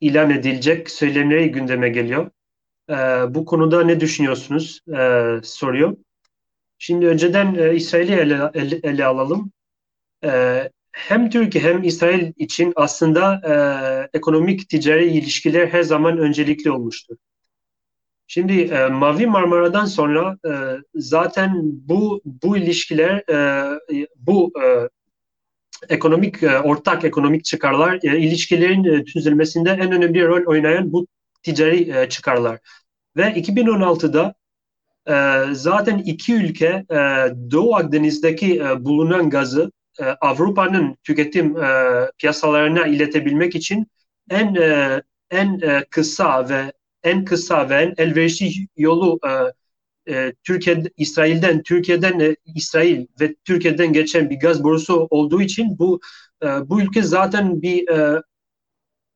[0.00, 2.30] ilan edilecek söylemleri gündeme geliyor.
[2.90, 2.94] E,
[3.34, 4.80] bu konuda ne düşünüyorsunuz?
[4.96, 5.96] E, soruyor.
[6.78, 9.52] Şimdi önceden e, İsrail'i ele, ele, ele alalım.
[10.24, 13.54] E, hem Türkiye hem İsrail için aslında e,
[14.18, 17.16] ekonomik ticari ilişkiler her zaman öncelikli olmuştur.
[18.26, 20.52] Şimdi e, Mavi Marmara'dan sonra e,
[20.94, 23.68] zaten bu bu ilişkiler e,
[24.16, 24.88] bu e,
[25.88, 31.06] ekonomik e, ortak ekonomik çıkarlar e, ilişkilerin e, çözülmesinde en önemli rol oynayan bu
[31.42, 32.58] ticari e, çıkarlar.
[33.16, 34.34] Ve 2016'da
[35.08, 36.96] e, zaten iki ülke e,
[37.50, 41.70] Doğu Akdeniz'deki e, bulunan gazı e, Avrupa'nın tüketim e,
[42.18, 43.86] piyasalarına iletebilmek için
[44.30, 46.72] en e, en e, kısa ve
[47.04, 49.30] en kısa ve en elverişli yolu e,
[50.14, 56.00] e, Türkiye İsrail'den Türkiye'den e, İsrail ve Türkiye'den geçen bir gaz borusu olduğu için bu
[56.42, 58.22] e, bu ülke zaten bir e,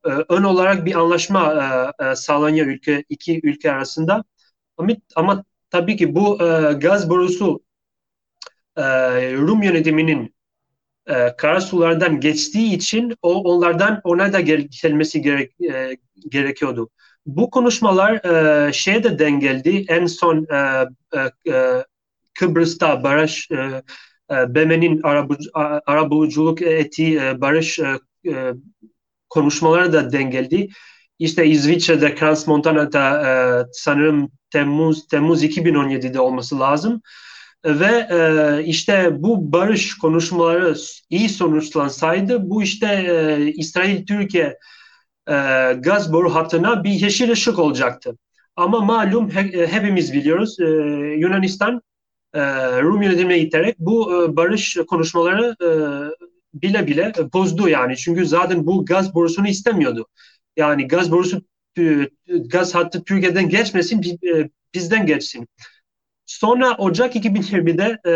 [0.07, 1.55] e, ön olarak bir anlaşma
[2.01, 4.25] e, e, sağlanıyor ülke iki ülke arasında.
[4.77, 7.61] Ama, ama tabii ki bu e, gaz borusu
[8.77, 8.83] e,
[9.33, 10.35] Rum yönetiminin
[11.07, 15.97] e, karasulardan geçtiği için o onlardan ona da gel, gelmesi gerek, e,
[16.29, 16.91] gerekiyordu.
[17.29, 19.85] Bu konuşmalar e, şeye de dengeldi.
[19.89, 21.85] En son e, e, e
[22.35, 23.83] Kıbrıs'ta barış e,
[24.31, 25.01] e, BM'nin
[25.87, 27.81] arabuluculuk ettiği e, barış
[29.29, 30.69] konuşmaları da dengeldi.
[31.19, 37.03] İşte İsviçre'de Crans Montana'da sanırım Temmuz Temmuz 2017'de olması lazım.
[37.65, 38.09] Ve
[38.67, 40.75] işte bu barış konuşmaları
[41.11, 44.59] iyi sonuçlansaydı bu işte İsrail-Türkiye
[45.29, 45.33] e,
[45.79, 48.19] gaz boru hattına bir yeşil ışık olacaktı.
[48.57, 50.65] Ama malum he, e, hepimiz biliyoruz e,
[51.19, 51.83] Yunanistan
[52.35, 52.41] e,
[52.83, 55.69] Rum yönetimine iterek bu e, barış konuşmaları e,
[56.55, 57.97] bile bile bozdu yani.
[57.97, 60.07] Çünkü zaten bu gaz borusunu istemiyordu.
[60.57, 61.43] Yani gaz borusu
[61.79, 64.03] e, gaz hattı Türkiye'den geçmesin
[64.75, 65.49] bizden geçsin.
[66.27, 68.13] Sonra Ocak 2020'de e,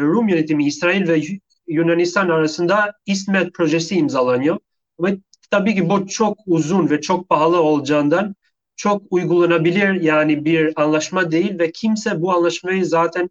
[0.00, 1.22] Rum yönetimi İsrail ve
[1.66, 4.58] Yunanistan arasında İsmet projesi imzalanıyor.
[5.00, 5.18] Ve
[5.50, 8.34] tabii ki bu çok uzun ve çok pahalı olacağından
[8.76, 13.30] çok uygulanabilir yani bir anlaşma değil ve kimse bu anlaşmayı zaten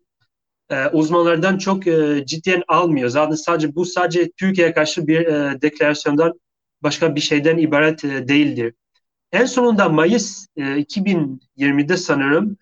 [0.69, 3.10] e, uzmanlardan çok e, ciddiyen almıyor.
[3.10, 6.40] Zaten sadece bu sadece Türkiye'ye karşı bir e, deklarasyondan
[6.84, 8.73] başka bir şeyden ibaret e, değildir.
[9.31, 12.57] En sonunda Mayıs e, 2020'de sanırım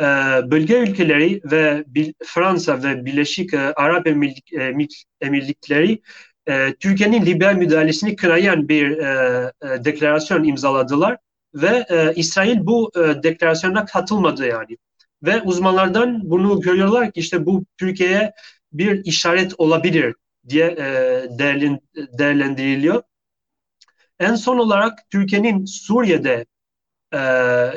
[0.00, 0.04] e,
[0.50, 1.84] bölge ülkeleri ve
[2.24, 4.74] Fransa ve Birleşik e, Arap Emirlik, e,
[5.20, 6.02] Emirlikleri
[6.48, 11.16] e, Türkiye'nin Libya müdahalesini kınayan bir e, e, deklarasyon imzaladılar
[11.54, 14.76] ve e, İsrail bu e, deklarasyona katılmadı yani.
[15.22, 18.32] Ve uzmanlardan bunu görüyorlar ki işte bu Türkiye'ye
[18.72, 20.14] bir işaret olabilir
[20.48, 20.84] diye e,
[22.18, 23.02] değerlendiriliyor.
[24.20, 26.46] En son olarak Türkiye'nin Suriye'de
[27.14, 27.20] e,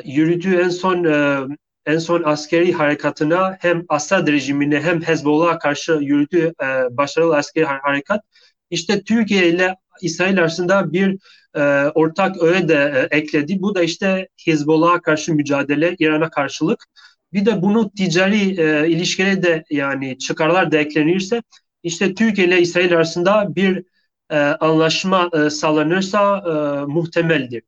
[0.04, 1.46] yürüttüğü en son e,
[1.86, 8.24] en son askeri harekatına hem Assad rejimine hem Hezbollah'a karşı yürüttüğü e, başarılı askeri harekat
[8.72, 11.18] işte Türkiye ile İsrail arasında bir
[11.54, 11.60] e,
[11.94, 13.62] ortak öğe de e, ekledi.
[13.62, 16.84] Bu da işte Hezbollah'a karşı mücadele, İran'a karşılık.
[17.32, 21.42] Bir de bunu ticari e, ilişkilere de yani çıkarlar da eklenirse
[21.82, 23.84] işte Türkiye ile İsrail arasında bir
[24.30, 26.52] e, anlaşma e, sağlanırsa e,
[26.92, 27.62] muhtemeldir.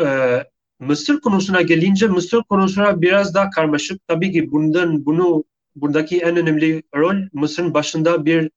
[0.00, 0.06] E,
[0.80, 4.08] Mısır konusuna gelince Mısır konusuna biraz daha karmaşık.
[4.08, 5.44] Tabii ki bundan bunu
[5.76, 8.50] buradaki en önemli rol Mısır'ın başında bir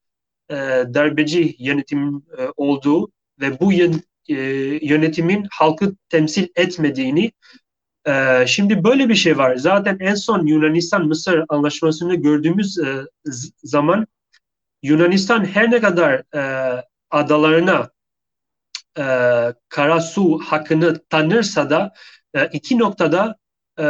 [0.49, 0.55] e,
[0.93, 3.11] darbeci yönetim e, olduğu
[3.41, 4.35] ve bu yön, e,
[4.87, 7.31] yönetimin halkı temsil etmediğini
[8.07, 9.55] e, şimdi böyle bir şey var.
[9.55, 13.05] Zaten en son Yunanistan-Mısır anlaşmasını gördüğümüz e,
[13.63, 14.07] zaman
[14.83, 17.89] Yunanistan her ne kadar e, adalarına
[18.97, 19.05] e,
[19.69, 21.93] karasu hakkını tanırsa da
[22.33, 23.35] e, iki noktada
[23.79, 23.85] e,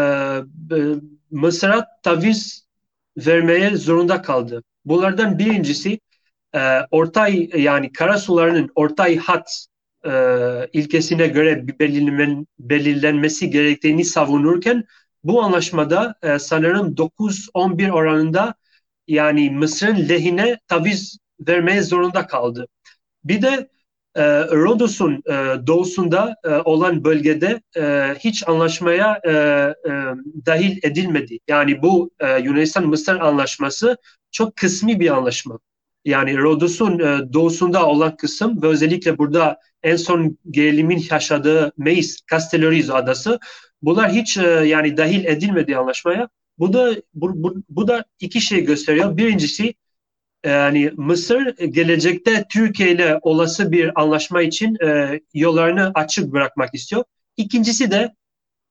[1.32, 2.68] Mısır'a taviz
[3.18, 4.64] vermeye zorunda kaldı.
[4.86, 6.00] Bunlardan birincisi
[6.56, 6.60] e,
[6.92, 9.66] ortay yani karasularının ortay hat
[10.06, 10.12] e,
[10.74, 14.84] ilkesine göre belirlen, belirlenmesi gerektiğini savunurken
[15.24, 18.54] bu anlaşmada e, sanırım 9-11 oranında
[19.08, 21.18] yani Mısır'ın lehine taviz
[21.48, 22.68] vermeye zorunda kaldı.
[23.24, 23.70] Bir de
[24.16, 29.92] e, Rodos'un e, doğusunda e, olan bölgede e, hiç anlaşmaya e, e,
[30.46, 31.40] dahil edilmedi.
[31.48, 33.98] Yani bu e, Yunanistan-Mısır anlaşması
[34.32, 35.60] çok kısmi bir anlaşma.
[36.06, 42.94] Yani Rodos'un e, doğusunda olan kısım ve özellikle burada en son gerilimin yaşadığı Meis, Castellorizo
[42.94, 43.40] adası
[43.82, 46.30] bunlar hiç e, yani dahil edilmedi anlaşmaya.
[46.58, 49.18] Bu da bu, bu, bu da iki şey gösteriyor.
[49.18, 49.74] Birincisi
[50.46, 57.04] yani Mısır gelecekte Türkiye ile olası bir anlaşma için e, yollarını açık bırakmak istiyor.
[57.38, 58.16] İkincisi de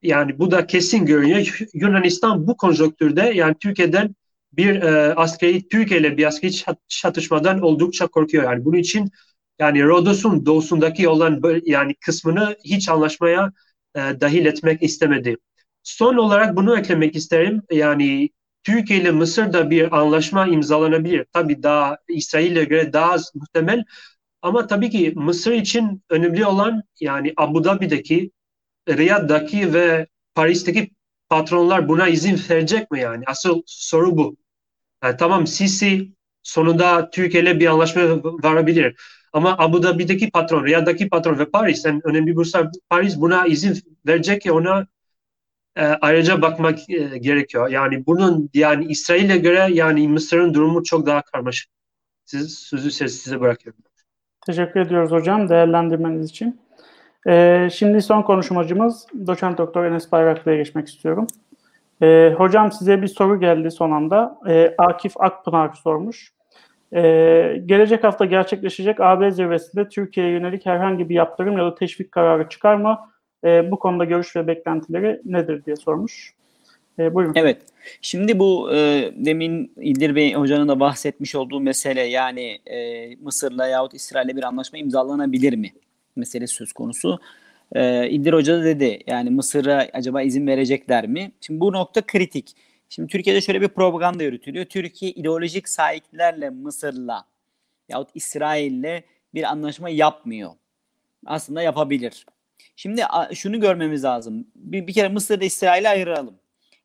[0.03, 1.59] yani bu da kesin görünüyor.
[1.75, 4.15] Yunanistan bu konjonktürde yani Türkiye'den
[4.53, 6.53] bir e, askeri Türkiye ile bir askeri
[6.89, 8.45] çatışmadan oldukça korkuyor.
[8.45, 9.11] Yani bunun için
[9.59, 13.53] yani Rodos'un doğusundaki olan yani kısmını hiç anlaşmaya
[13.95, 15.37] e, dahil etmek istemedi.
[15.83, 17.63] son olarak bunu eklemek isterim.
[17.71, 18.31] Yani
[18.65, 21.27] Türkiye ile Mısır'da bir anlaşma imzalanabilir.
[21.33, 23.85] Tabii daha İsrail'e göre daha az muhtemel.
[24.43, 28.31] Ama tabii ki Mısır için önemli olan yani Abu Dhabi'deki,
[28.89, 30.91] Riyad'daki ve Paris'teki
[31.29, 33.25] patronlar buna izin verecek mi yani?
[33.27, 34.37] Asıl soru bu.
[35.03, 36.13] Yani tamam Sisi
[36.43, 38.97] sonunda Türkiye ile bir anlaşma varabilir.
[39.33, 44.43] Ama Abu Dhabi'deki patron, Riyad'daki patron ve Paris, en önemli bursa Paris buna izin verecek
[44.43, 44.87] ki ona
[45.77, 47.69] e, ayrıca bakmak e, gerekiyor.
[47.69, 51.71] Yani bunun yani İsrail'e göre yani Mısır'ın durumu çok daha karmaşık.
[52.25, 53.83] Siz, sözü size bırakıyorum.
[54.47, 56.61] Teşekkür ediyoruz hocam değerlendirmeniz için.
[57.29, 61.27] Ee, şimdi son konuşmacımız doçent doktor Enes Bayraklı'ya geçmek istiyorum.
[62.03, 64.39] Ee, hocam size bir soru geldi son anda.
[64.49, 66.33] Ee, Akif Akpınar sormuş.
[66.95, 72.49] Ee, gelecek hafta gerçekleşecek AB zirvesinde Türkiye'ye yönelik herhangi bir yaptırım ya da teşvik kararı
[72.49, 72.99] çıkar mı?
[73.45, 76.35] Ee, bu konuda görüş ve beklentileri nedir diye sormuş.
[76.99, 77.33] Ee, buyurun.
[77.37, 77.63] Evet.
[78.03, 83.95] Şimdi bu e, demin İldir Bey hocanın da bahsetmiş olduğu mesele yani e, Mısır'la yahut
[83.95, 85.73] İsrail'le bir anlaşma imzalanabilir mi?
[86.17, 87.19] Mesele söz konusu.
[87.75, 91.33] E, İldir Hoca da dedi yani Mısır'a acaba izin verecekler mi?
[91.41, 92.57] Şimdi bu nokta kritik.
[92.89, 94.65] Şimdi Türkiye'de şöyle bir propaganda yürütülüyor.
[94.65, 97.25] Türkiye ideolojik sahiplerle Mısır'la
[97.89, 99.03] yahut İsrail'le
[99.35, 100.51] bir anlaşma yapmıyor.
[101.27, 102.27] Aslında yapabilir.
[102.77, 103.03] Şimdi
[103.35, 104.47] şunu görmemiz lazım.
[104.57, 106.35] Bir, bir kere Mısır'da İsrail'i ayıralım.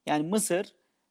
[0.06, 0.66] Yani Mısır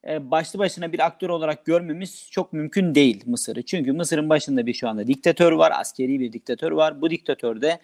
[0.08, 3.62] e, başlı başına bir aktör olarak görmemiz çok mümkün değil Mısır'ı.
[3.62, 7.00] Çünkü Mısır'ın başında bir şu anda diktatör var, askeri bir diktatör var.
[7.00, 7.78] Bu diktatör de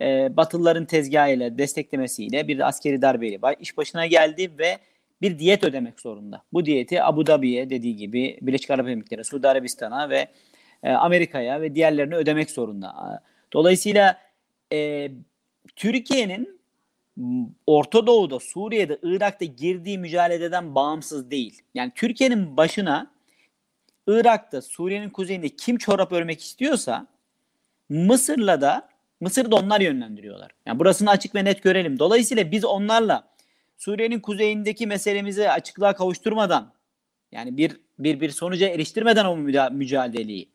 [0.00, 4.78] e, Batılıların tezgahıyla, desteklemesiyle bir askeri darbeyle iş başına geldi ve
[5.22, 6.42] bir diyet ödemek zorunda.
[6.52, 10.28] Bu diyeti Abu Dhabi'ye dediği gibi Birleşik Arap Emirlikleri, Suudi Arabistan'a ve
[10.82, 13.22] e, Amerika'ya ve diğerlerine ödemek zorunda.
[13.52, 14.18] Dolayısıyla
[14.72, 15.10] e,
[15.76, 16.62] Türkiye'nin
[17.66, 21.62] Orta Doğu'da, Suriye'de, Irak'ta girdiği mücadeleden bağımsız değil.
[21.74, 23.10] Yani Türkiye'nin başına
[24.06, 27.06] Irak'ta, Suriye'nin kuzeyinde kim çorap örmek istiyorsa
[27.88, 28.88] Mısır'la da
[29.22, 30.50] Mısır'ı da onlar yönlendiriyorlar.
[30.66, 31.98] Yani burasını açık ve net görelim.
[31.98, 33.28] Dolayısıyla biz onlarla
[33.76, 36.72] Suriye'nin kuzeyindeki meselemizi açıklığa kavuşturmadan
[37.32, 39.36] yani bir bir bir sonuca eriştirmeden o
[39.72, 40.48] mücadeleyi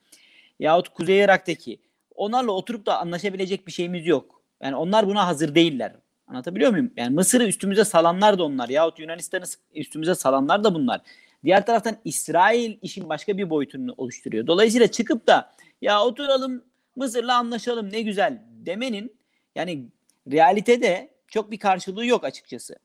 [0.59, 1.79] yahut Kuzey Irak'taki
[2.15, 4.41] onlarla oturup da anlaşabilecek bir şeyimiz yok.
[4.61, 5.95] Yani onlar buna hazır değiller.
[6.27, 6.91] Anlatabiliyor muyum?
[6.97, 9.43] Yani Mısır'ı üstümüze salanlar da onlar yahut Yunanistan'ı
[9.75, 11.01] üstümüze salanlar da bunlar.
[11.43, 14.47] Diğer taraftan İsrail işin başka bir boyutunu oluşturuyor.
[14.47, 16.63] Dolayısıyla çıkıp da ya oturalım
[16.97, 19.15] Mısır'la anlaşalım ne güzel demenin
[19.55, 19.85] yani
[20.31, 22.75] realitede çok bir karşılığı yok açıkçası.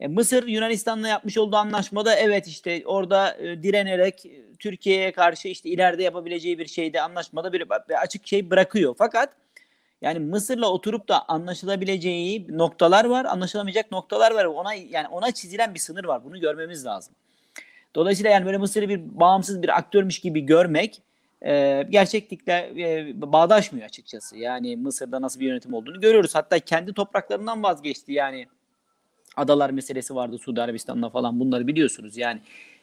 [0.00, 5.68] E, Mısır Yunanistan'la yapmış olduğu anlaşmada evet işte orada e, direnerek e, Türkiye'ye karşı işte
[5.70, 8.94] ileride yapabileceği bir şeyde anlaşmada bir, bir açık şey bırakıyor.
[8.98, 9.32] Fakat
[10.02, 14.44] yani Mısır'la oturup da anlaşılabileceği noktalar var, anlaşılamayacak noktalar var.
[14.44, 16.24] Ona yani ona çizilen bir sınır var.
[16.24, 17.14] Bunu görmemiz lazım.
[17.94, 21.02] Dolayısıyla yani böyle Mısır'ı bir bağımsız bir aktörmüş gibi görmek
[21.42, 22.72] e, gerçeklikle
[23.14, 24.36] bağdaşmıyor açıkçası.
[24.36, 26.34] Yani Mısır'da nasıl bir yönetim olduğunu görüyoruz.
[26.34, 28.46] Hatta kendi topraklarından vazgeçti yani
[29.36, 32.40] adalar meselesi vardı Suudi Arabistan'da falan bunları biliyorsunuz yani.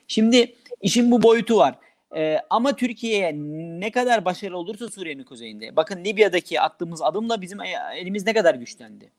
[0.07, 1.75] Şimdi işin bu boyutu var.
[2.15, 3.33] Ee, ama Türkiye'ye
[3.79, 5.75] ne kadar başarılı olursa Suriye'nin kuzeyinde.
[5.75, 7.61] Bakın Libya'daki attığımız adımla bizim
[7.95, 9.11] elimiz ne kadar güçlendi.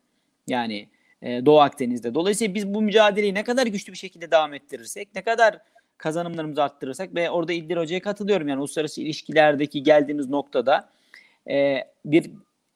[0.46, 0.88] Yani
[1.22, 2.14] e, Doğu Akdeniz'de.
[2.14, 5.58] Dolayısıyla biz bu mücadeleyi ne kadar güçlü bir şekilde devam ettirirsek, ne kadar
[5.98, 8.48] kazanımlarımızı arttırırsak ve orada İldir Hoca'ya katılıyorum.
[8.48, 10.88] Yani uluslararası ilişkilerdeki geldiğimiz noktada
[11.50, 12.30] e, bir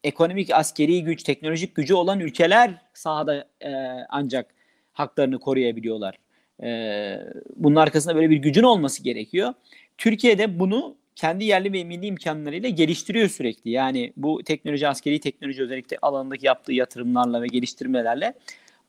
[0.04, 3.70] ekonomik, askeri güç, teknolojik gücü olan ülkeler sahada e,
[4.08, 4.46] ancak
[4.92, 6.18] haklarını koruyabiliyorlar.
[6.62, 7.20] E,
[7.56, 9.54] bunun arkasında böyle bir gücün olması gerekiyor.
[9.98, 13.70] Türkiye'de bunu kendi yerli ve milli imkanlarıyla geliştiriyor sürekli.
[13.70, 18.34] Yani bu teknoloji, askeri teknoloji özellikle alanındaki yaptığı yatırımlarla ve geliştirmelerle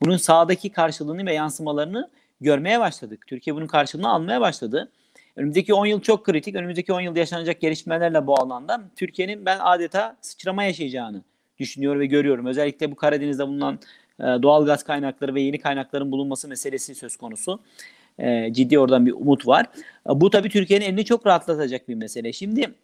[0.02, 2.10] bunun sahadaki karşılığını ve yansımalarını
[2.40, 3.26] görmeye başladık.
[3.26, 4.90] Türkiye bunun karşılığını almaya başladı.
[5.36, 6.54] Önümüzdeki 10 yıl çok kritik.
[6.56, 11.22] Önümüzdeki 10 yılda yaşanacak gelişmelerle bu alanda Türkiye'nin ben adeta sıçrama yaşayacağını
[11.58, 12.46] düşünüyor ve görüyorum.
[12.46, 13.78] Özellikle bu Karadeniz'de bulunan
[14.20, 17.60] e, doğal gaz kaynakları ve yeni kaynakların bulunması meselesi söz konusu.
[18.18, 19.66] E, ciddi oradan bir umut var.
[20.10, 22.32] E, bu tabii Türkiye'nin elini çok rahatlatacak bir mesele.
[22.32, 22.74] Şimdi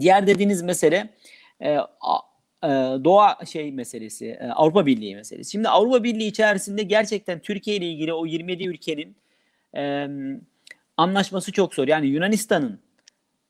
[0.00, 1.08] diğer dediğiniz mesele
[3.04, 5.50] doğa şey meselesi, Avrupa Birliği meselesi.
[5.50, 9.16] Şimdi Avrupa Birliği içerisinde gerçekten Türkiye ile ilgili o 27 ülkenin
[9.76, 10.06] e,
[10.96, 11.88] anlaşması çok zor.
[11.88, 12.80] Yani Yunanistan'ın,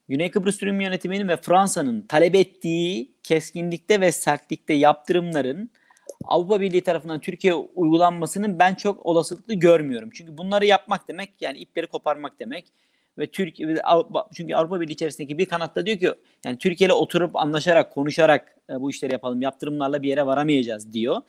[0.08, 5.70] Güney Kıbrıs Rum Yönetimi'nin ve Fransa'nın talep ettiği keskinlikte ve sertlikte yaptırımların
[6.24, 10.10] Avrupa Birliği tarafından Türkiye uygulanmasının ben çok olasılıklı görmüyorum.
[10.14, 12.64] Çünkü bunları yapmak demek yani ipleri koparmak demek
[13.18, 13.76] ve Türkiye
[14.34, 16.12] çünkü Avrupa Birliği içerisindeki bir kanatta diyor ki
[16.44, 19.42] yani Türkiye ile oturup anlaşarak, konuşarak bu işleri yapalım.
[19.42, 21.22] Yaptırımlarla bir yere varamayacağız diyor.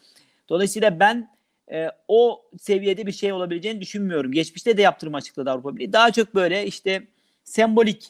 [0.49, 1.29] Dolayısıyla ben
[1.71, 4.31] e, o seviyede bir şey olabileceğini düşünmüyorum.
[4.31, 5.93] Geçmişte de yaptırım açıkladı Avrupa Birliği.
[5.93, 7.07] Daha çok böyle işte
[7.43, 8.09] sembolik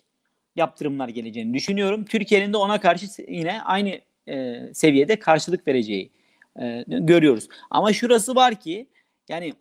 [0.55, 2.05] yaptırımlar geleceğini düşünüyorum.
[2.05, 6.11] Türkiye'nin de ona karşı yine aynı e, seviyede karşılık vereceği
[6.61, 7.47] e, görüyoruz.
[7.69, 8.87] Ama şurası var ki
[9.29, 9.53] yani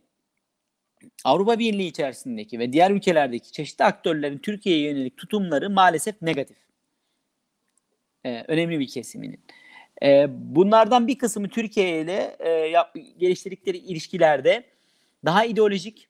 [1.24, 6.56] Avrupa Birliği içerisindeki ve diğer ülkelerdeki çeşitli aktörlerin Türkiye'ye yönelik tutumları maalesef negatif.
[8.24, 9.40] Ee, önemli bir kesiminin.
[10.02, 14.64] Ee, bunlardan bir kısmı Türkiye ile e, yap, geliştirdikleri ilişkilerde
[15.24, 16.08] daha ideolojik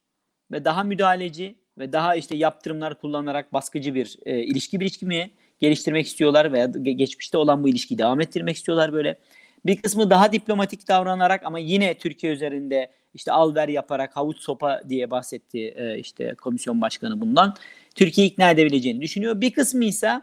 [0.52, 5.30] ve daha müdahaleci ve daha işte yaptırımlar kullanarak baskıcı bir e, ilişki birikimi
[5.60, 9.18] geliştirmek istiyorlar veya geçmişte olan bu ilişkiyi devam ettirmek istiyorlar böyle.
[9.66, 14.82] Bir kısmı daha diplomatik davranarak ama yine Türkiye üzerinde işte al ver yaparak havuç sopa
[14.88, 17.54] diye bahsetti e, işte komisyon başkanı bundan.
[17.94, 19.40] Türkiye'yi ikna edebileceğini düşünüyor.
[19.40, 20.20] Bir kısmı ise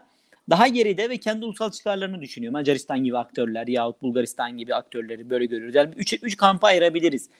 [0.50, 2.52] daha geride ve kendi ulusal çıkarlarını düşünüyor.
[2.52, 5.74] Macaristan gibi aktörler yahut Bulgaristan gibi aktörleri böyle görüyoruz.
[5.74, 7.30] Yani üç, üç kampa ayırabiliriz.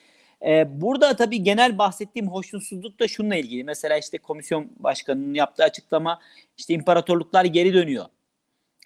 [0.45, 3.63] Ee, burada tabii genel bahsettiğim hoşnutsuzluk da şununla ilgili.
[3.63, 6.19] Mesela işte komisyon başkanının yaptığı açıklama
[6.57, 8.05] işte imparatorluklar geri dönüyor.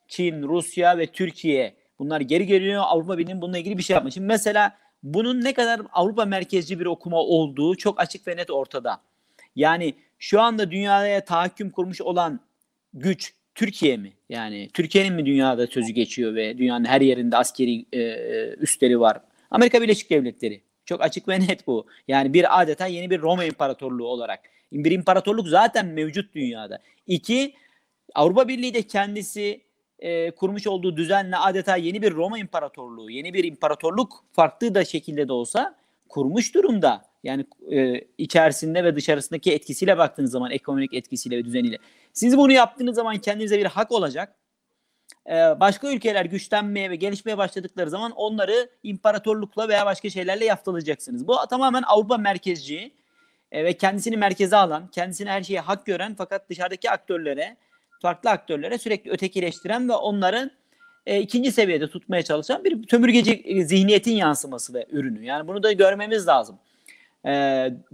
[0.08, 2.84] Çin, Rusya ve Türkiye bunlar geri geliyor.
[2.86, 4.14] Avrupa Birliği'nin bununla ilgili bir şey yapmış.
[4.14, 9.02] Şimdi mesela bunun ne kadar Avrupa merkezci bir okuma olduğu çok açık ve net ortada.
[9.56, 12.40] Yani şu anda dünyaya tahakküm kurmuş olan
[12.94, 14.14] güç Türkiye mi?
[14.30, 18.00] Yani Türkiye'nin mi dünyada sözü geçiyor ve dünyanın her yerinde askeri e,
[18.58, 19.22] üsleri var?
[19.52, 20.62] Amerika Birleşik Devletleri.
[20.86, 21.88] Çok açık ve net bu.
[22.08, 24.40] Yani bir adeta yeni bir Roma İmparatorluğu olarak.
[24.72, 26.80] Bir imparatorluk zaten mevcut dünyada.
[27.08, 27.54] İki,
[28.16, 29.62] Avrupa Birliği de kendisi
[30.00, 35.28] e, kurmuş olduğu düzenle adeta yeni bir Roma İmparatorluğu, yeni bir imparatorluk farklı da şekilde
[35.28, 35.76] de olsa
[36.10, 37.13] kurmuş durumda.
[37.24, 41.78] Yani e, içerisinde ve dışarısındaki etkisiyle baktığınız zaman ekonomik etkisiyle ve düzeniyle.
[42.14, 44.36] Siz bunu yaptığınız zaman kendinize bir hak olacak.
[45.30, 51.28] Ee, başka ülkeler güçlenmeye ve gelişmeye başladıkları zaman onları imparatorlukla veya başka şeylerle yaftalayacaksınız.
[51.28, 52.92] Bu tamamen Avrupa merkezci
[53.52, 57.58] e, ve kendisini merkeze alan, kendisini her şeye hak gören fakat dışarıdaki aktörlere,
[58.02, 60.52] farklı aktörlere sürekli ötekileştiren ve onların
[61.06, 65.26] e, ikinci seviyede tutmaya çalışan bir sömürgeci e, zihniyetin yansıması ve ürünü.
[65.26, 66.60] Yani bunu da görmemiz lazım.
[67.26, 67.32] E,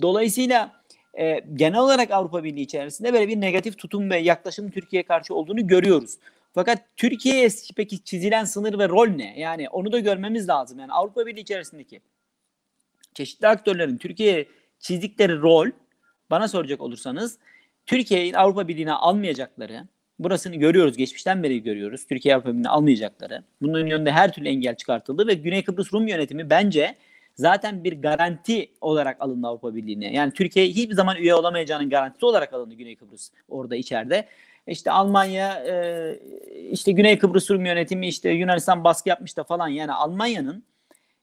[0.02, 0.84] dolayısıyla
[1.20, 5.68] e, genel olarak Avrupa Birliği içerisinde böyle bir negatif tutum ve yaklaşım Türkiye'ye karşı olduğunu
[5.68, 6.18] görüyoruz.
[6.54, 9.40] Fakat Türkiye'ye peki çizilen sınır ve rol ne?
[9.40, 10.80] Yani onu da görmemiz lazım.
[10.80, 12.02] Yani Avrupa Birliği içerisindeki
[13.14, 14.46] çeşitli aktörlerin Türkiye'ye
[14.80, 15.68] çizdikleri rol
[16.30, 17.38] bana soracak olursanız
[17.86, 19.88] Türkiye'yi Avrupa Birliği'ne almayacakları,
[20.20, 22.08] burasını görüyoruz, geçmişten beri görüyoruz.
[22.08, 23.44] Türkiye Avrupa Birliği'ne almayacakları.
[23.62, 26.96] Bunun yönünde her türlü engel çıkartıldı ve Güney Kıbrıs Rum yönetimi bence
[27.40, 30.14] zaten bir garanti olarak alındı Avrupa Birliği'ne.
[30.14, 34.28] Yani Türkiye hiçbir zaman üye olamayacağının garantisi olarak alındı Güney Kıbrıs orada içeride.
[34.68, 36.20] İşte Almanya, e,
[36.72, 39.68] işte Güney Kıbrıs Rum yönetimi işte Yunanistan baskı yapmış da falan.
[39.68, 40.64] Yani Almanya'nın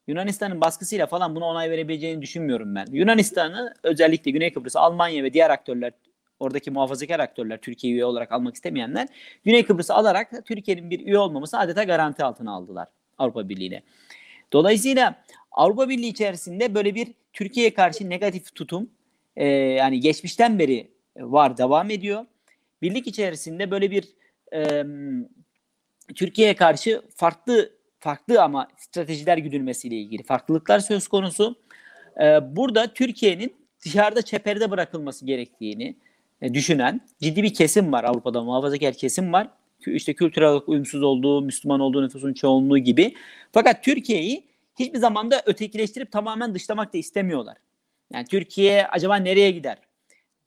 [0.07, 2.87] Yunanistan'ın baskısıyla falan buna onay verebileceğini düşünmüyorum ben.
[2.93, 5.93] Yunanistan'ı özellikle Güney Kıbrıs, Almanya ve diğer aktörler
[6.41, 9.09] oradaki muhafazakar aktörler Türkiye üye olarak almak istemeyenler
[9.45, 12.89] Güney Kıbrıs'ı alarak Türkiye'nin bir üye olmaması adeta garanti altına aldılar
[13.19, 13.83] Avrupa Birliği'ne.
[14.53, 15.15] Dolayısıyla
[15.57, 18.91] Avrupa Birliği içerisinde böyle bir Türkiye'ye karşı negatif tutum
[19.37, 22.27] e, yani geçmişten beri var devam ediyor.
[22.83, 24.05] Birlik içerisinde böyle bir
[24.55, 24.85] e,
[26.15, 27.71] Türkiye'ye karşı farklı
[28.01, 31.57] farklı ama stratejiler güdülmesiyle ilgili farklılıklar söz konusu.
[32.21, 35.97] E, burada Türkiye'nin dışarıda çeperde bırakılması gerektiğini
[36.43, 39.49] e, düşünen ciddi bir kesim var Avrupa'da muhafazakar kesim var.
[39.87, 43.15] İşte kültürel uyumsuz olduğu, Müslüman olduğu nüfusun çoğunluğu gibi.
[43.53, 44.45] Fakat Türkiye'yi
[44.79, 47.57] hiçbir zaman da ötekileştirip tamamen dışlamak da istemiyorlar.
[48.13, 49.79] Yani Türkiye acaba nereye gider?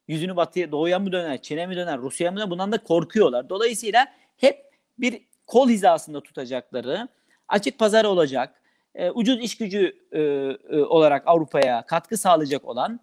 [0.07, 2.49] Yüzünü batıya, doğuya mı döner, Çin'e mi döner, Rusya'ya mı döner?
[2.49, 3.49] Bundan da korkuyorlar.
[3.49, 4.07] Dolayısıyla
[4.37, 4.65] hep
[4.99, 7.07] bir kol hizasında tutacakları,
[7.47, 8.61] açık pazar olacak,
[8.95, 12.99] e, ucuz iş gücü e, e, olarak Avrupa'ya katkı sağlayacak olan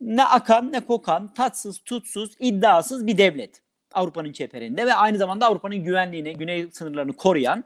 [0.00, 3.62] ne akan ne kokan, tatsız, tutsuz, iddiasız bir devlet.
[3.92, 7.64] Avrupa'nın çeperinde ve aynı zamanda Avrupa'nın güvenliğini, güney sınırlarını koruyan,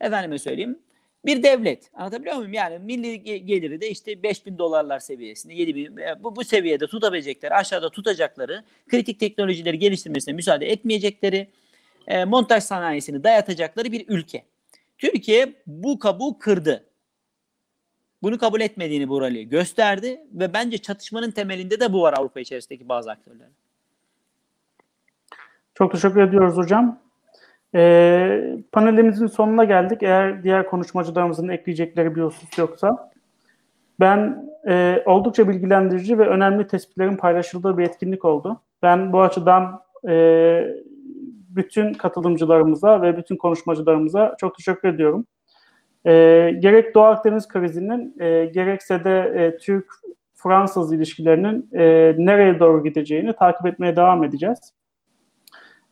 [0.00, 0.78] efendime söyleyeyim,
[1.26, 1.90] bir devlet.
[1.94, 2.52] Anlatabiliyor muyum?
[2.52, 6.86] Yani milli geliri de işte 5 bin dolarlar seviyesinde, 7 bin, e, bu, bu seviyede
[6.86, 11.48] tutabilecekleri, aşağıda tutacakları, kritik teknolojileri geliştirmesine müsaade etmeyecekleri,
[12.06, 14.44] e, montaj sanayisini dayatacakları bir ülke.
[14.98, 16.84] Türkiye bu kabuğu kırdı.
[18.22, 23.10] Bunu kabul etmediğini Burali gösterdi ve bence çatışmanın temelinde de bu var Avrupa içerisindeki bazı
[23.10, 23.48] aktörler.
[25.74, 27.03] Çok teşekkür ediyoruz hocam.
[27.74, 30.02] Ee, panelimizin sonuna geldik.
[30.02, 33.10] Eğer diğer konuşmacılarımızın ekleyecekleri bir husus yoksa.
[34.00, 38.60] Ben e, oldukça bilgilendirici ve önemli tespitlerin paylaşıldığı bir etkinlik oldu.
[38.82, 40.14] Ben bu açıdan e,
[41.48, 45.26] bütün katılımcılarımıza ve bütün konuşmacılarımıza çok teşekkür ediyorum.
[46.06, 46.10] E,
[46.58, 53.66] gerek Doğu Akdeniz krizinin e, gerekse de e, Türk-Fransız ilişkilerinin e, nereye doğru gideceğini takip
[53.66, 54.72] etmeye devam edeceğiz.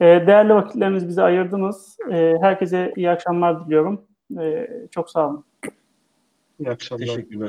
[0.00, 1.96] E, değerli vakitlerinizi bize ayırdınız.
[2.10, 4.02] E, herkese iyi akşamlar diliyorum.
[4.40, 5.44] E, çok sağ olun.
[6.60, 7.06] İyi akşamlar.
[7.06, 7.40] Teşekkürler.